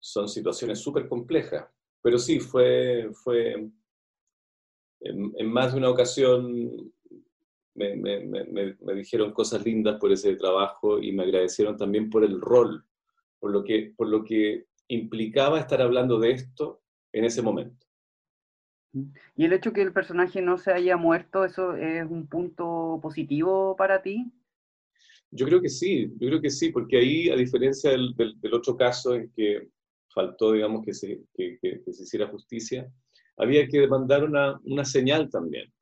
son 0.00 0.28
situaciones 0.28 0.78
súper 0.78 1.08
complejas. 1.08 1.68
Pero 2.02 2.18
sí, 2.18 2.40
fue, 2.40 3.10
fue 3.12 3.52
en, 5.00 5.32
en, 5.36 5.46
más 5.46 5.72
de 5.72 5.78
una 5.78 5.90
ocasión 5.90 6.92
me, 7.78 8.26
me, 8.26 8.76
me, 8.80 8.94
dijeron 8.94 9.32
cosas 9.32 9.64
lindas 9.64 9.98
por 9.98 10.12
ese 10.12 10.34
trabajo 10.36 11.00
y 11.00 11.12
me 11.12 11.22
agradecieron 11.22 11.76
también 11.76 12.10
por 12.10 12.24
el 12.24 12.40
rol, 12.40 12.84
por 13.38 13.52
lo 13.52 13.62
que, 13.62 13.94
por 13.96 14.08
lo 14.08 14.24
que 14.24 14.66
implicaba 14.88 15.60
estar 15.60 15.80
hablando 15.80 16.18
de 16.18 16.32
esto 16.32 16.82
en 17.12 17.24
ese 17.24 17.42
momento. 17.42 17.86
¿Y 19.36 19.44
el 19.44 19.52
hecho 19.52 19.72
que 19.72 19.82
el 19.82 19.92
personaje 19.92 20.42
no 20.42 20.58
se 20.58 20.72
haya 20.72 20.96
muerto, 20.96 21.44
eso 21.44 21.74
es 21.76 22.04
un 22.08 22.26
punto 22.26 22.98
positivo 23.00 23.76
para 23.76 24.02
ti? 24.02 24.32
Yo 25.30 25.46
creo 25.46 25.60
que 25.60 25.68
sí, 25.68 26.10
yo 26.18 26.28
creo 26.28 26.40
que 26.40 26.50
sí, 26.50 26.70
porque 26.70 26.98
ahí, 26.98 27.28
a 27.28 27.36
diferencia 27.36 27.90
del, 27.90 28.14
del, 28.16 28.54
otro 28.54 28.76
caso 28.76 29.14
en 29.14 29.30
que 29.32 29.68
faltó, 30.08 30.52
digamos, 30.52 30.84
que 30.84 30.94
se, 30.94 31.20
que, 31.34 31.58
que, 31.60 31.82
que 31.84 31.92
se 31.92 32.02
hiciera 32.02 32.28
justicia, 32.28 32.90
había 33.38 33.68
que 33.68 33.86
mandar 33.86 34.24
una, 34.24 34.60
una 34.64 34.84
señal 34.84 35.30
también, 35.30 35.72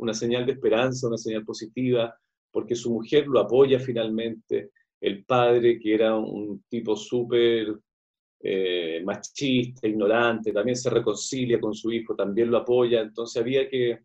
una, 0.00 0.12
señal 0.12 0.44
de 0.46 0.52
esperanza, 0.52 1.06
una 1.06 1.16
señal 1.16 1.44
positiva, 1.44 2.14
porque 2.50 2.74
su 2.74 2.92
mujer 2.92 3.26
lo 3.28 3.38
apoya 3.38 3.78
finalmente, 3.78 4.70
el 5.00 5.24
padre, 5.24 5.78
que 5.78 5.94
era 5.94 6.16
un 6.16 6.64
tipo 6.68 6.96
súper 6.96 7.78
eh, 8.40 9.00
machista, 9.04 9.86
ignorante, 9.86 10.52
también 10.52 10.76
se 10.76 10.90
reconcilia 10.90 11.60
con 11.60 11.72
su 11.72 11.92
hijo, 11.92 12.16
también 12.16 12.50
lo 12.50 12.58
apoya, 12.58 13.00
entonces 13.00 13.40
había 13.40 13.68
que, 13.68 14.00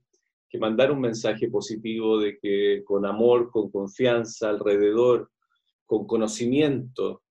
que, 0.47 0.59
mandar 0.59 0.91
un 0.91 1.01
mensaje 1.01 1.49
positivo 1.49 2.19
de 2.19 2.37
que 2.37 2.83
con 2.85 3.07
amor, 3.07 3.49
con 3.49 3.71
confianza 3.71 4.49
alrededor, 4.49 5.31
con 5.83 6.05
conocimiento, 6.05 7.23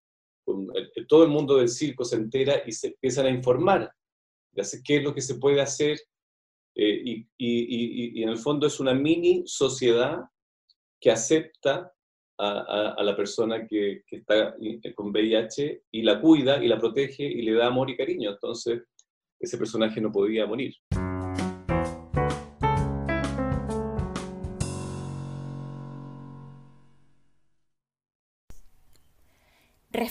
con 0.45 0.69
todo 1.07 1.23
el 1.23 1.31
mundo 1.31 1.57
del 1.57 1.69
circo 1.69 2.05
se 2.05 2.17
entera 2.17 2.63
y 2.67 2.73
se 2.73 2.89
empiezan 2.89 3.27
a 3.27 3.31
informar 3.31 3.93
de 4.57 4.83
qué 4.85 4.97
es 4.97 5.05
lo 5.05 5.15
que 5.15 5.21
se 5.21 5.37
puede 5.37 5.61
hacer, 5.61 5.99
eh, 6.75 7.03
y, 7.05 7.29
y, 7.39 8.21
y, 8.21 8.23
en 8.23 8.29
el 8.29 8.37
fondo 8.37 8.67
es 8.67 8.81
una 8.81 8.93
mini 8.93 9.45
sociedad 9.47 10.19
que 11.01 11.11
acepta 11.11 11.91
a, 12.39 12.95
a, 12.99 13.03
la 13.03 13.17
persona 13.17 13.67
que, 13.67 14.03
que, 14.07 14.17
está 14.17 14.55
con 14.95 15.11
VIH 15.11 15.85
y 15.91 16.03
la 16.03 16.21
cuida 16.21 16.63
y 16.63 16.69
la 16.69 16.79
protege 16.79 17.25
y 17.25 17.43
le 17.43 17.55
da 17.55 17.69
amor 17.69 17.89
y 17.89 17.97
cariño. 17.97 18.31
Entonces, 18.31 18.83
ese 19.41 19.57
personaje 19.57 20.01
no 20.03 20.13
podía 20.13 20.47
morir. 20.47 20.75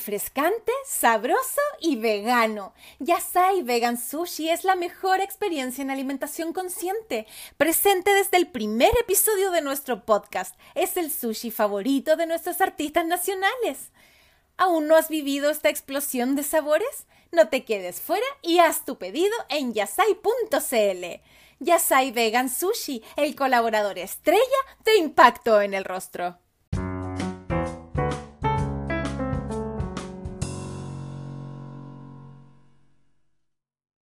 Refrescante, 0.06 0.72
sabroso 0.86 1.62
y 1.80 1.96
vegano. 1.96 2.76
Yasai 3.00 3.64
Vegan 3.64 3.98
Sushi 3.98 4.50
es 4.50 4.64
la 4.64 4.76
mejor 4.76 5.20
experiencia 5.20 5.82
en 5.82 5.90
alimentación 5.90 6.54
consciente, 6.54 7.26
presente 7.58 8.14
desde 8.14 8.38
el 8.38 8.46
primer 8.46 8.92
episodio 9.02 9.50
de 9.50 9.62
nuestro 9.62 10.06
podcast. 10.06 10.56
Es 10.76 10.96
el 10.98 11.10
sushi 11.10 11.50
favorito 11.50 12.18
de 12.18 12.28
nuestros 12.28 12.62
artistas 12.62 13.08
nacionales. 13.08 13.90
¿Aún 14.58 14.88
no 14.88 14.96
has 14.96 15.10
vivido 15.10 15.50
esta 15.50 15.70
explosión 15.70 16.36
de 16.36 16.44
sabores? 16.44 17.08
No 17.32 17.50
te 17.50 17.66
quedes 17.66 18.00
fuera 18.00 18.28
y 18.44 18.60
haz 18.60 18.86
tu 18.86 19.00
pedido 19.00 19.34
en 19.50 19.74
yasai.cl. 19.74 21.06
Yasai 21.60 22.12
Vegan 22.12 22.50
Sushi, 22.50 23.02
el 23.16 23.36
colaborador 23.36 23.98
estrella 23.98 24.40
de 24.84 24.98
Impacto 24.98 25.62
en 25.62 25.74
el 25.74 25.84
Rostro. 25.84 26.38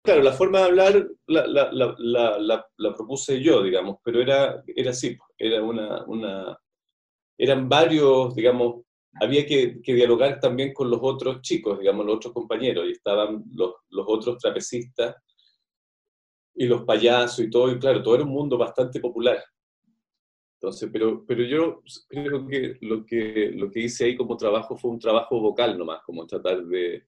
Claro, 0.07 0.23
la 0.23 0.31
forma 0.31 0.59
de 0.59 0.65
hablar 0.67 1.09
la, 1.27 2.65
propuse 2.95 3.41
yo, 3.41 3.61
digamos, 3.61 3.97
pero 4.01 4.21
era, 4.21 4.63
era 4.73 4.91
así, 4.91 5.17
era 5.37 5.61
una, 5.61 6.05
una, 6.05 6.57
eran 7.37 7.67
varios, 7.67 8.33
digamos, 8.33 8.85
había 9.19 9.45
que, 9.45 9.81
que, 9.81 9.93
dialogar 9.93 10.39
también 10.39 10.73
con 10.73 10.89
los 10.89 11.01
otros 11.03 11.41
chicos, 11.41 11.77
digamos, 11.79 12.05
los 12.05 12.15
otros 12.15 12.33
compañeros, 12.33 12.85
y 12.87 12.91
estaban 12.91 13.43
los, 13.53 13.73
los 13.89 14.05
otros 14.07 14.37
trapecistas 14.37 15.13
y 16.55 16.67
los 16.67 16.83
payasos 16.83 17.41
y 17.41 17.49
todo, 17.49 17.69
y 17.69 17.77
claro, 17.77 18.01
todo 18.01 18.15
era 18.15 18.23
un 18.23 18.31
mundo 18.31 18.57
bastante 18.57 19.01
popular. 19.01 19.43
Entonces, 20.53 20.89
pero, 20.89 21.25
pero 21.27 21.43
yo 21.43 21.81
creo 22.07 22.47
que 22.47 22.77
lo, 22.79 23.05
que 23.05 23.51
lo 23.53 23.69
que 23.69 23.81
hice 23.81 24.05
ahí 24.05 24.15
como 24.15 24.37
trabajo 24.37 24.77
fue 24.77 24.89
un 24.89 24.99
trabajo 24.99 25.41
vocal 25.41 25.77
nomás, 25.77 26.01
como 26.05 26.25
tratar 26.25 26.63
de, 26.63 27.03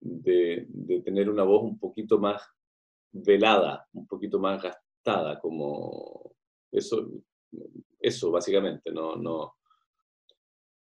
de, 0.00 0.66
tener 1.04 1.28
una 1.28 1.44
voz 1.44 1.62
un 1.62 1.78
poquito 1.78 2.18
más 2.18 2.42
velada, 3.12 3.86
un 3.92 4.06
poquito 4.06 4.38
más 4.38 4.62
gastada, 4.62 5.38
como 5.40 6.34
eso, 6.70 7.08
eso 7.98 8.30
básicamente, 8.30 8.90
no, 8.92 9.16
no, 9.16 9.54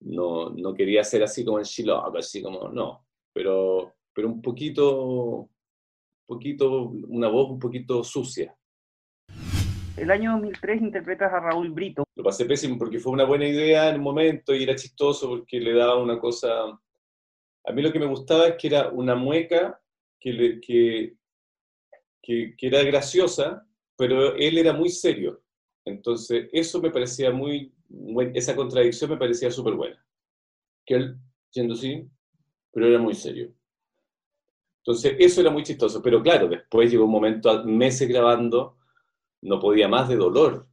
no, 0.01 0.49
no 0.49 0.73
quería 0.73 1.03
ser 1.03 1.23
así 1.23 1.43
como 1.43 1.59
en 1.59 1.65
Shiloh, 1.65 2.15
así 2.17 2.41
como, 2.41 2.69
no, 2.69 3.05
pero, 3.33 3.93
pero 4.13 4.27
un 4.27 4.41
poquito, 4.41 5.49
poquito, 6.25 6.89
una 7.07 7.27
voz 7.27 7.51
un 7.51 7.59
poquito 7.59 8.03
sucia. 8.03 8.55
El 9.97 10.09
año 10.09 10.31
2003 10.31 10.81
interpretas 10.81 11.33
a 11.33 11.39
Raúl 11.39 11.69
Brito. 11.71 12.03
Lo 12.15 12.23
pasé 12.23 12.45
pésimo 12.45 12.77
porque 12.77 12.99
fue 12.99 13.11
una 13.11 13.25
buena 13.25 13.45
idea 13.45 13.89
en 13.89 13.97
un 13.97 14.03
momento 14.03 14.55
y 14.55 14.63
era 14.63 14.75
chistoso 14.75 15.27
porque 15.29 15.59
le 15.59 15.73
daba 15.73 16.01
una 16.01 16.17
cosa 16.17 16.49
a 17.63 17.71
mí 17.71 17.81
lo 17.81 17.91
que 17.91 17.99
me 17.99 18.07
gustaba 18.07 18.47
es 18.47 18.55
que 18.55 18.67
era 18.67 18.89
una 18.89 19.15
mueca 19.15 19.79
que, 20.19 20.59
que, 20.61 21.15
que, 22.21 22.67
era 22.67 22.83
graciosa, 22.83 23.67
pero 23.95 24.35
él 24.35 24.57
era 24.57 24.73
muy 24.73 24.89
serio. 24.89 25.41
Entonces, 25.85 26.47
eso 26.51 26.81
me 26.81 26.91
parecía 26.91 27.31
muy, 27.31 27.73
esa 28.33 28.55
contradicción 28.55 29.11
me 29.11 29.17
parecía 29.17 29.51
súper 29.51 29.73
buena. 29.73 30.05
Que 30.85 30.95
él, 30.95 31.17
siendo 31.49 31.73
así, 31.73 32.07
pero 32.71 32.87
era 32.87 32.99
muy 32.99 33.13
serio. 33.13 33.51
Entonces, 34.79 35.15
eso 35.19 35.41
era 35.41 35.49
muy 35.49 35.63
chistoso. 35.63 36.01
Pero 36.01 36.21
claro, 36.21 36.47
después 36.47 36.91
llegó 36.91 37.05
un 37.05 37.11
momento, 37.11 37.63
meses 37.65 38.07
grabando, 38.07 38.77
no 39.41 39.59
podía 39.59 39.87
más 39.87 40.09
de 40.09 40.15
dolor. 40.15 40.67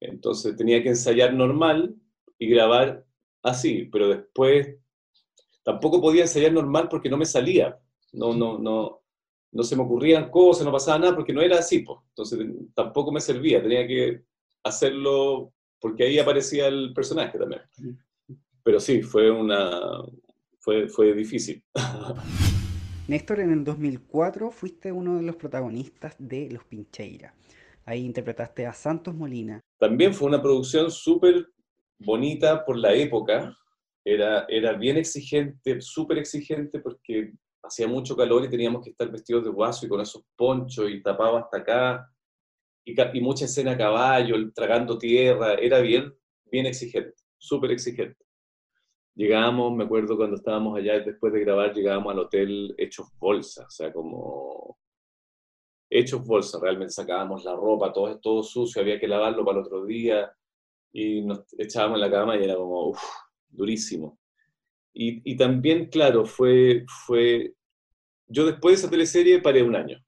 Entonces 0.00 0.56
tenía 0.56 0.82
que 0.82 0.90
ensayar 0.90 1.32
normal 1.32 1.94
y 2.38 2.48
grabar 2.48 3.04
así, 3.42 3.88
pero 3.92 4.08
después 4.08 4.76
tampoco 5.62 6.00
podía 6.00 6.22
ensayar 6.22 6.52
normal 6.52 6.88
porque 6.88 7.08
no 7.08 7.16
me 7.16 7.26
salía. 7.26 7.78
No, 8.12 8.34
no, 8.34 8.58
no, 8.58 9.02
no 9.52 9.62
se 9.62 9.76
me 9.76 9.82
ocurrían 9.82 10.30
cosas, 10.30 10.64
no 10.64 10.72
pasaba 10.72 10.98
nada 10.98 11.14
porque 11.14 11.32
no 11.32 11.42
era 11.42 11.58
así. 11.58 11.80
Pues. 11.80 11.98
Entonces 12.08 12.38
tampoco 12.74 13.12
me 13.12 13.20
servía, 13.20 13.62
tenía 13.62 13.86
que 13.86 14.22
hacerlo 14.64 15.52
porque 15.80 16.04
ahí 16.04 16.18
aparecía 16.18 16.68
el 16.68 16.92
personaje 16.94 17.38
también. 17.38 17.62
Pero 18.62 18.78
sí, 18.78 19.02
fue 19.02 19.30
una 19.30 19.80
fue, 20.60 20.88
fue 20.88 21.12
difícil. 21.12 21.62
Néstor, 23.08 23.40
en 23.40 23.52
el 23.52 23.64
2004 23.64 24.50
fuiste 24.52 24.92
uno 24.92 25.16
de 25.16 25.22
los 25.22 25.36
protagonistas 25.36 26.14
de 26.18 26.48
Los 26.50 26.64
Pincheira. 26.64 27.34
Ahí 27.84 28.04
interpretaste 28.04 28.64
a 28.64 28.72
Santos 28.72 29.14
Molina. 29.14 29.60
También 29.78 30.14
fue 30.14 30.28
una 30.28 30.40
producción 30.40 30.90
súper 30.90 31.48
bonita 31.98 32.64
por 32.64 32.76
la 32.78 32.94
época. 32.94 33.56
Era, 34.04 34.46
era 34.48 34.72
bien 34.72 34.96
exigente, 34.96 35.80
súper 35.80 36.18
exigente 36.18 36.80
porque 36.80 37.32
hacía 37.62 37.86
mucho 37.86 38.16
calor 38.16 38.44
y 38.44 38.50
teníamos 38.50 38.82
que 38.82 38.90
estar 38.90 39.10
vestidos 39.10 39.44
de 39.44 39.50
guaso 39.50 39.86
y 39.86 39.88
con 39.88 40.00
esos 40.00 40.24
ponchos 40.36 40.90
y 40.90 41.02
tapado 41.02 41.36
hasta 41.36 41.58
acá. 41.58 42.08
Y, 42.84 43.20
mucha 43.20 43.44
escena 43.44 43.72
a 43.72 43.78
caballo, 43.78 44.34
tragando 44.52 44.98
tierra. 44.98 45.54
Era 45.54 45.80
bien, 45.80 46.12
bien 46.50 46.66
exigente, 46.66 47.14
súper 47.38 47.70
exigente. 47.70 48.24
Llegábamos, 49.14 49.74
me 49.76 49.84
acuerdo 49.84 50.16
cuando 50.16 50.36
estábamos 50.36 50.76
allá, 50.78 50.98
después 51.00 51.32
de 51.32 51.40
grabar, 51.40 51.74
llegábamos 51.74 52.12
al 52.12 52.18
hotel 52.20 52.74
hechos 52.78 53.08
bolsa, 53.18 53.66
o 53.66 53.70
sea, 53.70 53.92
como 53.92 54.78
hechos 55.90 56.26
bolsa, 56.26 56.58
realmente 56.60 56.94
sacábamos 56.94 57.44
la 57.44 57.54
ropa, 57.54 57.92
todo, 57.92 58.18
todo 58.18 58.42
sucio, 58.42 58.80
había 58.80 58.98
que 58.98 59.06
lavarlo 59.06 59.44
para 59.44 59.58
el 59.60 59.66
otro 59.66 59.84
día 59.84 60.32
y 60.92 61.20
nos 61.22 61.44
echábamos 61.58 61.96
en 61.96 62.00
la 62.00 62.10
cama 62.10 62.36
y 62.38 62.44
era 62.44 62.56
como, 62.56 62.88
uff, 62.88 63.02
durísimo. 63.52 64.18
Y, 64.94 65.36
también, 65.36 65.86
claro, 65.86 66.26
fue, 66.26 66.84
fue, 67.06 67.54
yo 68.26 68.44
después 68.44 68.74
de 68.74 68.80
esa 68.80 68.90
teleserie 68.90 69.40
paré 69.40 69.62
un 69.62 69.74
año. 69.74 69.98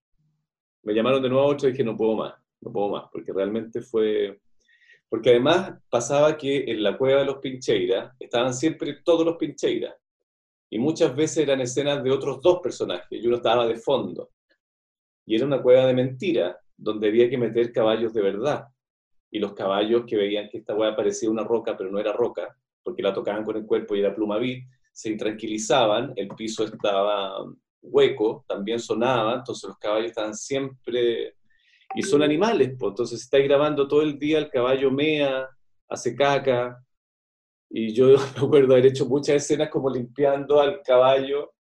Me 0.83 0.93
llamaron 0.93 1.23
de 1.23 1.31
nuevo 1.31 1.45
a 1.45 1.53
otro 1.53 1.69
y 1.69 1.73
dije, 1.73 1.85
no 1.85 1.97
puedo 1.97 2.17
más, 2.17 2.35
no 2.61 2.71
puedo 2.71 2.91
más, 2.91 3.05
porque 3.11 3.33
realmente 3.33 3.81
fue, 3.81 4.41
porque 5.09 5.31
además 5.31 5.79
pasaba 5.89 6.37
que 6.37 6.65
en 6.71 6.83
la 6.83 6.99
cueva 6.99 7.21
de 7.21 7.27
los 7.27 7.39
Pincheiras 7.39 8.15
estaban 8.21 8.53
siempre 8.53 9.01
todos 9.03 9.25
los 9.25 9.37
Pincheiras. 9.37 9.95
Y 10.69 10.79
muchas 10.79 11.15
veces 11.17 11.39
eran 11.39 11.61
escenas 11.61 12.03
de 12.03 12.11
otros 12.11 12.43
dos 12.43 12.61
personajes 12.61 13.07
y 13.11 13.27
uno 13.27 13.37
estaba 13.37 13.67
de 13.67 13.77
fondo. 13.77 14.33
Y 15.25 15.37
era 15.37 15.47
una 15.47 15.63
cueva 15.63 15.87
de 15.87 15.95
mentira, 15.95 16.59
donde 16.77 17.09
había 17.09 17.31
que 17.31 17.39
meter 17.39 17.73
caballos 17.73 18.13
de 18.13 18.21
verdad. 18.21 18.67
Y 19.31 19.39
los 19.39 19.55
caballos 19.55 20.05
que 20.07 20.17
veían 20.17 20.49
que 20.51 20.59
esta 20.59 20.75
cueva 20.75 20.95
parecía 20.95 21.31
una 21.31 21.45
roca, 21.45 21.77
pero 21.77 21.91
no 21.91 21.99
era 21.99 22.13
roca, 22.13 22.55
porque 22.85 23.03
la 23.03 23.13
tocaban 23.13 23.45
con 23.45 23.57
el 23.57 23.67
cuerpo 23.67 23.97
y 23.97 24.01
era 24.01 24.15
plumavit, 24.15 24.65
se 24.93 25.11
intranquilizaban, 25.11 26.13
el 26.15 26.29
piso 26.29 26.65
estaba 26.65 27.45
hueco, 27.83 28.45
también 28.47 28.79
sonaba, 28.79 29.35
entonces 29.35 29.69
los 29.69 29.79
caballos 29.79 30.11
estaban 30.11 30.35
siempre... 30.35 31.35
Y 31.97 32.03
son 32.03 32.23
animales, 32.23 32.75
pues, 32.79 32.91
entonces 32.91 33.21
si 33.21 33.25
estáis 33.25 33.45
grabando 33.47 33.87
todo 33.87 34.03
el 34.03 34.19
día, 34.19 34.39
el 34.39 34.51
caballo 34.51 34.91
mea, 34.91 35.49
hace 35.89 36.17
caca, 36.17 36.85
y 37.71 37.93
yo 37.93 38.07
me 38.37 38.47
acuerdo 38.47 38.73
haber 38.75 38.87
hecho 38.87 39.07
muchas 39.07 39.37
escenas 39.37 39.69
como 39.71 39.91
limpiando 39.91 40.61
al 40.61 40.81
caballo 40.83 41.55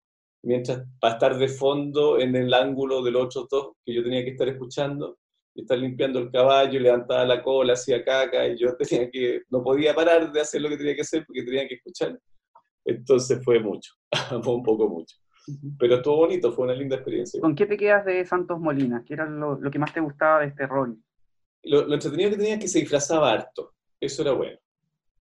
mientras 0.43 0.85
para 0.99 1.13
estar 1.13 1.37
de 1.37 1.47
fondo 1.47 2.19
en 2.19 2.35
el 2.35 2.53
ángulo 2.53 3.01
del 3.01 3.15
otro 3.15 3.47
dos 3.49 3.73
que 3.83 3.93
yo 3.93 4.03
tenía 4.03 4.23
que 4.23 4.31
estar 4.31 4.47
escuchando 4.47 5.17
y 5.55 5.61
estar 5.61 5.77
limpiando 5.77 6.19
el 6.19 6.31
caballo, 6.31 6.79
levantaba 6.79 7.25
la 7.25 7.43
cola, 7.43 7.73
hacía 7.73 8.03
caca 8.03 8.47
y 8.47 8.57
yo 8.57 8.75
tenía 8.77 9.09
que, 9.09 9.41
no 9.49 9.63
podía 9.63 9.93
parar 9.93 10.31
de 10.31 10.41
hacer 10.41 10.61
lo 10.61 10.69
que 10.69 10.77
tenía 10.77 10.95
que 10.95 11.01
hacer 11.01 11.25
porque 11.25 11.43
tenía 11.43 11.67
que 11.67 11.75
escuchar. 11.75 12.19
Entonces 12.85 13.43
fue 13.43 13.59
mucho, 13.59 13.93
fue 14.43 14.55
un 14.55 14.63
poco 14.63 14.89
mucho. 14.89 15.15
Pero 15.77 15.95
estuvo 15.95 16.17
bonito, 16.17 16.53
fue 16.53 16.65
una 16.65 16.73
linda 16.73 16.95
experiencia. 16.95 17.41
¿Con 17.41 17.55
qué 17.55 17.65
te 17.65 17.77
quedas 17.77 18.05
de 18.05 18.25
Santos 18.25 18.59
Molina? 18.59 19.03
¿Qué 19.05 19.13
era 19.13 19.25
lo, 19.25 19.59
lo 19.59 19.69
que 19.69 19.79
más 19.79 19.93
te 19.93 19.99
gustaba 19.99 20.39
de 20.39 20.47
este 20.47 20.65
rol? 20.65 20.97
Lo, 21.63 21.85
lo 21.85 21.93
entretenido 21.93 22.29
que 22.31 22.37
tenía 22.37 22.53
es 22.55 22.61
que 22.61 22.67
se 22.67 22.79
disfrazaba 22.79 23.31
harto. 23.31 23.73
Eso 23.99 24.21
era 24.21 24.31
bueno 24.31 24.57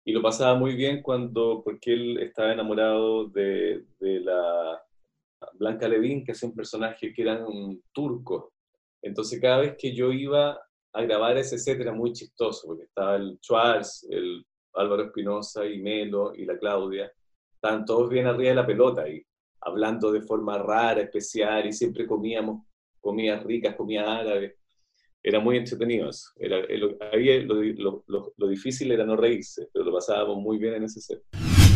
y 0.07 0.13
lo 0.13 0.23
pasaba 0.23 0.57
muy 0.57 0.77
bien 0.77 1.03
cuando, 1.03 1.63
porque 1.65 1.93
él 1.93 2.19
estaba 2.19 2.53
enamorado 2.53 3.27
de, 3.27 3.87
de 3.99 4.21
la 4.21 4.81
Blanca 5.55 5.89
Levin, 5.89 6.25
que 6.25 6.31
es 6.31 6.43
un 6.45 6.55
personaje 6.55 7.13
que 7.13 7.23
era 7.23 7.45
un 7.45 7.83
turco. 7.93 8.53
Entonces 9.07 9.41
cada 9.41 9.59
vez 9.59 9.77
que 9.79 9.95
yo 9.95 10.13
iba 10.13 10.61
a 10.93 11.03
grabar 11.03 11.37
ese 11.39 11.59
set 11.59 11.81
era 11.81 11.93
muy 11.93 12.13
chistoso, 12.13 12.67
porque 12.67 12.85
estaba 12.85 13.17
el 13.17 13.39
Schwarz, 13.41 14.07
el 14.11 14.45
Álvaro 14.75 15.05
Espinosa 15.05 15.65
y 15.65 15.79
Melo 15.79 16.35
y 16.35 16.45
la 16.45 16.59
Claudia, 16.59 17.11
estaban 17.55 17.85
todos 17.85 18.11
bien 18.11 18.27
arriba 18.27 18.51
de 18.51 18.57
la 18.57 18.67
pelota 18.67 19.09
y 19.09 19.25
hablando 19.61 20.11
de 20.11 20.23
forma 20.23 20.59
rara, 20.59 21.03
especial, 21.03 21.67
y 21.67 21.73
siempre 21.73 22.07
comíamos 22.07 22.67
comidas 23.01 23.43
ricas, 23.45 23.77
comida 23.77 24.19
árabe. 24.19 24.57
Era 25.23 25.41
muy 25.41 25.57
entretenido 25.57 26.09
eso. 26.09 26.31
Era, 26.37 26.61
lo, 26.77 28.05
lo 28.37 28.47
difícil 28.49 28.93
era 28.93 29.05
no 29.05 29.17
reírse, 29.17 29.69
pero 29.73 29.85
lo 29.85 29.93
pasábamos 29.93 30.39
muy 30.39 30.59
bien 30.59 30.75
en 30.75 30.85
ese 30.85 31.01
set. 31.01 31.23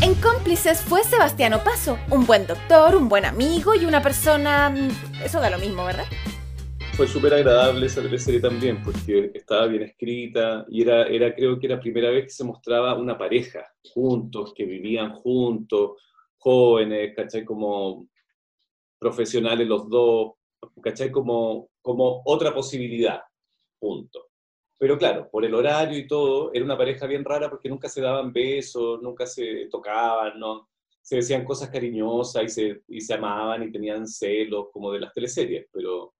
En 0.02 0.14
cómplices 0.14 0.80
fue 0.80 1.02
Sebastiano 1.04 1.62
Paso, 1.62 1.98
un 2.10 2.26
buen 2.26 2.46
doctor, 2.46 2.96
un 2.96 3.08
buen 3.08 3.24
amigo 3.24 3.74
y 3.74 3.84
una 3.84 4.00
persona... 4.02 4.72
Eso 5.22 5.40
da 5.40 5.50
lo 5.50 5.58
mismo, 5.58 5.84
¿verdad? 5.84 6.06
Fue 7.00 7.08
súper 7.08 7.32
agradable 7.32 7.86
esa 7.86 8.02
serie 8.18 8.40
también, 8.40 8.82
porque 8.82 9.30
estaba 9.32 9.66
bien 9.68 9.84
escrita 9.84 10.66
y 10.68 10.82
era, 10.82 11.06
era, 11.06 11.34
creo 11.34 11.58
que 11.58 11.66
era 11.66 11.76
la 11.76 11.80
primera 11.80 12.10
vez 12.10 12.24
que 12.24 12.30
se 12.30 12.44
mostraba 12.44 12.94
una 12.94 13.16
pareja 13.16 13.72
juntos, 13.94 14.52
que 14.54 14.66
vivían 14.66 15.14
juntos, 15.14 15.92
jóvenes, 16.36 17.16
¿cachai? 17.16 17.42
Como 17.42 18.06
profesionales 18.98 19.66
los 19.66 19.88
dos, 19.88 20.32
¿cachai? 20.82 21.10
Como, 21.10 21.70
como 21.80 22.20
otra 22.26 22.52
posibilidad, 22.52 23.22
punto. 23.78 24.26
Pero 24.76 24.98
claro, 24.98 25.30
por 25.30 25.46
el 25.46 25.54
horario 25.54 25.98
y 25.98 26.06
todo, 26.06 26.52
era 26.52 26.66
una 26.66 26.76
pareja 26.76 27.06
bien 27.06 27.24
rara 27.24 27.48
porque 27.48 27.70
nunca 27.70 27.88
se 27.88 28.02
daban 28.02 28.30
besos, 28.30 29.00
nunca 29.00 29.24
se 29.24 29.68
tocaban, 29.70 30.38
¿no? 30.38 30.68
Se 31.00 31.16
decían 31.16 31.46
cosas 31.46 31.70
cariñosas 31.70 32.44
y 32.44 32.48
se, 32.50 32.82
y 32.88 33.00
se 33.00 33.14
amaban 33.14 33.62
y 33.62 33.72
tenían 33.72 34.06
celos 34.06 34.66
como 34.70 34.92
de 34.92 35.00
las 35.00 35.14
teleseries, 35.14 35.66
pero, 35.72 36.12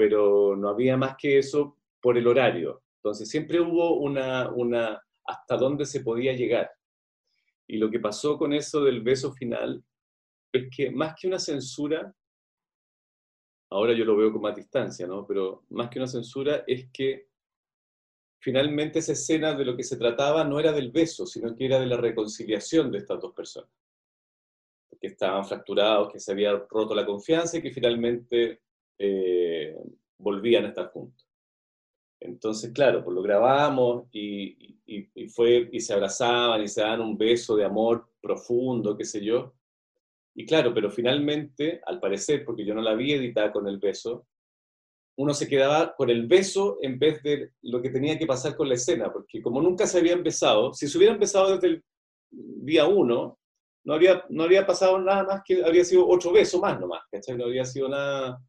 pero 0.00 0.56
no 0.56 0.70
había 0.70 0.96
más 0.96 1.14
que 1.18 1.36
eso 1.36 1.76
por 2.00 2.16
el 2.16 2.26
horario. 2.26 2.82
Entonces 3.00 3.28
siempre 3.28 3.60
hubo 3.60 3.98
una, 3.98 4.48
una 4.48 4.98
hasta 5.26 5.58
dónde 5.58 5.84
se 5.84 6.00
podía 6.00 6.32
llegar. 6.32 6.70
Y 7.66 7.76
lo 7.76 7.90
que 7.90 8.00
pasó 8.00 8.38
con 8.38 8.54
eso 8.54 8.82
del 8.82 9.02
beso 9.02 9.34
final 9.34 9.84
es 10.54 10.70
que 10.74 10.90
más 10.90 11.14
que 11.20 11.28
una 11.28 11.38
censura, 11.38 12.14
ahora 13.68 13.92
yo 13.92 14.06
lo 14.06 14.16
veo 14.16 14.32
con 14.32 14.40
más 14.40 14.56
distancia, 14.56 15.06
¿no? 15.06 15.26
Pero 15.26 15.66
más 15.68 15.90
que 15.90 15.98
una 15.98 16.08
censura 16.08 16.64
es 16.66 16.88
que 16.90 17.28
finalmente 18.38 19.00
esa 19.00 19.12
escena 19.12 19.52
de 19.52 19.66
lo 19.66 19.76
que 19.76 19.84
se 19.84 19.98
trataba 19.98 20.44
no 20.44 20.58
era 20.58 20.72
del 20.72 20.90
beso, 20.90 21.26
sino 21.26 21.54
que 21.54 21.66
era 21.66 21.78
de 21.78 21.84
la 21.84 21.98
reconciliación 21.98 22.90
de 22.90 22.96
estas 22.96 23.20
dos 23.20 23.34
personas, 23.34 23.70
que 24.98 25.08
estaban 25.08 25.44
fracturados, 25.44 26.10
que 26.10 26.20
se 26.20 26.32
había 26.32 26.56
roto 26.70 26.94
la 26.94 27.04
confianza 27.04 27.58
y 27.58 27.62
que 27.62 27.70
finalmente 27.70 28.62
eh, 29.00 29.74
volvían 30.18 30.66
a 30.66 30.68
estar 30.68 30.90
juntos. 30.90 31.26
Entonces, 32.20 32.70
claro, 32.72 33.02
pues 33.02 33.14
lo 33.14 33.22
grabamos 33.22 34.06
y, 34.12 34.78
y, 34.84 35.26
fue, 35.28 35.70
y 35.72 35.80
se 35.80 35.94
abrazaban 35.94 36.62
y 36.62 36.68
se 36.68 36.82
daban 36.82 37.00
un 37.00 37.16
beso 37.16 37.56
de 37.56 37.64
amor 37.64 38.10
profundo, 38.20 38.96
qué 38.96 39.06
sé 39.06 39.24
yo. 39.24 39.54
Y 40.34 40.44
claro, 40.44 40.74
pero 40.74 40.90
finalmente, 40.90 41.80
al 41.86 41.98
parecer, 41.98 42.44
porque 42.44 42.64
yo 42.64 42.74
no 42.74 42.82
la 42.82 42.94
vi 42.94 43.14
editada 43.14 43.50
con 43.50 43.66
el 43.66 43.78
beso, 43.78 44.26
uno 45.16 45.32
se 45.32 45.48
quedaba 45.48 45.94
con 45.96 46.10
el 46.10 46.26
beso 46.26 46.78
en 46.82 46.98
vez 46.98 47.22
de 47.22 47.52
lo 47.62 47.80
que 47.80 47.90
tenía 47.90 48.18
que 48.18 48.26
pasar 48.26 48.54
con 48.54 48.68
la 48.68 48.74
escena, 48.74 49.10
porque 49.10 49.40
como 49.40 49.62
nunca 49.62 49.86
se 49.86 49.98
había 49.98 50.12
empezado, 50.12 50.74
si 50.74 50.88
se 50.88 50.98
hubiera 50.98 51.14
empezado 51.14 51.54
desde 51.54 51.68
el 51.68 51.84
día 52.30 52.86
uno, 52.86 53.38
no 53.84 53.94
habría, 53.94 54.24
no 54.28 54.42
habría 54.42 54.66
pasado 54.66 54.98
nada 54.98 55.24
más 55.24 55.42
que 55.44 55.64
habría 55.64 55.84
sido 55.84 56.06
otro 56.06 56.32
beso 56.32 56.60
más 56.60 56.78
nomás, 56.78 57.02
¿cachai? 57.10 57.36
No 57.36 57.44
habría 57.44 57.64
sido 57.64 57.88
nada, 57.88 58.40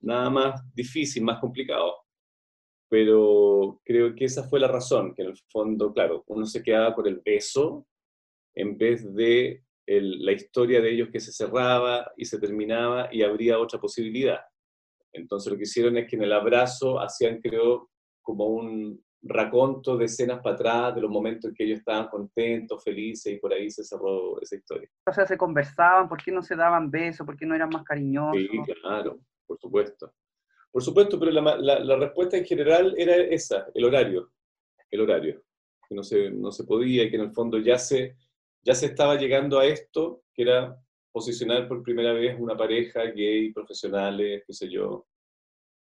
nada 0.00 0.30
más 0.30 0.62
difícil, 0.74 1.24
más 1.24 1.40
complicado. 1.40 1.94
Pero 2.90 3.80
creo 3.84 4.14
que 4.14 4.24
esa 4.24 4.48
fue 4.48 4.60
la 4.60 4.68
razón, 4.68 5.14
que 5.14 5.22
en 5.22 5.28
el 5.28 5.38
fondo, 5.50 5.92
claro, 5.92 6.24
uno 6.26 6.46
se 6.46 6.62
quedaba 6.62 6.94
con 6.94 7.06
el 7.06 7.20
beso 7.24 7.86
en 8.54 8.78
vez 8.78 9.14
de 9.14 9.62
la 9.86 10.32
historia 10.32 10.80
de 10.80 10.90
ellos 10.90 11.08
que 11.10 11.20
se 11.20 11.32
cerraba 11.32 12.10
y 12.16 12.24
se 12.24 12.38
terminaba 12.38 13.08
y 13.10 13.22
habría 13.22 13.58
otra 13.58 13.80
posibilidad. 13.80 14.40
Entonces 15.12 15.50
lo 15.50 15.56
que 15.56 15.64
hicieron 15.64 15.96
es 15.96 16.08
que 16.08 16.16
en 16.16 16.22
el 16.22 16.32
abrazo 16.32 17.00
hacían, 17.00 17.40
creo, 17.40 17.90
como 18.22 18.46
un 18.46 19.02
raconto 19.22 19.96
de 19.96 20.04
escenas 20.04 20.40
para 20.42 20.54
atrás, 20.54 20.94
de 20.94 21.00
los 21.00 21.10
momentos 21.10 21.48
en 21.48 21.54
que 21.54 21.64
ellos 21.64 21.78
estaban 21.78 22.08
contentos, 22.08 22.84
felices, 22.84 23.32
y 23.32 23.38
por 23.38 23.52
ahí 23.52 23.70
se 23.70 23.82
cerró 23.82 24.40
esa 24.40 24.56
historia. 24.56 24.88
O 25.06 25.12
sea, 25.12 25.26
se 25.26 25.36
conversaban, 25.36 26.08
¿por 26.08 26.22
qué 26.22 26.30
no 26.30 26.42
se 26.42 26.54
daban 26.54 26.90
besos? 26.90 27.26
¿Por 27.26 27.36
qué 27.36 27.46
no 27.46 27.54
eran 27.54 27.70
más 27.70 27.82
cariñosos? 27.82 28.40
Sí, 28.40 28.74
claro, 28.80 29.18
por 29.48 29.58
supuesto. 29.58 30.12
Por 30.70 30.82
supuesto, 30.82 31.18
pero 31.18 31.32
la, 31.32 31.56
la, 31.56 31.96
respuesta 31.96 32.36
en 32.36 32.44
general 32.44 32.94
era 32.98 33.16
esa, 33.16 33.66
el 33.74 33.84
horario, 33.84 34.30
el 34.90 35.00
horario, 35.00 35.42
que 35.88 35.94
no 35.94 36.02
se, 36.02 36.30
no 36.30 36.52
se 36.52 36.64
podía 36.64 37.04
y 37.04 37.10
que 37.10 37.16
en 37.16 37.22
el 37.22 37.32
fondo 37.32 37.58
ya 37.58 37.78
se, 37.78 38.16
ya 38.62 38.74
se 38.74 38.86
estaba 38.86 39.16
llegando 39.16 39.58
a 39.58 39.66
esto, 39.66 40.22
que 40.34 40.42
era 40.42 40.78
posicionar 41.10 41.66
por 41.66 41.82
primera 41.82 42.12
vez 42.12 42.38
una 42.38 42.56
pareja 42.56 43.04
gay, 43.04 43.50
profesionales, 43.52 44.44
qué 44.46 44.52
sé 44.52 44.68
yo, 44.68 45.06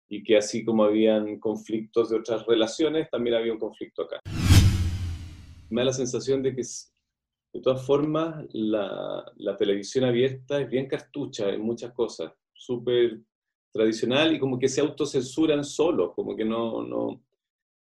y 0.10 0.24
que 0.24 0.36
así 0.36 0.66
como 0.66 0.84
habían 0.84 1.40
conflictos 1.40 2.10
de 2.10 2.18
otras 2.18 2.46
relaciones, 2.48 3.10
también 3.10 3.36
había 3.36 3.54
un 3.54 3.60
conflicto 3.60 4.02
acá. 4.02 4.20
Me 5.70 5.82
da 5.82 5.86
la 5.86 5.94
sensación 5.94 6.42
de 6.42 6.56
que, 6.56 6.64
de 7.54 7.62
todas 7.62 7.86
formas, 7.86 8.46
la, 8.52 9.24
la 9.38 9.56
televisión 9.56 10.06
abierta 10.06 10.60
es 10.60 10.70
bien 10.70 10.88
cartucha 10.88 11.50
en 11.50 11.62
muchas 11.62 11.94
cosas, 11.94 12.34
súper 12.52 13.22
tradicional 13.72 14.36
y 14.36 14.40
como 14.40 14.60
que 14.60 14.68
se 14.68 14.82
autocensuran 14.82 15.64
solos, 15.64 16.14
como 16.16 16.36
que 16.36 16.46
no, 16.46 16.84
no, 16.84 17.24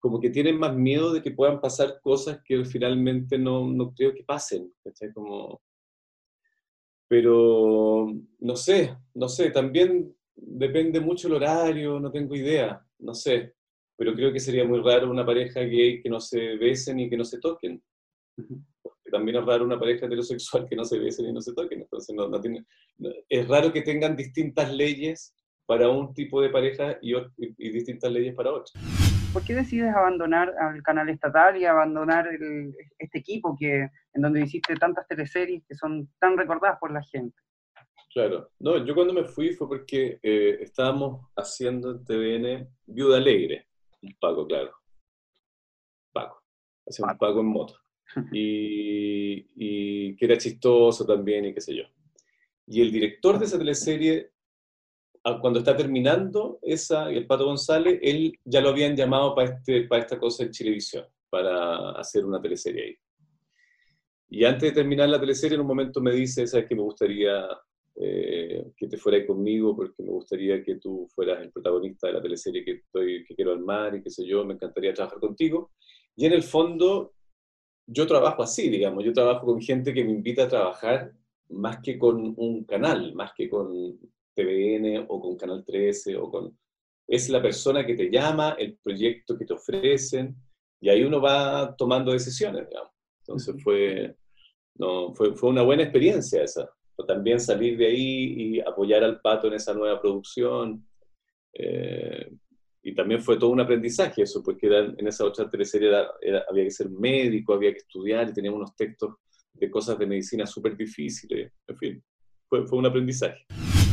como 0.00 0.20
que 0.20 0.30
tienen 0.30 0.58
más 0.58 0.74
miedo 0.74 1.12
de 1.12 1.22
que 1.22 1.30
puedan 1.30 1.60
pasar 1.60 2.00
cosas 2.00 2.40
que 2.44 2.64
finalmente 2.64 3.38
no, 3.38 3.66
no 3.68 3.92
creo 3.94 4.14
que 4.14 4.24
pasen, 4.24 4.72
Como... 5.14 5.60
Pero, 7.08 8.12
no 8.40 8.56
sé, 8.56 8.94
no 9.14 9.28
sé, 9.28 9.50
también 9.50 10.14
depende 10.36 11.00
mucho 11.00 11.28
el 11.28 11.34
horario, 11.34 11.98
no 11.98 12.10
tengo 12.10 12.34
idea, 12.36 12.84
no 12.98 13.14
sé, 13.14 13.54
pero 13.96 14.14
creo 14.14 14.30
que 14.30 14.40
sería 14.40 14.64
muy 14.64 14.80
raro 14.80 15.10
una 15.10 15.24
pareja 15.24 15.60
gay 15.60 16.02
que 16.02 16.10
no 16.10 16.20
se 16.20 16.56
besen 16.56 17.00
y 17.00 17.08
que 17.08 17.16
no 17.16 17.24
se 17.24 17.40
toquen. 17.40 17.82
Porque 18.82 19.10
también 19.10 19.38
es 19.38 19.44
raro 19.46 19.64
una 19.64 19.78
pareja 19.78 20.06
heterosexual 20.06 20.68
que 20.68 20.76
no 20.76 20.84
se 20.84 20.98
besen 20.98 21.26
y 21.26 21.32
no 21.32 21.40
se 21.40 21.54
toquen. 21.54 21.80
Entonces, 21.80 22.14
no, 22.14 22.28
no 22.28 22.40
tiene, 22.40 22.64
es 23.28 23.48
raro 23.48 23.72
que 23.72 23.82
tengan 23.82 24.14
distintas 24.14 24.72
leyes 24.72 25.34
para 25.68 25.90
un 25.90 26.14
tipo 26.14 26.40
de 26.40 26.48
pareja 26.48 26.98
y, 27.02 27.12
y 27.36 27.70
distintas 27.70 28.10
leyes 28.10 28.34
para 28.34 28.50
otro. 28.50 28.72
¿Por 29.34 29.44
qué 29.44 29.54
decides 29.54 29.94
abandonar 29.94 30.54
al 30.58 30.82
canal 30.82 31.10
estatal 31.10 31.58
y 31.58 31.66
abandonar 31.66 32.26
este 32.98 33.18
equipo 33.18 33.54
que, 33.54 33.90
en 34.14 34.22
donde 34.22 34.40
hiciste 34.40 34.74
tantas 34.76 35.06
teleseries 35.06 35.62
que 35.68 35.74
son 35.74 36.08
tan 36.18 36.38
recordadas 36.38 36.78
por 36.80 36.90
la 36.90 37.02
gente? 37.02 37.36
Claro, 38.14 38.50
no, 38.58 38.82
yo 38.82 38.94
cuando 38.94 39.12
me 39.12 39.24
fui 39.24 39.52
fue 39.52 39.68
porque 39.68 40.18
eh, 40.22 40.56
estábamos 40.62 41.26
haciendo 41.36 41.90
en 41.90 42.02
TVN 42.02 42.68
Viuda 42.86 43.18
Alegre, 43.18 43.66
un 44.00 44.16
Paco, 44.18 44.46
claro. 44.46 44.72
Paco, 46.14 46.42
hacía 46.86 47.04
un 47.04 47.18
Paco 47.18 47.40
en 47.40 47.46
moto. 47.46 47.74
Y, 48.32 49.46
y 49.54 50.16
que 50.16 50.24
era 50.24 50.38
chistoso 50.38 51.04
también 51.04 51.44
y 51.44 51.52
qué 51.52 51.60
sé 51.60 51.76
yo. 51.76 51.84
Y 52.66 52.80
el 52.80 52.90
director 52.90 53.38
de 53.38 53.44
esa 53.44 53.58
teleserie 53.58 54.32
cuando 55.40 55.60
está 55.60 55.76
terminando 55.76 56.58
esa, 56.62 57.10
el 57.10 57.26
Pato 57.26 57.44
González, 57.44 57.98
él 58.02 58.38
ya 58.44 58.60
lo 58.60 58.70
habían 58.70 58.96
llamado 58.96 59.34
para, 59.34 59.54
este, 59.54 59.82
para 59.82 60.02
esta 60.02 60.18
cosa 60.18 60.44
en 60.44 60.50
Chilevisión, 60.50 61.04
para 61.28 61.92
hacer 61.92 62.24
una 62.24 62.40
teleserie 62.40 62.84
ahí. 62.84 62.96
Y 64.30 64.44
antes 64.44 64.70
de 64.70 64.74
terminar 64.74 65.08
la 65.08 65.20
teleserie, 65.20 65.54
en 65.54 65.62
un 65.62 65.66
momento 65.66 66.00
me 66.00 66.12
dice, 66.12 66.46
sabes 66.46 66.66
que 66.66 66.74
me 66.74 66.82
gustaría 66.82 67.48
eh, 67.96 68.72
que 68.76 68.86
te 68.86 68.96
fueras 68.96 69.26
conmigo, 69.26 69.74
porque 69.74 70.02
me 70.02 70.10
gustaría 70.10 70.62
que 70.62 70.76
tú 70.76 71.08
fueras 71.14 71.40
el 71.42 71.50
protagonista 71.50 72.06
de 72.06 72.12
la 72.12 72.22
teleserie 72.22 72.64
que, 72.64 72.72
estoy, 72.72 73.24
que 73.24 73.34
quiero 73.34 73.52
armar 73.52 73.96
y 73.96 74.02
qué 74.02 74.10
sé 74.10 74.26
yo, 74.26 74.44
me 74.44 74.54
encantaría 74.54 74.94
trabajar 74.94 75.18
contigo. 75.18 75.72
Y 76.14 76.26
en 76.26 76.32
el 76.32 76.42
fondo, 76.42 77.14
yo 77.86 78.06
trabajo 78.06 78.42
así, 78.42 78.68
digamos, 78.68 79.04
yo 79.04 79.12
trabajo 79.12 79.46
con 79.46 79.60
gente 79.60 79.94
que 79.94 80.04
me 80.04 80.12
invita 80.12 80.44
a 80.44 80.48
trabajar 80.48 81.12
más 81.48 81.78
que 81.82 81.98
con 81.98 82.34
un 82.36 82.64
canal, 82.64 83.14
más 83.14 83.32
que 83.34 83.48
con 83.48 83.98
TVN 84.38 85.06
o 85.08 85.20
con 85.20 85.36
Canal 85.36 85.64
13 85.64 86.16
o 86.16 86.30
con... 86.30 86.58
Es 87.06 87.28
la 87.30 87.42
persona 87.42 87.84
que 87.84 87.94
te 87.94 88.10
llama, 88.10 88.54
el 88.58 88.78
proyecto 88.78 89.36
que 89.36 89.46
te 89.46 89.54
ofrecen, 89.54 90.36
y 90.80 90.88
ahí 90.88 91.02
uno 91.02 91.20
va 91.20 91.74
tomando 91.76 92.12
decisiones, 92.12 92.68
digamos. 92.68 92.92
Entonces 93.20 93.62
fue, 93.62 94.14
no, 94.76 95.14
fue, 95.14 95.34
fue 95.34 95.50
una 95.50 95.62
buena 95.62 95.82
experiencia 95.82 96.42
esa. 96.42 96.70
También 97.06 97.40
salir 97.40 97.76
de 97.78 97.86
ahí 97.86 98.34
y 98.36 98.60
apoyar 98.60 99.04
al 99.04 99.20
pato 99.20 99.46
en 99.46 99.54
esa 99.54 99.72
nueva 99.72 100.00
producción. 100.00 100.86
Eh, 101.52 102.30
y 102.82 102.94
también 102.94 103.22
fue 103.22 103.38
todo 103.38 103.50
un 103.50 103.60
aprendizaje 103.60 104.22
eso, 104.22 104.42
porque 104.42 104.66
en 104.66 105.06
esa 105.06 105.24
otra 105.24 105.48
teleserie 105.48 105.90
había 106.48 106.64
que 106.64 106.70
ser 106.70 106.90
médico, 106.90 107.54
había 107.54 107.72
que 107.72 107.78
estudiar 107.78 108.28
y 108.28 108.32
teníamos 108.32 108.58
unos 108.58 108.76
textos 108.76 109.14
de 109.52 109.70
cosas 109.70 109.98
de 109.98 110.06
medicina 110.06 110.46
súper 110.46 110.76
difíciles. 110.76 111.52
En 111.66 111.76
fin, 111.76 112.04
fue, 112.48 112.66
fue 112.66 112.78
un 112.78 112.86
aprendizaje 112.86 113.44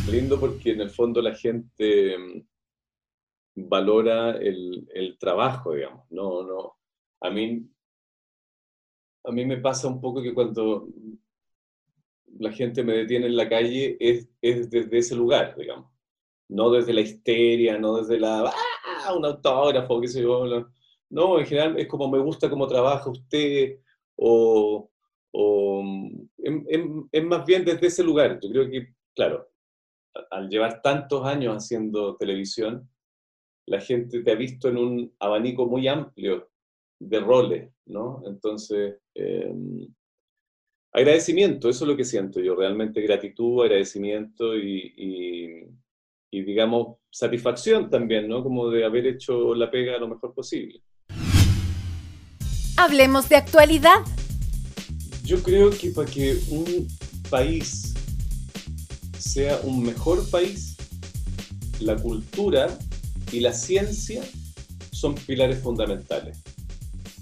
lindo 0.07 0.39
porque 0.39 0.71
en 0.71 0.81
el 0.81 0.89
fondo 0.89 1.21
la 1.21 1.35
gente 1.35 2.17
mm, 2.17 3.67
valora 3.67 4.31
el, 4.37 4.87
el, 4.93 5.17
trabajo, 5.17 5.73
digamos. 5.73 6.05
No, 6.11 6.43
no. 6.43 6.77
A 7.21 7.29
mí, 7.29 7.67
a 9.23 9.31
mí 9.31 9.45
me 9.45 9.57
pasa 9.57 9.87
un 9.87 9.99
poco 9.99 10.21
que 10.21 10.33
cuando 10.33 10.87
la 12.39 12.51
gente 12.51 12.83
me 12.83 12.93
detiene 12.93 13.27
en 13.27 13.35
la 13.35 13.49
calle 13.49 13.97
es, 13.99 14.29
es 14.41 14.69
desde 14.69 14.97
ese 14.97 15.15
lugar, 15.15 15.55
digamos. 15.57 15.91
No 16.49 16.69
desde 16.69 16.93
la 16.93 17.01
histeria, 17.01 17.77
no 17.79 17.97
desde 17.97 18.19
la, 18.19 18.45
¡ah! 18.47 19.13
Un 19.13 19.25
autógrafo, 19.25 20.01
qué 20.01 20.07
sé 20.07 20.21
yo. 20.21 20.67
No, 21.09 21.39
en 21.39 21.45
general 21.45 21.79
es 21.79 21.87
como 21.87 22.09
me 22.09 22.19
gusta 22.19 22.49
cómo 22.49 22.67
trabaja 22.67 23.09
usted, 23.09 23.79
o, 24.15 24.89
o 25.31 25.83
mm, 25.83 26.27
es 27.11 27.25
más 27.25 27.45
bien 27.45 27.65
desde 27.65 27.87
ese 27.87 28.03
lugar. 28.03 28.39
Yo 28.41 28.49
creo 28.49 28.69
que, 28.69 28.93
claro, 29.15 29.47
al 30.31 30.49
llevar 30.49 30.81
tantos 30.81 31.25
años 31.25 31.55
haciendo 31.55 32.15
televisión, 32.15 32.89
la 33.67 33.81
gente 33.81 34.21
te 34.21 34.31
ha 34.31 34.35
visto 34.35 34.69
en 34.69 34.77
un 34.77 35.15
abanico 35.19 35.65
muy 35.65 35.87
amplio 35.87 36.49
de 36.99 37.19
roles, 37.19 37.71
¿no? 37.85 38.23
Entonces, 38.25 38.97
em, 39.13 39.87
agradecimiento, 40.93 41.69
eso 41.69 41.83
es 41.83 41.89
lo 41.89 41.97
que 41.97 42.05
siento 42.05 42.39
yo, 42.39 42.55
realmente 42.55 43.01
gratitud, 43.01 43.63
agradecimiento 43.63 44.55
y, 44.55 45.67
y, 46.31 46.41
digamos, 46.43 46.97
satisfacción 47.09 47.89
también, 47.89 48.27
¿no? 48.27 48.43
Como 48.43 48.69
de 48.69 48.85
haber 48.85 49.07
hecho 49.07 49.55
la 49.55 49.71
pega 49.71 49.97
lo 49.97 50.07
mejor 50.07 50.33
posible. 50.33 50.81
Hablemos 52.77 53.29
de 53.29 53.37
actualidad. 53.37 53.99
Yo 55.23 55.41
creo 55.41 55.71
que 55.71 55.91
para 55.91 56.11
que 56.11 56.37
un 56.51 56.87
país 57.29 57.94
sea 59.35 59.59
un 59.65 59.83
mejor 59.83 60.31
país, 60.31 60.77
la 61.81 61.97
cultura 61.97 62.67
y 63.33 63.41
la 63.41 63.51
ciencia 63.51 64.23
son 64.93 65.13
pilares 65.13 65.59
fundamentales. 65.59 66.41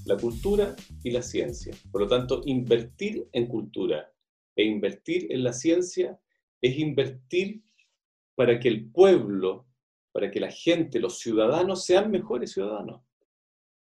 La 0.05 0.15
cultura 0.17 0.75
y 1.03 1.09
la 1.09 1.23
ciencia. 1.23 1.75
Por 1.91 2.01
lo 2.01 2.07
tanto, 2.07 2.43
invertir 2.45 3.27
en 3.31 3.47
cultura 3.47 4.13
e 4.55 4.63
invertir 4.63 5.25
en 5.31 5.43
la 5.43 5.53
ciencia 5.53 6.19
es 6.61 6.77
invertir 6.77 7.63
para 8.35 8.59
que 8.59 8.67
el 8.67 8.91
pueblo, 8.91 9.65
para 10.11 10.29
que 10.29 10.39
la 10.39 10.51
gente, 10.51 10.99
los 10.99 11.17
ciudadanos 11.17 11.83
sean 11.83 12.11
mejores 12.11 12.51
ciudadanos. 12.51 13.01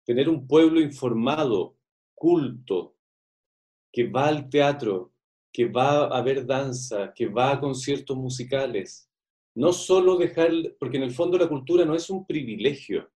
Tener 0.05 0.27
un 0.27 0.47
pueblo 0.47 0.81
informado, 0.81 1.77
culto, 2.15 2.95
que 3.91 4.09
va 4.09 4.27
al 4.27 4.49
teatro, 4.49 5.12
que 5.53 5.65
va 5.65 6.05
a 6.05 6.17
haber 6.17 6.45
danza, 6.45 7.13
que 7.13 7.27
va 7.27 7.51
a 7.51 7.59
conciertos 7.59 8.17
musicales. 8.17 9.07
No 9.55 9.71
solo 9.71 10.17
dejar, 10.17 10.51
porque 10.79 10.97
en 10.97 11.03
el 11.03 11.11
fondo 11.11 11.37
la 11.37 11.47
cultura 11.47 11.85
no 11.85 11.93
es 11.93 12.09
un 12.09 12.25
privilegio, 12.25 13.11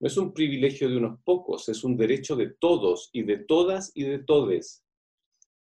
no 0.00 0.06
es 0.06 0.16
un 0.16 0.32
privilegio 0.32 0.88
de 0.88 0.96
unos 0.96 1.20
pocos, 1.22 1.68
es 1.68 1.84
un 1.84 1.98
derecho 1.98 2.34
de 2.34 2.54
todos 2.58 3.10
y 3.12 3.22
de 3.22 3.36
todas 3.36 3.92
y 3.94 4.04
de 4.04 4.20
todes. 4.20 4.82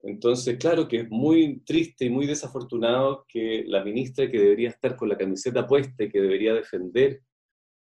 Entonces, 0.01 0.57
claro 0.59 0.87
que 0.87 1.01
es 1.01 1.11
muy 1.11 1.59
triste 1.67 2.05
y 2.05 2.11
muy 2.11 2.27
desafortunado 2.27 3.27
que 3.29 3.65
la 3.67 3.83
ministra 3.83 4.31
que 4.31 4.39
debería 4.39 4.69
estar 4.69 4.95
con 4.95 5.09
la 5.09 5.19
camiseta 5.19 5.67
puesta 5.67 6.05
y 6.05 6.09
que 6.09 6.21
debería 6.21 6.55
defender 6.55 7.21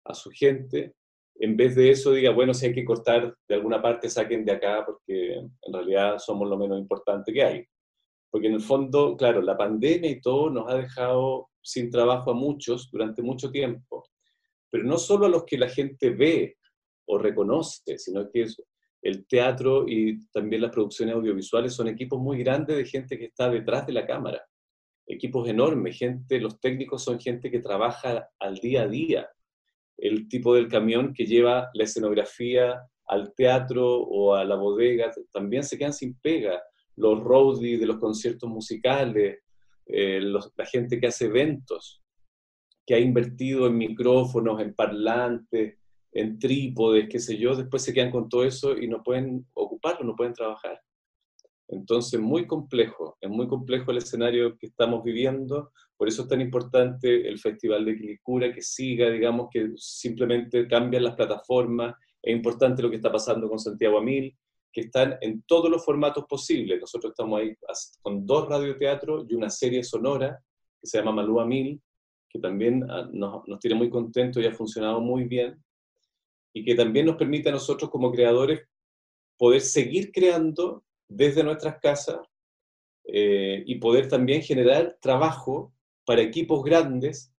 a 0.06 0.14
su 0.14 0.30
gente, 0.30 0.94
en 1.36 1.58
vez 1.58 1.76
de 1.76 1.90
eso 1.90 2.12
diga, 2.12 2.30
bueno, 2.30 2.54
si 2.54 2.68
hay 2.68 2.74
que 2.74 2.86
cortar 2.86 3.36
de 3.48 3.56
alguna 3.56 3.82
parte, 3.82 4.10
saquen 4.10 4.46
de 4.46 4.52
acá 4.52 4.86
porque 4.86 5.34
en 5.38 5.74
realidad 5.74 6.20
somos 6.20 6.48
lo 6.48 6.58
menos 6.58 6.80
importante 6.80 7.34
que 7.34 7.44
hay. 7.44 7.68
Porque 8.34 8.48
en 8.48 8.56
el 8.56 8.62
fondo, 8.62 9.16
claro, 9.16 9.44
la 9.44 9.56
pandemia 9.56 10.10
y 10.10 10.20
todo 10.20 10.50
nos 10.50 10.68
ha 10.68 10.76
dejado 10.76 11.52
sin 11.62 11.92
trabajo 11.92 12.32
a 12.32 12.34
muchos 12.34 12.90
durante 12.90 13.22
mucho 13.22 13.52
tiempo. 13.52 14.10
Pero 14.72 14.86
no 14.86 14.98
solo 14.98 15.28
a 15.28 15.30
los 15.30 15.44
que 15.46 15.56
la 15.56 15.70
gente 15.70 16.10
ve 16.10 16.58
o 17.06 17.20
reconoce, 17.20 18.00
sino 18.00 18.28
que 18.32 18.48
el 19.04 19.28
teatro 19.28 19.86
y 19.88 20.26
también 20.32 20.64
las 20.64 20.72
producciones 20.72 21.14
audiovisuales 21.14 21.76
son 21.76 21.90
equipos 21.90 22.20
muy 22.20 22.40
grandes 22.40 22.76
de 22.76 22.86
gente 22.86 23.20
que 23.20 23.26
está 23.26 23.52
detrás 23.52 23.86
de 23.86 23.94
la 23.94 24.08
cámara. 24.08 24.44
Equipos 25.06 25.48
enormes, 25.48 26.00
gente, 26.00 26.40
los 26.40 26.60
técnicos 26.60 27.04
son 27.04 27.20
gente 27.20 27.52
que 27.52 27.60
trabaja 27.60 28.30
al 28.40 28.56
día 28.56 28.82
a 28.82 28.88
día. 28.88 29.30
El 29.96 30.28
tipo 30.28 30.56
del 30.56 30.70
camión 30.70 31.14
que 31.14 31.28
lleva 31.28 31.70
la 31.76 31.84
escenografía 31.84 32.82
al 33.06 33.32
teatro 33.36 33.96
o 33.96 34.34
a 34.34 34.44
la 34.44 34.56
bodega 34.56 35.12
también 35.32 35.64
se 35.64 35.78
quedan 35.78 35.94
sin 35.94 36.20
pega. 36.20 36.60
Los 36.96 37.24
roadies 37.24 37.80
de 37.80 37.88
los 37.88 37.98
conciertos 37.98 38.50
musicales, 38.50 39.40
eh, 39.86 40.22
la 40.22 40.66
gente 40.66 41.00
que 41.00 41.08
hace 41.08 41.26
eventos, 41.26 42.02
que 42.86 42.96
ha 42.96 43.00
invertido 43.00 43.68
en 43.68 43.78
micrófonos, 43.78 44.60
en 44.62 44.74
parlantes, 44.74 45.78
en 46.12 46.38
trípodes, 46.38 47.08
qué 47.10 47.20
sé 47.20 47.38
yo, 47.38 47.56
después 47.56 47.82
se 47.82 47.94
quedan 47.94 48.12
con 48.12 48.30
todo 48.30 48.44
eso 48.44 48.78
y 48.78 48.88
no 48.88 49.02
pueden 49.02 49.48
ocuparlo, 49.54 50.06
no 50.06 50.16
pueden 50.16 50.34
trabajar. 50.34 50.80
Entonces, 51.68 52.20
muy 52.20 52.46
complejo, 52.46 53.18
es 53.20 53.30
muy 53.30 53.48
complejo 53.48 53.92
el 53.92 53.98
escenario 53.98 54.58
que 54.58 54.68
estamos 54.68 55.04
viviendo, 55.04 55.72
por 55.98 56.08
eso 56.08 56.24
es 56.24 56.28
tan 56.28 56.42
importante 56.42 57.28
el 57.28 57.40
Festival 57.40 57.86
de 57.86 57.98
Quilicura, 57.98 58.54
que 58.54 58.62
siga, 58.62 59.10
digamos, 59.10 59.48
que 59.52 59.72
simplemente 59.76 60.68
cambian 60.68 61.04
las 61.04 61.16
plataformas, 61.16 61.96
es 62.22 62.36
importante 62.36 62.82
lo 62.84 62.90
que 62.90 62.98
está 62.98 63.12
pasando 63.12 63.50
con 63.50 63.60
Santiago 63.60 63.98
Amil, 63.98 64.36
que 64.74 64.82
están 64.82 65.18
en 65.22 65.44
todos 65.44 65.70
los 65.70 65.86
formatos 65.86 66.26
posibles. 66.28 66.82
Nosotros 66.82 67.12
estamos 67.12 67.40
ahí 67.40 67.56
con 68.02 68.26
dos 68.26 68.50
radioteatros 68.50 69.26
y 69.30 69.36
una 69.36 69.50
serie 69.50 69.84
sonora 69.84 70.44
que 70.82 70.88
se 70.88 70.98
llama 70.98 71.14
Malú 71.14 71.40
Amil, 71.40 71.80
que 72.28 72.40
también 72.40 72.84
ah, 72.90 73.08
nos, 73.14 73.48
nos 73.48 73.60
tiene 73.60 73.76
muy 73.76 73.90
contentos 73.90 74.42
y 74.42 74.48
ha 74.48 74.52
funcionado 74.52 75.00
muy 75.00 75.26
bien 75.26 75.64
y 76.54 76.66
que 76.66 76.76
también 76.76 77.06
nos 77.06 77.16
permite 77.16 77.50
a 77.50 77.54
nosotros 77.54 77.90
como 77.90 78.12
creadores 78.12 78.62
poder 79.38 79.62
seguir 79.62 80.12
creando 80.12 80.84
desde 81.08 81.44
nuestras 81.44 81.80
casas 81.80 82.20
eh, 83.06 83.64
y 83.66 83.76
poder 83.76 84.08
también 84.08 84.42
generar 84.42 84.98
trabajo 85.02 85.74
para 86.06 86.22
equipos 86.22 86.64
grandes 86.64 87.34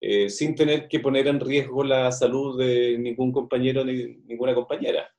eh, 0.00 0.28
sin 0.28 0.54
tener 0.54 0.88
que 0.88 1.00
poner 1.00 1.28
en 1.28 1.40
riesgo 1.40 1.82
la 1.82 2.12
salud 2.12 2.58
de 2.58 2.98
ningún 2.98 3.32
compañero 3.32 3.84
ni 3.84 4.16
ninguna 4.26 4.54
compañera. 4.54 5.13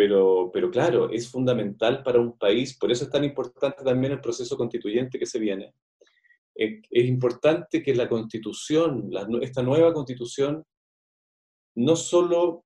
Pero, 0.00 0.50
pero 0.50 0.70
claro, 0.70 1.10
es 1.10 1.28
fundamental 1.28 2.02
para 2.02 2.18
un 2.18 2.38
país, 2.38 2.74
por 2.78 2.90
eso 2.90 3.04
es 3.04 3.10
tan 3.10 3.22
importante 3.22 3.84
también 3.84 4.14
el 4.14 4.20
proceso 4.22 4.56
constituyente 4.56 5.18
que 5.18 5.26
se 5.26 5.38
viene. 5.38 5.74
Es 6.54 7.04
importante 7.04 7.82
que 7.82 7.94
la 7.94 8.08
constitución, 8.08 9.10
esta 9.42 9.62
nueva 9.62 9.92
constitución, 9.92 10.64
no 11.74 11.96
solo 11.96 12.64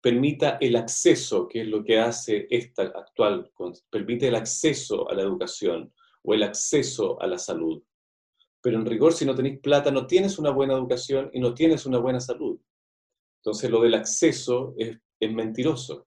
permita 0.00 0.56
el 0.62 0.76
acceso, 0.76 1.46
que 1.46 1.60
es 1.60 1.68
lo 1.68 1.84
que 1.84 1.98
hace 1.98 2.46
esta 2.48 2.84
actual, 2.84 3.52
permite 3.90 4.28
el 4.28 4.34
acceso 4.34 5.10
a 5.10 5.14
la 5.14 5.20
educación 5.20 5.92
o 6.22 6.32
el 6.32 6.42
acceso 6.42 7.20
a 7.20 7.26
la 7.26 7.36
salud. 7.36 7.82
Pero 8.62 8.78
en 8.78 8.86
rigor, 8.86 9.12
si 9.12 9.26
no 9.26 9.34
tenéis 9.34 9.58
plata, 9.58 9.90
no 9.90 10.06
tienes 10.06 10.38
una 10.38 10.52
buena 10.52 10.72
educación 10.72 11.28
y 11.34 11.40
no 11.40 11.52
tienes 11.52 11.84
una 11.84 11.98
buena 11.98 12.18
salud. 12.18 12.58
Entonces, 13.42 13.70
lo 13.70 13.82
del 13.82 13.92
acceso 13.92 14.74
es, 14.78 14.96
mentiroso. 15.20 16.06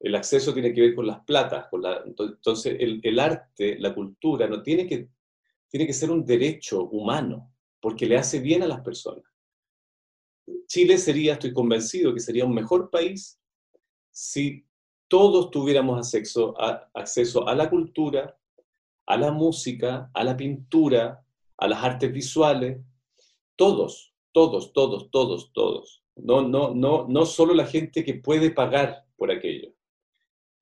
El 0.00 0.14
acceso 0.14 0.52
tiene 0.52 0.72
que 0.72 0.80
ver 0.80 0.94
con 0.94 1.06
las 1.06 1.20
platas. 1.24 1.66
Con 1.68 1.82
la, 1.82 2.02
entonces, 2.04 2.76
el, 2.78 3.18
arte, 3.18 3.78
la 3.78 3.94
cultura, 3.94 4.46
no 4.46 4.62
tiene 4.62 4.86
que, 4.86 5.08
tiene 5.68 5.86
que 5.86 5.92
ser 5.92 6.10
un 6.10 6.24
derecho 6.24 6.84
humano, 6.84 7.52
porque 7.80 8.06
le 8.06 8.16
hace 8.16 8.40
bien 8.40 8.62
a 8.62 8.66
las 8.66 8.80
personas. 8.80 9.24
Chile 10.66 10.98
sería, 10.98 11.34
estoy 11.34 11.52
convencido, 11.52 12.14
que 12.14 12.20
sería 12.20 12.44
un 12.44 12.54
mejor 12.54 12.90
país 12.90 13.40
si 14.10 14.64
todos 15.08 15.50
tuviéramos 15.50 15.98
acceso 15.98 16.54
a, 16.60 16.88
acceso 16.94 17.46
a 17.48 17.54
la 17.54 17.68
cultura, 17.68 18.38
a 19.06 19.16
la 19.16 19.30
música, 19.30 20.10
a 20.12 20.24
la 20.24 20.36
pintura, 20.36 21.24
a 21.56 21.68
las 21.68 21.82
artes 21.82 22.12
visuales, 22.12 22.80
todos, 23.56 24.14
todos, 24.32 24.72
todos, 24.72 25.10
todos, 25.10 25.52
todos. 25.52 26.02
No, 26.16 26.42
no, 26.42 26.74
no, 26.74 27.06
no 27.08 27.26
solo 27.26 27.54
la 27.54 27.66
gente 27.66 28.04
que 28.04 28.14
puede 28.14 28.50
pagar 28.50 29.04
por 29.16 29.30
aquello. 29.30 29.75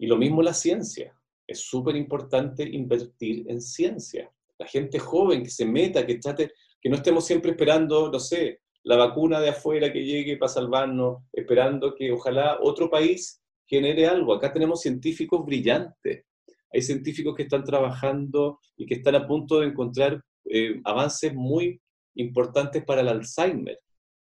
Y 0.04 0.06
lo 0.06 0.18
mismo 0.18 0.42
la 0.42 0.52
ciencia. 0.52 1.18
Es 1.46 1.60
súper 1.60 1.96
importante 1.96 2.62
invertir 2.62 3.50
en 3.50 3.62
ciencia. 3.62 4.30
La 4.58 4.66
gente 4.66 4.98
joven 4.98 5.42
que 5.42 5.48
se 5.48 5.64
meta, 5.64 6.04
que 6.04 6.16
trate, 6.16 6.52
que 6.78 6.90
no 6.90 6.96
estemos 6.96 7.24
siempre 7.24 7.52
esperando, 7.52 8.10
no 8.12 8.20
sé, 8.20 8.60
la 8.82 8.96
vacuna 8.96 9.40
de 9.40 9.48
afuera 9.48 9.90
que 9.90 10.04
llegue 10.04 10.36
para 10.36 10.52
salvarnos, 10.52 11.22
esperando 11.32 11.94
que 11.94 12.12
ojalá 12.12 12.58
otro 12.60 12.90
país 12.90 13.42
genere 13.64 14.06
algo. 14.06 14.34
Acá 14.34 14.52
tenemos 14.52 14.82
científicos 14.82 15.42
brillantes. 15.42 16.26
Hay 16.70 16.82
científicos 16.82 17.34
que 17.34 17.44
están 17.44 17.64
trabajando 17.64 18.58
y 18.76 18.84
que 18.84 18.96
están 18.96 19.14
a 19.14 19.26
punto 19.26 19.60
de 19.60 19.68
encontrar 19.68 20.22
eh, 20.50 20.82
avances 20.84 21.32
muy 21.32 21.80
importantes 22.16 22.84
para 22.84 23.00
el 23.00 23.08
Alzheimer, 23.08 23.80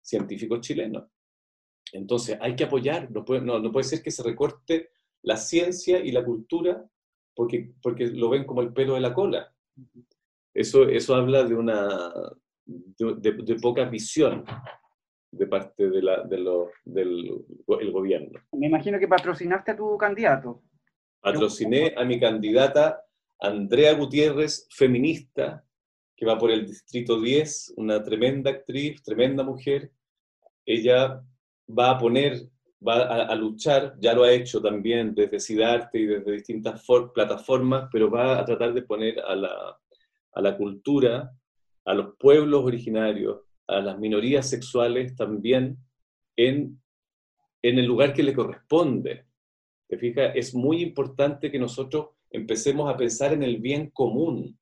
científicos 0.03 0.63
chilenos. 0.63 1.05
Entonces, 1.93 2.37
hay 2.41 2.57
que 2.57 2.65
apoyar, 2.65 3.09
no 3.13 3.25
puede, 3.25 3.43
no, 3.43 3.61
no 3.61 3.71
puede 3.71 3.85
ser 3.85 4.03
que 4.03 4.11
se 4.11 4.25
recorte 4.25 4.91
la 5.23 5.37
ciencia 5.37 6.01
y 6.01 6.13
la 6.13 6.25
cultura 6.25 6.85
porque, 7.35 7.73
porque 7.83 8.07
lo 8.07 8.29
ven 8.29 8.45
como 8.45 8.61
el 8.61 8.73
pelo 8.73 8.95
de 8.95 9.01
la 9.01 9.15
cola. 9.15 9.53
Eso, 10.53 10.89
eso 10.89 11.15
habla 11.15 11.45
de 11.45 11.55
una, 11.55 11.99
de, 12.67 13.57
poca 13.63 13.85
visión 13.85 14.45
de 15.31 15.47
parte 15.47 15.89
de 15.89 16.03
la, 16.03 16.23
de 16.25 16.37
del 16.85 17.45
el 17.81 17.93
gobierno. 17.93 18.41
Me 18.53 18.67
imagino 18.67 18.99
que 18.99 19.09
patrocinaste 19.09 19.71
a 19.71 19.77
tu 19.77 19.97
candidato. 19.97 20.63
Patrociné 21.21 21.95
a 21.97 22.05
mi 22.05 22.19
candidata 22.19 23.05
Andrea 23.41 23.95
Gutiérrez, 23.95 24.67
feminista, 24.71 25.65
que 26.17 26.27
va 26.27 26.37
por 26.37 26.51
el 26.51 26.67
Distrito 26.67 27.21
10, 27.21 27.75
una 27.77 28.03
tremenda 28.03 28.51
actriz, 28.51 29.03
tremenda 29.03 29.43
mujer. 29.43 29.91
Ella 30.67 31.23
va 31.67 31.91
a 31.91 31.99
poner, 31.99 32.51
va 32.87 33.03
a, 33.03 33.35
luchar, 33.35 33.95
ya 33.99 34.15
lo 34.15 34.25
ha 34.25 34.33
hecho 34.33 34.61
también 34.61 35.15
desde 35.15 35.39
Cidarte 35.39 35.99
y 35.99 36.07
desde 36.07 36.33
distintas 36.33 36.85
plataformas, 37.15 37.89
pero 37.93 38.11
va 38.11 38.39
a 38.39 38.45
tratar 38.45 38.73
de 38.73 38.83
poner 38.83 39.21
a 39.21 39.35
la, 39.35 39.79
a 40.33 40.41
la 40.41 40.57
cultura 40.57 41.31
a 41.85 41.95
los 41.95 42.17
pueblos 42.17 42.65
originarios, 42.65 43.41
a 43.67 43.81
las 43.81 43.99
minorías 43.99 44.49
sexuales 44.49 45.17
también 45.17 45.79
en, 46.37 46.81
en 47.63 47.79
el 47.79 47.87
lugar 47.87 48.13
que 48.13 48.23
le 48.23 48.35
corresponde. 48.35 49.27
¿Te 49.89 49.99
fijas? 49.99 50.33
Es 50.35 50.55
muy 50.55 50.83
importante 50.83 51.51
que 51.51 51.59
nosotros 51.59 52.11
empecemos 52.31 52.89
a 52.89 52.97
pensar 52.97 53.33
en 53.33 53.43
el 53.43 53.59
bien 53.59 53.91
común, 53.91 54.59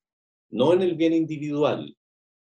no 0.51 0.73
en 0.73 0.83
el 0.83 0.95
bien 0.95 1.13
individual. 1.13 1.95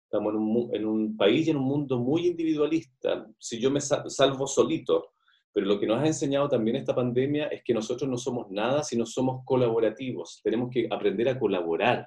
Estamos 0.04 0.34
en 0.34 0.40
un, 0.40 0.74
en 0.74 0.86
un 0.86 1.16
país 1.16 1.46
y 1.46 1.50
en 1.50 1.56
un 1.56 1.64
mundo 1.64 1.98
muy 1.98 2.28
individualista. 2.28 3.26
Si 3.38 3.58
yo 3.58 3.70
me 3.70 3.80
salvo 3.80 4.46
solito, 4.46 5.14
pero 5.56 5.66
lo 5.66 5.80
que 5.80 5.86
nos 5.86 6.02
ha 6.02 6.06
enseñado 6.06 6.50
también 6.50 6.76
esta 6.76 6.94
pandemia 6.94 7.46
es 7.46 7.62
que 7.64 7.72
nosotros 7.72 8.10
no 8.10 8.18
somos 8.18 8.50
nada 8.50 8.82
si 8.82 8.94
no 8.94 9.06
somos 9.06 9.42
colaborativos. 9.46 10.42
Tenemos 10.44 10.68
que 10.70 10.86
aprender 10.90 11.30
a 11.30 11.38
colaborar. 11.38 12.06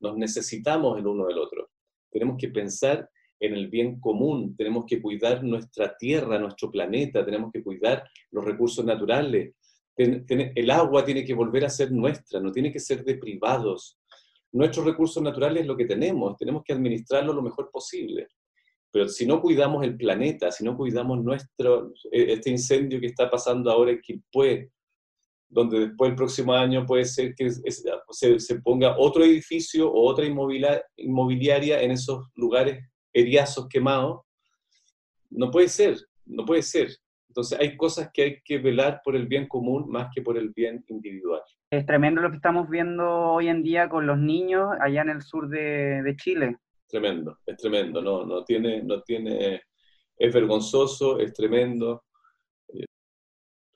Nos 0.00 0.16
necesitamos 0.16 0.96
el 0.98 1.06
uno 1.06 1.26
del 1.26 1.36
otro 1.36 1.68
tenemos 2.10 2.36
que 2.38 2.48
pensar 2.48 3.08
en 3.40 3.54
el 3.54 3.68
bien 3.68 4.00
común, 4.00 4.56
tenemos 4.56 4.84
que 4.86 5.00
cuidar 5.00 5.44
nuestra 5.44 5.96
tierra, 5.96 6.38
nuestro 6.38 6.70
planeta, 6.70 7.24
tenemos 7.24 7.52
que 7.52 7.62
cuidar 7.62 8.04
los 8.32 8.44
recursos 8.44 8.84
naturales. 8.84 9.54
el 9.96 10.70
agua 10.70 11.04
tiene 11.04 11.24
que 11.24 11.34
volver 11.34 11.64
a 11.64 11.70
ser 11.70 11.92
nuestra, 11.92 12.40
no 12.40 12.50
tiene 12.50 12.72
que 12.72 12.80
ser 12.80 13.04
de 13.04 13.16
privados. 13.16 13.98
Nuestros 14.52 14.86
recursos 14.86 15.22
naturales 15.22 15.62
es 15.62 15.66
lo 15.66 15.76
que 15.76 15.84
tenemos, 15.84 16.36
tenemos 16.36 16.62
que 16.64 16.72
administrarlo 16.72 17.32
lo 17.32 17.42
mejor 17.42 17.70
posible. 17.70 18.28
Pero 18.98 19.10
si 19.10 19.26
no 19.26 19.40
cuidamos 19.40 19.84
el 19.84 19.96
planeta, 19.96 20.50
si 20.50 20.64
no 20.64 20.76
cuidamos 20.76 21.22
nuestro, 21.22 21.92
e, 22.10 22.32
este 22.32 22.50
incendio 22.50 22.98
que 22.98 23.06
está 23.06 23.30
pasando 23.30 23.70
ahora 23.70 23.92
en 23.92 24.00
Quilpué, 24.00 24.72
donde 25.48 25.86
después 25.86 26.10
el 26.10 26.16
próximo 26.16 26.52
año 26.52 26.84
puede 26.84 27.04
ser 27.04 27.32
que 27.36 27.48
se, 27.48 28.60
ponga 28.60 28.98
otro 28.98 29.22
edificio 29.22 29.88
o 29.88 30.04
otra 30.04 30.26
inmobiliaria 30.26 31.80
en 31.80 31.92
esos 31.92 32.26
lugares 32.34 32.84
heriazos 33.12 33.68
quemados. 33.68 34.22
No 35.30 35.52
puede 35.52 35.68
ser, 35.68 35.96
no 36.26 36.44
puede 36.44 36.62
ser. 36.62 36.88
Entonces 37.28 37.56
hay 37.60 37.76
cosas 37.76 38.10
que 38.12 38.22
hay 38.22 38.40
que 38.44 38.58
velar 38.58 39.00
por 39.04 39.14
el 39.14 39.28
bien 39.28 39.46
común 39.46 39.88
más 39.88 40.08
que 40.12 40.22
por 40.22 40.36
el 40.36 40.48
bien 40.50 40.84
individual. 40.88 41.42
Es 41.70 41.86
tremendo 41.86 42.20
lo 42.20 42.30
que 42.30 42.36
estamos 42.36 42.68
viendo 42.68 43.08
hoy 43.08 43.46
en 43.46 43.62
día 43.62 43.88
con 43.88 44.08
los 44.08 44.18
niños 44.18 44.70
allá 44.80 45.02
en 45.02 45.10
el 45.10 45.22
sur 45.22 45.48
de, 45.48 46.02
de 46.02 46.16
Chile. 46.16 46.56
Tremendo, 46.88 47.38
es 47.46 47.56
tremendo, 47.56 48.00
no, 48.02 48.24
no 48.24 48.44
tiene, 48.44 48.82
no 48.82 49.02
tiene, 49.02 49.62
es 50.16 50.34
vergonzoso, 50.34 51.18
es 51.18 51.32
tremendo 51.34 52.04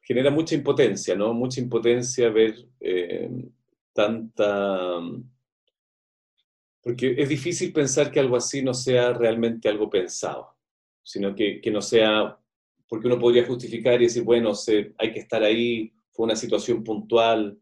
genera 0.02 0.30
mucha 0.30 0.54
impotencia, 0.54 1.14
¿no? 1.14 1.32
Mucha 1.32 1.60
impotencia 1.60 2.28
ver 2.30 2.54
eh, 2.80 3.30
tanta... 3.92 5.00
Porque 6.82 7.14
es 7.16 7.28
difícil 7.28 7.72
pensar 7.72 8.10
que 8.10 8.18
algo 8.18 8.36
así 8.36 8.60
no 8.62 8.74
sea 8.74 9.12
realmente 9.12 9.68
algo 9.68 9.88
pensado, 9.88 10.56
sino 11.02 11.34
que, 11.34 11.60
que 11.60 11.70
no 11.70 11.80
sea 11.80 12.36
porque 12.88 13.06
uno 13.06 13.18
podría 13.18 13.46
justificar 13.46 13.94
y 14.02 14.04
decir, 14.04 14.22
bueno, 14.22 14.52
hay 14.98 15.12
que 15.12 15.20
estar 15.20 15.42
ahí, 15.42 15.94
fue 16.10 16.24
una 16.24 16.36
situación 16.36 16.84
puntual, 16.84 17.58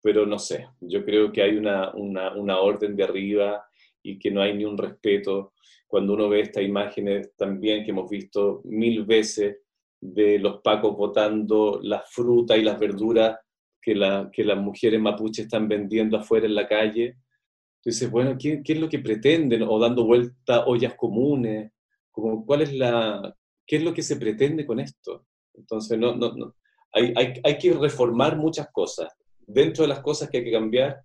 pero 0.00 0.24
no 0.24 0.38
sé, 0.38 0.68
yo 0.80 1.04
creo 1.04 1.30
que 1.30 1.42
hay 1.42 1.56
una, 1.56 1.92
una, 1.94 2.34
una 2.34 2.58
orden 2.60 2.96
de 2.96 3.04
arriba 3.04 3.66
y 4.04 4.18
que 4.18 4.30
no 4.30 4.42
hay 4.42 4.54
ni 4.54 4.64
un 4.64 4.78
respeto. 4.78 5.54
Cuando 5.88 6.12
uno 6.12 6.28
ve 6.28 6.42
estas 6.42 6.62
imágenes 6.62 7.34
también 7.36 7.84
que 7.84 7.90
hemos 7.90 8.08
visto 8.08 8.60
mil 8.64 9.04
veces 9.04 9.58
de 10.00 10.38
los 10.38 10.60
pacos 10.60 10.96
botando 10.96 11.80
las 11.82 12.08
frutas 12.12 12.58
y 12.58 12.62
las 12.62 12.78
verduras 12.78 13.38
que, 13.80 13.94
la, 13.94 14.30
que 14.30 14.44
las 14.44 14.58
mujeres 14.58 15.00
mapuches 15.00 15.46
están 15.46 15.66
vendiendo 15.66 16.18
afuera 16.18 16.46
en 16.46 16.54
la 16.54 16.68
calle. 16.68 17.16
Entonces, 17.78 18.10
bueno, 18.10 18.36
¿qué, 18.38 18.62
¿qué, 18.62 18.74
es 18.74 18.80
lo 18.80 18.88
que 18.88 18.98
pretenden? 18.98 19.62
O 19.62 19.78
dando 19.78 20.04
vuelta 20.04 20.66
ollas 20.66 20.94
comunes. 20.94 21.72
Como, 22.10 22.44
¿cuál 22.44 22.62
es 22.62 22.72
la, 22.74 23.34
¿Qué 23.66 23.76
es 23.76 23.82
lo 23.82 23.94
que 23.94 24.02
se 24.02 24.16
pretende 24.16 24.66
con 24.66 24.80
esto? 24.80 25.26
Entonces, 25.54 25.98
no, 25.98 26.14
no, 26.14 26.34
no. 26.34 26.54
Hay, 26.92 27.12
hay, 27.16 27.34
hay 27.42 27.58
que 27.58 27.72
reformar 27.72 28.36
muchas 28.36 28.68
cosas. 28.70 29.08
Dentro 29.46 29.82
de 29.82 29.88
las 29.88 30.00
cosas 30.00 30.28
que 30.28 30.38
hay 30.38 30.44
que 30.44 30.52
cambiar 30.52 31.02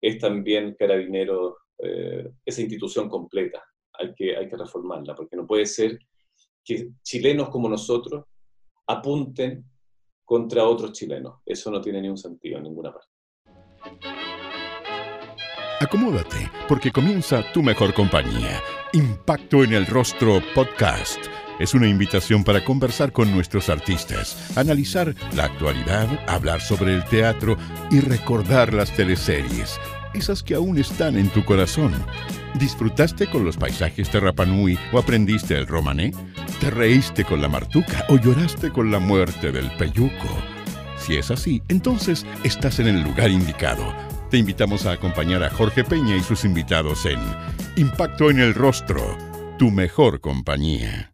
es 0.00 0.18
también 0.18 0.74
Carabineros, 0.78 1.54
eh, 1.82 2.30
esa 2.44 2.60
institución 2.60 3.08
completa. 3.08 3.62
Hay 3.92 4.14
que, 4.14 4.36
hay 4.36 4.48
que 4.48 4.56
reformarla, 4.56 5.14
porque 5.14 5.36
no 5.36 5.46
puede 5.46 5.66
ser 5.66 5.98
que 6.64 6.90
chilenos 7.02 7.48
como 7.48 7.68
nosotros 7.68 8.24
apunten 8.86 9.64
contra 10.24 10.64
otros 10.64 10.92
chilenos. 10.92 11.40
Eso 11.44 11.70
no 11.70 11.80
tiene 11.80 12.00
ningún 12.00 12.18
sentido 12.18 12.58
en 12.58 12.64
ninguna 12.64 12.92
parte. 12.92 13.08
Acomódate, 15.80 16.50
porque 16.68 16.92
comienza 16.92 17.42
tu 17.52 17.62
mejor 17.62 17.94
compañía. 17.94 18.60
Impacto 18.92 19.64
en 19.64 19.72
el 19.72 19.86
Rostro 19.86 20.42
Podcast. 20.54 21.18
Es 21.58 21.74
una 21.74 21.88
invitación 21.88 22.44
para 22.44 22.64
conversar 22.64 23.12
con 23.12 23.30
nuestros 23.32 23.68
artistas, 23.68 24.56
analizar 24.56 25.14
la 25.34 25.44
actualidad, 25.44 26.06
hablar 26.28 26.60
sobre 26.60 26.94
el 26.94 27.04
teatro 27.04 27.56
y 27.90 28.00
recordar 28.00 28.72
las 28.72 28.94
teleseries, 28.94 29.78
esas 30.14 30.42
que 30.42 30.54
aún 30.54 30.78
están 30.78 31.16
en 31.16 31.28
tu 31.28 31.44
corazón. 31.44 31.92
¿Disfrutaste 32.54 33.28
con 33.28 33.44
los 33.44 33.56
paisajes 33.56 34.10
de 34.12 34.20
Rapanui 34.20 34.78
o 34.92 34.98
aprendiste 34.98 35.56
el 35.56 35.66
romané? 35.66 36.12
¿Te 36.60 36.70
reíste 36.70 37.24
con 37.24 37.40
la 37.40 37.48
martuca 37.48 38.04
o 38.08 38.16
lloraste 38.16 38.70
con 38.70 38.90
la 38.90 38.98
muerte 38.98 39.52
del 39.52 39.70
peyuco? 39.76 40.28
Si 40.98 41.16
es 41.16 41.30
así, 41.30 41.62
entonces 41.68 42.26
estás 42.44 42.78
en 42.78 42.88
el 42.88 43.02
lugar 43.02 43.30
indicado. 43.30 43.94
Te 44.30 44.38
invitamos 44.38 44.86
a 44.86 44.92
acompañar 44.92 45.42
a 45.42 45.50
Jorge 45.50 45.82
Peña 45.82 46.16
y 46.16 46.20
sus 46.20 46.44
invitados 46.44 47.06
en 47.06 47.18
Impacto 47.76 48.30
en 48.30 48.38
el 48.38 48.54
Rostro, 48.54 49.16
tu 49.58 49.70
mejor 49.70 50.20
compañía. 50.20 51.12